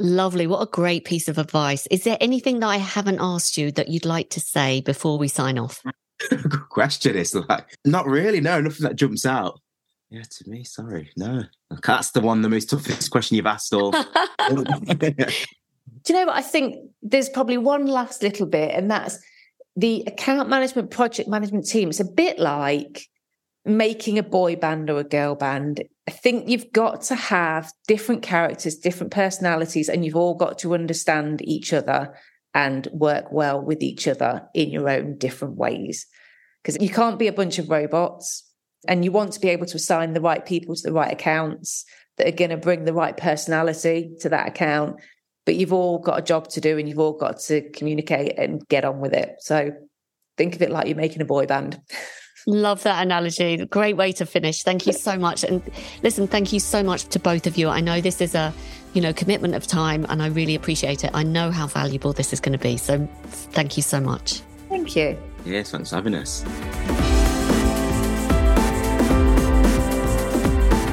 Lovely. 0.01 0.47
What 0.47 0.63
a 0.63 0.67
great 0.67 1.05
piece 1.05 1.29
of 1.29 1.37
advice. 1.37 1.87
Is 1.89 2.05
there 2.05 2.17
anything 2.23 2.61
that 2.61 2.69
I 2.69 2.79
haven't 2.79 3.19
asked 3.21 3.59
you 3.59 3.71
that 3.73 3.89
you'd 3.89 4.07
like 4.07 4.31
to 4.31 4.41
say 4.41 4.81
before 4.81 5.19
we 5.19 5.29
sign 5.29 5.59
off? 5.59 5.83
Good 6.31 6.69
question. 6.71 7.19
It's 7.19 7.35
like, 7.35 7.79
not 7.85 8.07
really. 8.07 8.41
No, 8.41 8.63
nothing 8.63 8.85
that 8.85 8.97
jumps 8.97 9.27
out. 9.27 9.61
Yeah, 10.09 10.23
to 10.23 10.49
me, 10.49 10.65
sorry. 10.65 11.11
No. 11.19 11.43
That's 11.85 12.13
the 12.13 12.23
one, 12.23 12.41
the 12.41 12.49
most 12.49 12.71
toughest 12.71 13.11
question 13.11 13.37
you've 13.37 13.45
asked 13.45 13.75
all. 13.75 13.91
Do 14.53 14.65
you 16.09 16.15
know 16.15 16.27
what? 16.27 16.37
I 16.37 16.43
think 16.43 16.77
there's 17.03 17.29
probably 17.29 17.59
one 17.59 17.87
last 17.87 18.23
little 18.23 18.47
bit, 18.47 18.75
and 18.75 18.91
that's 18.91 19.19
the 19.77 20.03
account 20.07 20.49
management, 20.49 20.91
project 20.91 21.29
management 21.29 21.67
team. 21.67 21.91
It's 21.91 22.01
a 22.01 22.05
bit 22.05 22.39
like 22.39 23.07
making 23.67 24.19
a 24.19 24.23
boy 24.23 24.57
band 24.57 24.89
or 24.89 24.99
a 24.99 25.05
girl 25.05 25.35
band. 25.35 25.85
I 26.11 26.13
think 26.13 26.49
you've 26.49 26.73
got 26.73 27.03
to 27.03 27.15
have 27.15 27.73
different 27.87 28.23
characters, 28.23 28.75
different 28.75 29.13
personalities, 29.13 29.89
and 29.89 30.05
you've 30.05 30.17
all 30.17 30.35
got 30.35 30.59
to 30.59 30.75
understand 30.75 31.41
each 31.45 31.73
other 31.73 32.17
and 32.53 32.89
work 32.93 33.31
well 33.31 33.63
with 33.63 33.81
each 33.81 34.09
other 34.09 34.49
in 34.53 34.71
your 34.71 34.91
own 34.91 35.19
different 35.19 35.55
ways. 35.57 36.09
Because 36.65 36.83
you 36.83 36.89
can't 36.89 37.17
be 37.17 37.29
a 37.29 37.33
bunch 37.33 37.61
of 37.61 37.71
robots 37.71 38.43
and 38.89 39.05
you 39.05 39.13
want 39.13 39.35
to 39.35 39.41
be 39.41 39.51
able 39.51 39.67
to 39.67 39.77
assign 39.77 40.13
the 40.13 40.21
right 40.21 40.45
people 40.45 40.75
to 40.75 40.83
the 40.83 40.93
right 40.93 41.13
accounts 41.13 41.85
that 42.19 42.27
are 42.27 42.37
going 42.37 42.51
to 42.51 42.57
bring 42.57 42.87
the 42.87 42.93
right 42.93 43.17
personality 43.17 44.17
to 44.23 44.31
that 44.31 44.49
account. 44.49 45.01
But 45.47 45.55
you've 45.55 45.73
all 45.73 46.01
got 46.01 46.19
a 46.19 46.23
job 46.23 46.49
to 46.49 46.61
do 46.61 46.77
and 46.77 46.89
you've 46.89 46.99
all 46.99 47.17
got 47.17 47.39
to 47.43 47.71
communicate 47.71 48.37
and 48.37 48.67
get 48.67 48.85
on 48.85 48.99
with 48.99 49.13
it. 49.13 49.37
So 49.39 49.71
think 50.37 50.57
of 50.57 50.63
it 50.63 50.73
like 50.73 50.89
you're 50.89 50.97
making 50.97 51.23
a 51.23 51.25
boy 51.25 51.47
band. 51.47 51.81
Love 52.47 52.83
that 52.85 53.03
analogy. 53.03 53.65
Great 53.67 53.97
way 53.97 54.13
to 54.13 54.27
finish. 54.27 54.63
Thank 54.63 54.87
you 54.87 54.93
so 54.93 55.17
much. 55.19 55.45
And 55.45 55.63
listen, 56.03 56.27
thank 56.27 56.53
you 56.53 56.61
so 56.61 56.83
much 56.83 57.05
to 57.07 57.19
both 57.19 57.47
of 57.47 57.57
you. 57.57 57.69
I 57.69 57.81
know 57.81 58.01
this 58.01 58.21
is 58.21 58.35
a, 58.35 58.53
you 58.95 59.01
know, 59.01 59.13
commitment 59.13 59.55
of 59.55 59.67
time 59.67 60.07
and 60.09 60.23
I 60.23 60.29
really 60.29 60.55
appreciate 60.55 61.05
it. 61.05 61.11
I 61.15 61.23
know 61.23 61.51
how 61.51 61.67
valuable 61.67 62.13
this 62.13 62.33
is 62.33 62.41
going 62.41 62.57
to 62.57 62.63
be. 62.63 62.77
So 62.77 63.07
thank 63.27 63.77
you 63.77 63.83
so 63.83 64.01
much. 64.01 64.41
Thank 64.69 64.97
you. 64.97 65.19
Yes, 65.45 65.71
thanks 65.71 65.91
for 65.91 65.97
having 65.97 66.15
us. 66.15 66.45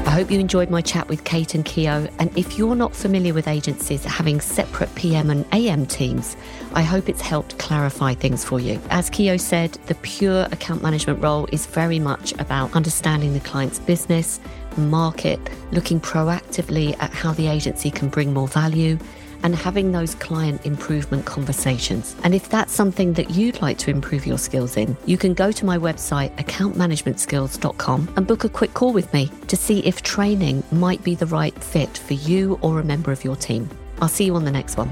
I 0.06 0.22
hope 0.22 0.32
you 0.32 0.40
enjoyed 0.40 0.72
my 0.72 0.82
chat 0.82 1.08
with 1.10 1.24
Kate 1.26 1.54
and 1.54 1.64
Kio. 1.64 2.08
And 2.18 2.36
if 2.36 2.58
you're 2.58 2.76
not 2.76 2.96
familiar 2.96 3.34
with 3.34 3.48
agencies 3.48 4.04
having 4.04 4.42
separate 4.42 4.94
PM 4.96 5.30
and 5.30 5.46
AM 5.54 5.86
teams, 5.86 6.36
I 6.74 6.84
hope 6.84 7.10
it's 7.10 7.22
helped 7.22 7.58
clarify 7.58 8.14
things 8.14 8.44
for 8.44 8.60
you. 8.60 8.80
As 8.90 9.10
Kio 9.10 9.38
said, 9.38 9.74
the 9.88 9.96
pure 9.96 10.44
account 10.52 10.82
management 10.82 11.22
role 11.22 11.48
is 11.52 11.66
very 11.66 12.00
much 12.00 12.34
about 12.34 12.76
understanding 12.76 13.34
the 13.34 13.40
client's 13.40 13.80
business, 13.80 14.40
market, 14.78 15.40
looking 15.72 16.00
proactively 16.00 16.96
at 17.02 17.12
how 17.14 17.34
the 17.34 17.48
agency 17.48 17.92
can 17.92 18.10
bring 18.10 18.34
more 18.34 18.48
value 18.48 18.98
and 19.44 19.56
having 19.56 19.92
those 19.92 20.16
client 20.16 20.66
improvement 20.66 21.26
conversations. 21.26 22.16
And 22.24 22.34
if 22.34 22.50
that's 22.50 22.74
something 22.74 23.14
that 23.14 23.32
you'd 23.32 23.62
like 23.62 23.78
to 23.80 23.92
improve 23.92 24.26
your 24.26 24.38
skills 24.38 24.78
in, 24.78 24.98
you 25.06 25.18
can 25.18 25.34
go 25.34 25.52
to 25.52 25.66
my 25.66 25.78
website, 25.78 26.36
accountmanagementskills.com, 26.38 28.14
and 28.16 28.28
book 28.28 28.44
a 28.44 28.50
quick 28.50 28.74
call 28.74 28.94
with 28.94 29.12
me 29.14 29.32
to 29.48 29.56
see 29.56 29.80
if 29.80 30.02
training 30.02 30.64
might 30.72 31.04
be 31.04 31.16
the 31.16 31.28
right 31.28 31.54
fit 31.64 31.98
for 31.98 32.14
you 32.14 32.58
or 32.62 32.80
a 32.80 32.84
member 32.84 33.12
of 33.12 33.24
your 33.24 33.36
team. 33.36 33.70
I'll 34.02 34.08
see 34.08 34.26
you 34.26 34.36
on 34.36 34.46
the 34.46 34.52
next 34.52 34.78
one. 34.78 34.90